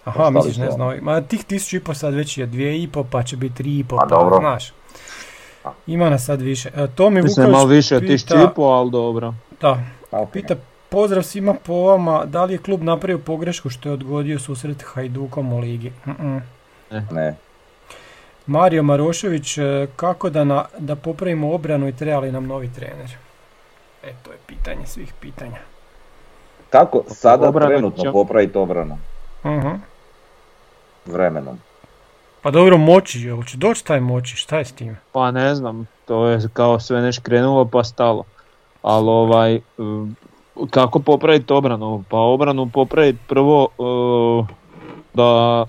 Aha, 0.05 0.29
misliš 0.29 0.57
ne 0.57 0.63
ono. 0.63 0.73
znam, 0.73 0.97
ma 0.97 1.21
tih 1.21 1.43
tisuću 1.43 1.75
i 1.75 1.81
po 1.81 1.93
sad 1.93 2.13
već 2.13 2.37
je 2.37 2.45
dvije 2.45 2.83
i 2.83 2.87
po, 2.87 3.03
pa 3.03 3.23
će 3.23 3.37
biti 3.37 3.55
tri 3.55 3.79
i 3.79 3.83
po, 3.83 3.95
Pa 3.95 4.01
pa 4.01 4.07
dobro. 4.07 4.37
znaš. 4.37 4.73
A. 5.63 5.71
Ima 5.87 6.09
nas 6.09 6.25
sad 6.25 6.41
više. 6.41 6.69
E, 6.69 6.87
Tomi 6.87 7.21
Mislim 7.21 7.29
Vukelić 7.37 7.53
malo 7.53 7.65
više 7.67 7.95
od 7.95 8.01
pita- 8.01 8.13
1500, 8.35 8.51
ali 8.69 8.91
dobro. 8.91 9.33
Da, 9.61 9.77
ok. 10.11 10.29
Pita 10.31 10.55
pozdrav 10.89 11.23
svima 11.23 11.53
po 11.55 11.73
vama, 11.75 12.25
da 12.25 12.43
li 12.45 12.53
je 12.53 12.57
klub 12.57 12.81
napravio 12.81 13.17
pogrešku 13.19 13.69
što 13.69 13.89
je 13.89 13.93
odgodio 13.93 14.39
susret 14.39 14.83
Hajdukom 14.83 15.53
u 15.53 15.59
ligi? 15.59 15.91
Mm-mm. 16.07 16.41
ne. 17.11 17.35
Mario 18.47 18.83
Marošević, 18.83 19.57
e, 19.57 19.63
kako 19.95 20.29
da, 20.29 20.43
na, 20.43 20.65
da 20.79 20.95
popravimo 20.95 21.53
obranu 21.53 21.87
i 21.87 21.95
treba 21.95 22.19
li 22.19 22.31
nam 22.31 22.47
novi 22.47 22.69
trener? 22.69 23.11
E, 24.03 24.13
to 24.23 24.31
je 24.31 24.37
pitanje 24.47 24.85
svih 24.85 25.13
pitanja. 25.13 25.57
Kako 26.69 27.03
sada 27.07 27.49
Obrana 27.49 27.67
trenutno 27.67 28.03
će- 28.03 28.11
popraviti 28.11 28.57
obranu 28.57 28.97
Mhm. 29.45 29.69
vremenom? 31.05 31.57
Pa 32.41 32.51
dobro, 32.51 32.77
moći, 32.77 33.21
jel 33.21 33.43
će 33.43 33.57
doći 33.57 33.85
taj 33.85 33.99
moći, 33.99 34.35
šta 34.35 34.57
je 34.57 34.65
s 34.65 34.71
tim? 34.71 34.97
Pa 35.11 35.31
ne 35.31 35.55
znam, 35.55 35.87
to 36.05 36.27
je 36.27 36.39
kao 36.53 36.79
sve 36.79 37.01
neš 37.01 37.19
krenulo 37.19 37.65
pa 37.65 37.83
stalo. 37.83 38.23
Ali 38.81 39.09
ovaj, 39.09 39.59
kako 40.69 40.99
popraviti 40.99 41.53
obranu? 41.53 42.03
Pa 42.09 42.17
obranu 42.17 42.69
popraviti 42.69 43.19
prvo 43.27 43.67
uh, 43.77 44.47
da, 45.13 45.65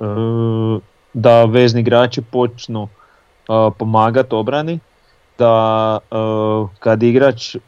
uh, 0.00 0.82
da 1.14 1.44
vezni 1.44 1.80
igrači 1.80 2.22
počnu 2.22 2.82
uh, 2.82 3.72
pomagati 3.78 4.34
obrani, 4.34 4.78
da 5.38 5.98
uh, 6.10 6.70
kad 6.78 7.02
igrač 7.02 7.54
uh, 7.54 7.62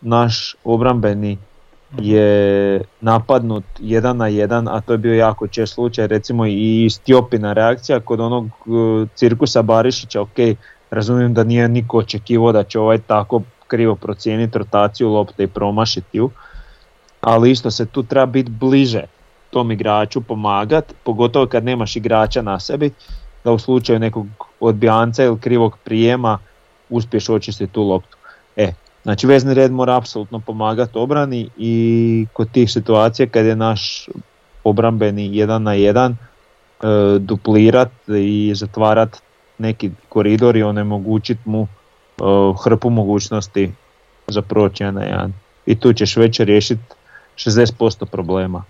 naš 0.00 0.56
obrambeni 0.64 1.38
je 1.98 2.82
napadnut 3.00 3.64
jedan 3.78 4.16
na 4.16 4.26
jedan, 4.26 4.68
a 4.68 4.80
to 4.80 4.92
je 4.92 4.98
bio 4.98 5.14
jako 5.14 5.46
čest 5.46 5.74
slučaj, 5.74 6.06
recimo 6.06 6.46
i 6.46 6.88
Stjopina 6.90 7.52
reakcija 7.52 8.00
kod 8.00 8.20
onog 8.20 8.48
cirkusa 9.14 9.62
Barišića, 9.62 10.20
ok, 10.20 10.38
razumijem 10.90 11.34
da 11.34 11.44
nije 11.44 11.68
niko 11.68 11.98
očekivao 11.98 12.52
da 12.52 12.62
će 12.62 12.78
ovaj 12.78 12.98
tako 12.98 13.42
krivo 13.66 13.94
procijeniti 13.94 14.58
rotaciju 14.58 15.08
lopte 15.08 15.42
i 15.44 15.46
promašiti 15.46 16.18
ju, 16.18 16.30
ali 17.20 17.50
isto 17.50 17.70
se 17.70 17.86
tu 17.86 18.02
treba 18.02 18.26
biti 18.26 18.50
bliže 18.50 19.04
tom 19.54 19.70
igraču 19.72 20.20
pomagati, 20.20 20.94
pogotovo 21.04 21.46
kad 21.46 21.64
nemaš 21.64 21.96
igrača 21.96 22.42
na 22.42 22.60
sebi, 22.60 22.90
da 23.44 23.52
u 23.52 23.58
slučaju 23.58 23.98
nekog 23.98 24.26
odbijanca 24.60 25.24
ili 25.24 25.38
krivog 25.40 25.78
prijema 25.84 26.38
uspješ 26.90 27.28
očistiti 27.28 27.72
tu 27.72 27.82
loptu. 27.82 28.16
E, 28.56 28.72
znači 29.02 29.26
vezni 29.26 29.54
red 29.54 29.72
mora 29.72 29.96
apsolutno 29.96 30.40
pomagati 30.40 30.98
obrani 30.98 31.50
i 31.56 32.26
kod 32.32 32.50
tih 32.50 32.70
situacija 32.70 33.26
kad 33.26 33.46
je 33.46 33.56
naš 33.56 34.08
obrambeni 34.64 35.36
jedan 35.36 35.62
na 35.62 35.72
jedan 35.74 36.12
e, 36.12 36.16
duplirat 37.18 37.92
i 38.08 38.52
zatvarat 38.54 39.22
neki 39.58 39.90
koridor 40.08 40.56
i 40.56 40.62
onemogućit 40.62 41.38
mu 41.44 41.62
e, 41.62 41.68
hrpu 42.64 42.90
mogućnosti 42.90 43.72
za 44.26 44.42
proći 44.42 44.84
na 44.84 45.02
jedan. 45.02 45.32
I 45.66 45.74
tu 45.80 45.92
ćeš 45.92 46.16
već 46.16 46.40
riješiti 46.40 46.82
60% 47.36 48.04
problema. 48.04 48.64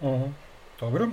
Uh 0.00 0.20
Dobro. 0.80 1.08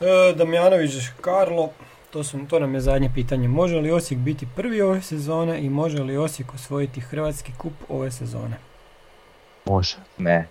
E, 0.00 0.34
Damjanović 0.36 0.92
Karlo, 1.20 1.70
to, 2.10 2.24
su, 2.24 2.38
to 2.50 2.58
nam 2.60 2.74
je 2.74 2.80
zadnje 2.80 3.10
pitanje. 3.14 3.48
Može 3.48 3.76
li 3.76 3.90
Osijek 3.90 4.20
biti 4.20 4.46
prvi 4.56 4.82
ove 4.82 5.02
sezone 5.02 5.60
i 5.60 5.68
može 5.68 6.02
li 6.02 6.16
Osijek 6.16 6.54
osvojiti 6.54 7.00
Hrvatski 7.00 7.52
kup 7.58 7.72
ove 7.88 8.10
sezone? 8.10 8.56
Može. 9.64 9.96
Ne. 10.18 10.48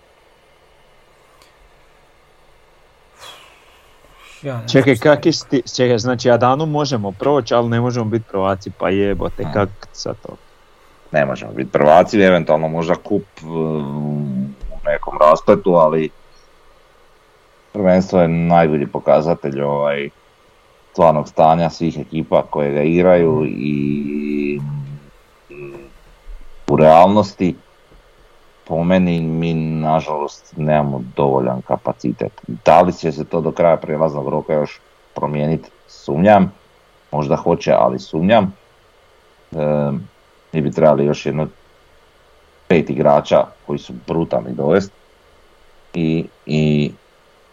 Ja 4.42 4.60
ne 4.60 4.68
Čekaj, 4.68 4.96
kak 4.96 5.26
isti, 5.26 5.62
čekaj, 5.76 5.98
znači 5.98 6.30
Adanu 6.30 6.66
možemo 6.66 7.12
proći, 7.12 7.54
ali 7.54 7.68
ne 7.68 7.80
možemo 7.80 8.04
biti 8.04 8.24
prvaci, 8.28 8.70
pa 8.78 8.90
jebote, 8.90 9.42
Mm. 9.42 9.52
kak 9.52 9.68
sa 9.92 10.14
to? 10.14 10.36
ne 11.12 11.26
možemo 11.26 11.52
biti 11.52 11.70
prvaci, 11.72 12.20
eventualno 12.20 12.68
možda 12.68 12.94
kup 12.94 13.22
uh, 13.42 13.48
u 13.48 14.78
nekom 14.84 15.18
raspletu, 15.20 15.74
ali 15.74 16.10
prvenstvo 17.76 18.20
je 18.20 18.28
najbolji 18.28 18.86
pokazatelj 18.86 19.60
ovaj 19.60 20.08
stvarnog 20.92 21.28
stanja 21.28 21.70
svih 21.70 21.98
ekipa 21.98 22.42
koje 22.42 22.72
ga 22.72 22.82
igraju 22.82 23.44
i 23.46 24.60
u 26.70 26.76
realnosti 26.76 27.54
po 28.64 28.84
meni 28.84 29.20
mi 29.20 29.54
nažalost 29.54 30.54
nemamo 30.56 31.02
dovoljan 31.16 31.62
kapacitet. 31.62 32.32
Da 32.64 32.80
li 32.80 32.92
će 32.92 33.12
se 33.12 33.24
to 33.24 33.40
do 33.40 33.52
kraja 33.52 33.76
prijelaznog 33.76 34.28
roka 34.28 34.52
još 34.52 34.80
promijeniti? 35.14 35.70
Sumnjam. 35.86 36.52
Možda 37.12 37.36
hoće, 37.36 37.72
ali 37.72 37.98
sumnjam. 37.98 38.54
E, 39.52 39.56
mi 40.52 40.60
bi 40.60 40.72
trebali 40.72 41.04
još 41.04 41.26
jedno 41.26 41.46
pet 42.68 42.90
igrača 42.90 43.44
koji 43.66 43.78
su 43.78 43.92
brutalni 44.06 44.52
dovest 44.52 44.92
i, 45.94 46.24
i, 46.46 46.90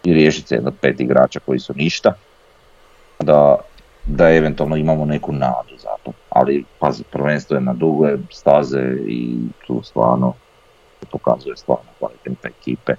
i 0.04 0.14
riješiti 0.14 0.48
se 0.48 0.56
jedno 0.56 0.72
pet 0.82 1.00
igrača 1.00 1.40
koji 1.46 1.60
su 1.60 1.74
ništa 1.76 2.14
da, 3.20 3.58
da 4.06 4.30
eventualno 4.30 4.76
imamo 4.76 5.06
neku 5.06 5.32
nadu 5.32 5.78
za 5.78 5.90
to. 6.04 6.12
Ali 6.30 6.66
pazi, 6.80 7.04
prvenstvo 7.04 7.56
je 7.56 7.62
na 7.62 7.74
duge 7.74 8.18
staze 8.32 8.98
i 9.08 9.38
tu 9.68 9.82
stvarno 9.84 10.34
pokazuje 11.12 11.58
stvarno 11.58 11.92
kvalitetne 12.00 12.50
ekipe. 12.60 12.94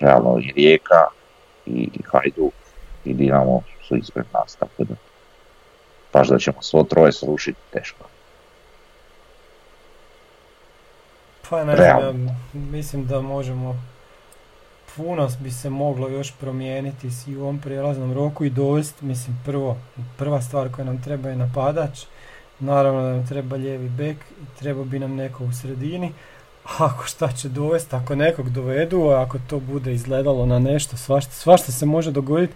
Realno 0.00 0.38
i 0.38 0.52
Rijeka 0.56 1.06
i, 1.66 1.88
i 1.94 2.00
Hajduk 2.12 2.52
i 3.04 3.14
Dinamo 3.14 3.62
su 3.88 3.96
ispred 3.96 4.26
nas, 4.32 4.56
tako 4.56 4.84
da 4.84 4.94
baš 6.12 6.28
da 6.28 6.38
ćemo 6.38 6.62
svo 6.62 6.82
troje 6.82 7.12
srušiti 7.12 7.58
teško. 7.72 8.04
Pa 11.50 11.64
ne 11.64 11.72
ja 11.72 12.12
mislim 12.52 13.06
da 13.06 13.20
možemo 13.20 13.91
puno 14.96 15.28
bi 15.40 15.50
se 15.50 15.70
moglo 15.70 16.08
još 16.08 16.32
promijeniti 16.32 17.08
i 17.26 17.36
u 17.36 17.42
ovom 17.42 17.58
prijelaznom 17.58 18.12
roku 18.12 18.44
i 18.44 18.50
dovesti, 18.50 19.04
mislim 19.04 19.40
prvo, 19.44 19.76
prva 20.18 20.42
stvar 20.42 20.72
koja 20.72 20.84
nam 20.84 21.02
treba 21.02 21.28
je 21.28 21.36
napadač, 21.36 22.04
naravno 22.60 23.02
da 23.02 23.08
nam 23.08 23.26
treba 23.26 23.56
lijevi 23.56 23.88
bek 23.88 24.16
treba 24.58 24.84
bi 24.84 24.98
nam 24.98 25.14
neko 25.14 25.44
u 25.44 25.52
sredini, 25.52 26.12
ako 26.78 27.04
šta 27.04 27.32
će 27.32 27.48
dovesti, 27.48 27.96
ako 27.96 28.14
nekog 28.14 28.50
dovedu, 28.50 29.02
a 29.02 29.22
ako 29.22 29.38
to 29.50 29.60
bude 29.60 29.94
izgledalo 29.94 30.46
na 30.46 30.58
nešto, 30.58 30.96
svašta, 30.96 31.32
svašta 31.32 31.72
se 31.72 31.86
može 31.86 32.10
dogoditi, 32.10 32.54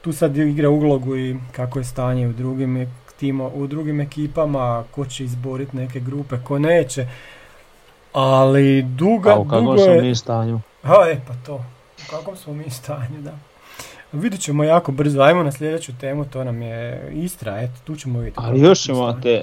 tu 0.00 0.12
sad 0.12 0.36
igra 0.36 0.70
ulogu 0.70 1.16
i 1.16 1.36
kako 1.52 1.78
je 1.78 1.84
stanje 1.84 2.28
u 2.28 2.32
drugim 2.32 2.92
timo, 3.20 3.50
u 3.54 3.66
drugim 3.66 4.00
ekipama, 4.00 4.84
ko 4.90 5.06
će 5.06 5.24
izboriti 5.24 5.76
neke 5.76 6.00
grupe, 6.00 6.36
ko 6.44 6.58
neće, 6.58 7.06
ali 8.12 8.82
duga, 8.82 9.30
A 9.30 9.38
u 9.38 9.44
dugo 9.44 9.74
je... 9.74 10.02
mi 10.02 10.14
stanju? 10.16 10.60
Ha, 10.82 10.94
e, 11.06 11.20
pa 11.28 11.34
to. 11.36 11.54
U 11.98 12.10
kakvom 12.10 12.36
smo 12.36 12.54
mi 12.54 12.70
stanju, 12.70 13.20
da. 13.20 13.32
Vidjet 14.12 14.40
ćemo 14.40 14.64
jako 14.64 14.92
brzo, 14.92 15.20
ajmo 15.20 15.42
na 15.42 15.52
sljedeću 15.52 15.92
temu, 15.94 16.24
to 16.24 16.44
nam 16.44 16.62
je 16.62 17.10
Istra, 17.14 17.60
eto, 17.60 17.72
tu 17.84 17.96
ćemo 17.96 18.18
vidjeti. 18.18 18.40
Ali 18.42 18.60
još 18.60 18.88
imate 18.88 19.42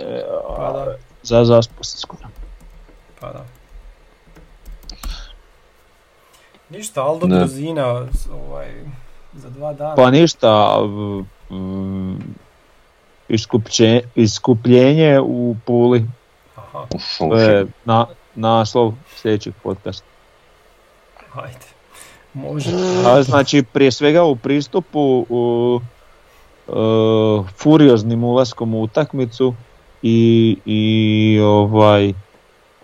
Pa 0.57 0.73
da, 0.73 0.95
za 1.23 1.61
skoro. 1.97 2.27
pa 3.19 3.27
da. 3.27 3.45
Ništa, 6.69 7.03
Aldo 7.03 7.27
s- 8.13 8.27
ovaj, 8.29 8.67
za 9.33 9.49
dva 9.49 9.73
dana. 9.73 9.95
Pa 9.95 10.11
ništa, 10.11 10.79
mm, 11.51 12.17
iskupće- 13.29 14.01
iskupljenje 14.15 15.19
u 15.19 15.55
Puli, 15.65 16.05
Aha, 16.57 16.85
na, 17.85 18.05
naslov 18.35 18.93
sljedećeg 19.15 19.53
podcasta. 19.63 20.08
Ajde. 21.43 21.65
Može. 22.33 22.71
A, 23.05 23.23
znači 23.23 23.63
prije 23.73 23.91
svega 23.91 24.23
u 24.23 24.35
pristupu 24.35 25.25
u, 25.29 25.79
e, 26.67 26.71
furioznim 27.57 28.23
ulaskom 28.23 28.73
u 28.73 28.81
utakmicu 28.81 29.53
i, 30.01 30.57
i 30.65 31.39
ovaj 31.43 32.13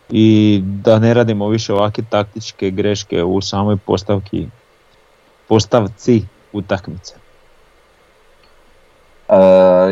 i 0.10 0.60
da 0.64 0.99
ne 0.99 1.14
radimo 1.14 1.48
više 1.48 1.73
ovakve 1.73 2.03
taktičke 2.10 2.72
greške 2.72 3.23
u 3.23 3.41
samoj 3.41 3.77
postavki 3.77 4.48
postavci 5.48 6.26
utakmice. 6.53 7.15
E, 9.30 9.36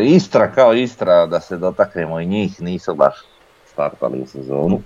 Istra 0.03 0.52
kao 0.52 0.73
Istra, 0.73 1.26
da 1.26 1.40
se 1.40 1.57
dotaknemo 1.57 2.19
i 2.19 2.26
njih, 2.26 2.61
nisu 2.61 2.95
baš 2.95 3.15
startali 3.65 4.22
u 4.22 4.27
sezonu. 4.27 4.81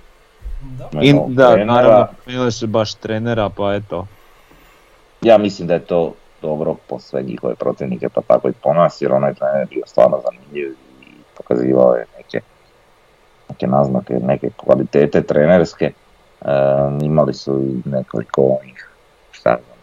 Da. 0.60 0.88
Da, 1.28 1.52
trenera. 1.52 1.64
naravno, 1.64 2.06
spomenuli 2.22 2.52
su 2.52 2.66
baš 2.66 2.94
trenera, 2.94 3.50
pa 3.56 3.74
eto. 3.74 4.06
Ja 5.20 5.38
mislim 5.38 5.68
da 5.68 5.74
je 5.74 5.80
to 5.80 6.14
dobro 6.42 6.74
po 6.86 6.98
sve 6.98 7.22
njihove 7.22 7.54
protivnike, 7.54 8.08
pa 8.08 8.20
tako 8.20 8.48
i 8.48 8.52
po 8.62 8.74
nas, 8.74 9.02
jer 9.02 9.12
onaj 9.12 9.34
trener 9.34 9.60
je 9.60 9.66
bio 9.66 9.82
stvarno 9.86 10.20
zanimljiv 10.24 10.72
i 11.02 11.12
pokazivao 11.36 11.94
je 11.94 12.06
neke, 12.16 12.40
neke 13.48 13.66
naznake, 13.66 14.14
neke 14.14 14.50
kvalitete 14.56 15.22
trenerske. 15.22 15.84
E, 15.84 16.50
imali 17.02 17.34
su 17.34 17.60
i 17.62 17.88
nekoliko 17.90 18.42
onih, 18.42 18.90
šta 19.30 19.50
znam, 19.50 19.78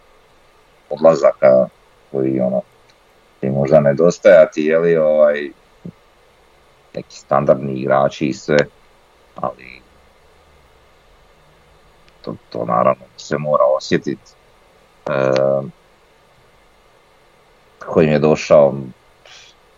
odlazaka 0.90 1.68
koji 2.12 2.40
ono, 2.40 2.62
ti 3.40 3.50
možda 3.50 3.80
nedostajati, 3.80 4.62
je 4.62 4.80
li 4.80 4.98
ovaj, 4.98 5.50
neki 6.96 7.16
standardni 7.16 7.74
igrači 7.74 8.26
i 8.26 8.34
sve, 8.34 8.58
ali 9.36 9.85
to, 12.26 12.36
to 12.50 12.66
naravno 12.66 13.06
se 13.18 13.38
mora 13.38 13.64
osjetiti. 13.78 14.32
E, 15.06 15.12
kojim 17.86 18.12
je 18.12 18.20
došao, 18.20 18.74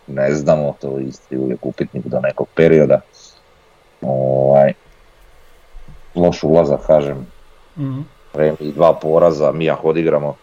ne 0.08 0.32
znamo, 0.32 0.76
to 0.82 1.00
isti 1.00 1.38
uvijek 1.38 1.66
upitnik 1.66 2.06
do 2.06 2.20
nekog 2.20 2.48
perioda. 2.56 3.02
Ovaj, 4.02 4.74
loš 6.16 6.44
ulazak, 6.44 6.80
kažem, 6.88 7.28
Mhm. 7.78 8.02
Remi 8.34 8.58
i 8.60 8.72
dva 8.72 8.94
poraza, 8.94 9.52
mi 9.52 9.70
ako 9.70 9.90
odigramo 9.90 10.36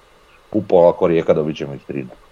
u 0.52 0.62
ako 0.88 1.06
Rijeka 1.06 1.34
dobit 1.34 1.56
ćemo 1.56 1.74
ih 1.74 1.80
3 1.88 2.04
Sad, 2.04 2.23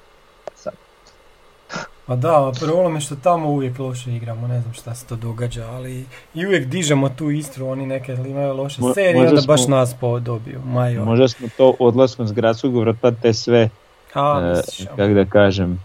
Pa 2.12 2.16
da, 2.16 2.52
problem 2.60 2.94
je 2.94 3.01
što 3.01 3.16
tamo 3.16 3.48
uvijek 3.48 3.78
loše 3.78 4.12
igramo, 4.12 4.48
ne 4.48 4.60
znam 4.60 4.74
šta 4.74 4.94
se 4.94 5.06
to 5.06 5.16
događa, 5.16 5.66
ali 5.66 6.05
i 6.34 6.47
uvijek 6.47 6.66
dižemo 6.66 7.09
tu 7.09 7.30
Istru, 7.30 7.66
oni 7.66 7.86
neke 7.86 8.12
imaju 8.12 8.55
loše 8.55 8.82
Mo- 8.82 8.94
serije, 8.94 9.14
možda 9.14 9.30
onda 9.30 9.47
baš 9.47 9.64
smo- 9.64 9.76
nas 9.76 9.94
dobiju, 10.20 10.60
majo. 10.66 11.05
Možda 11.05 11.28
smo 11.28 11.48
to 11.56 11.74
odlaskom 11.78 12.26
s 12.26 12.32
gradskog 12.32 12.76
vrta 12.76 13.10
te 13.12 13.32
sve, 13.34 13.68
A, 14.14 14.55
e, 14.80 14.86
kako 14.97 15.14
da 15.14 15.24
kažem, 15.24 15.78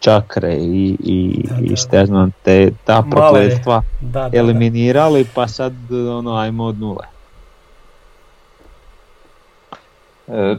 čakre 0.00 0.54
i, 0.54 0.96
i, 1.00 1.44
Da, 1.48 1.54
i 1.62 1.68
da, 1.68 1.76
šta 1.76 1.96
ja 1.96 2.06
znam, 2.06 2.30
te, 2.42 2.70
ta 2.84 3.04
prokletstva 3.10 3.82
Da, 4.00 4.20
da, 4.20 4.28
da. 4.28 4.38
eliminirali 4.38 5.26
pa 5.34 5.48
sad 5.48 5.72
ono 5.92 6.34
ajmo 6.34 6.64
od 6.64 6.78
nule. 6.78 7.06
E, 10.28 10.56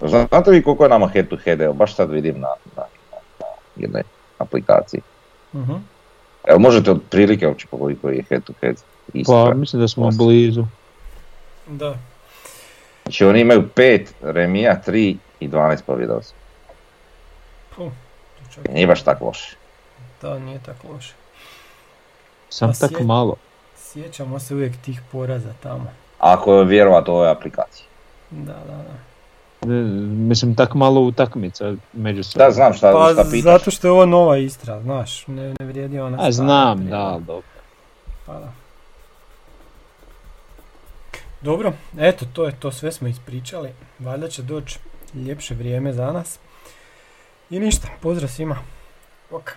znate 0.00 0.50
vi 0.50 0.62
koliko 0.62 0.84
je 0.84 0.90
nama 0.90 1.08
head 1.08 1.28
to 1.28 1.36
head, 1.36 1.60
evo 1.60 1.72
baš 1.72 1.94
sad 1.94 2.10
vidim 2.10 2.40
na, 2.40 2.48
na, 2.76 2.82
na 3.40 3.46
jednoj 3.76 4.02
aplikaciji. 4.38 5.00
Mhm. 5.54 5.72
Evo 6.44 6.58
možete 6.58 6.90
otprilike 6.90 7.46
uopće 7.48 7.66
pogoditi 7.66 8.00
koji 8.00 8.16
je 8.16 8.24
head 8.24 8.42
to 8.44 8.52
head. 8.60 8.76
Pa 9.26 9.54
mislim 9.54 9.82
da 9.82 9.88
smo 9.88 10.06
Osam. 10.06 10.18
blizu. 10.18 10.64
Da. 11.66 11.94
Znači 13.02 13.24
oni 13.24 13.40
imaju 13.40 13.68
5 13.68 14.00
remija, 14.22 14.80
3 14.86 15.16
i 15.40 15.48
12 15.48 15.82
pobjeda. 15.82 16.20
to 17.76 17.90
čak- 18.50 18.72
Nije 18.72 18.86
baš 18.86 19.02
tako 19.02 19.24
loše. 19.24 19.56
Da, 20.22 20.38
nije 20.38 20.58
tako 20.58 20.88
loše. 20.88 21.14
Sam 22.48 22.68
Pa 22.70 22.78
tak 22.78 22.90
sje- 22.90 23.04
malo. 23.04 23.36
Sjećamo 23.76 24.38
se 24.38 24.54
uvijek 24.54 24.76
tih 24.76 25.00
poraza 25.12 25.52
tamo. 25.62 25.92
Ako 26.18 26.54
je 26.54 26.64
vjerovat 26.64 27.08
ovoj 27.08 27.30
aplikaciji. 27.30 27.84
Da, 28.30 28.52
da, 28.52 28.76
da. 28.76 28.94
E, 29.62 29.66
Mislim 30.28 30.54
tak 30.54 30.74
malo 30.74 31.00
utakmica 31.00 31.74
među. 31.92 32.22
Da, 32.36 32.50
znam 32.50 32.74
šta, 32.74 32.92
Pa 32.92 33.10
šta 33.12 33.24
pitaš. 33.24 33.40
zato 33.42 33.70
što 33.70 33.86
je 33.86 33.92
ovo 33.92 34.06
nova 34.06 34.36
Istra, 34.38 34.80
znaš, 34.82 35.26
ne, 35.26 35.54
ne 35.60 35.66
vrijedi 35.66 36.00
ona 36.00 36.16
A 36.20 36.32
znam, 36.32 36.78
prije. 36.78 36.90
da, 36.90 36.98
ali 36.98 37.24
dobro. 37.24 37.42
Pa 38.26 38.32
da. 38.32 38.52
Dobro, 41.40 41.72
eto 41.98 42.26
to 42.32 42.44
je 42.44 42.60
to, 42.60 42.72
sve 42.72 42.92
smo 42.92 43.08
ispričali. 43.08 43.70
Valjda 43.98 44.28
će 44.28 44.42
doći 44.42 44.78
ljepše 45.14 45.54
vrijeme 45.54 45.92
za 45.92 46.12
nas. 46.12 46.38
I 47.50 47.60
ništa, 47.60 47.88
pozdrav 48.00 48.28
svima. 48.28 48.56
Ok. 49.30 49.52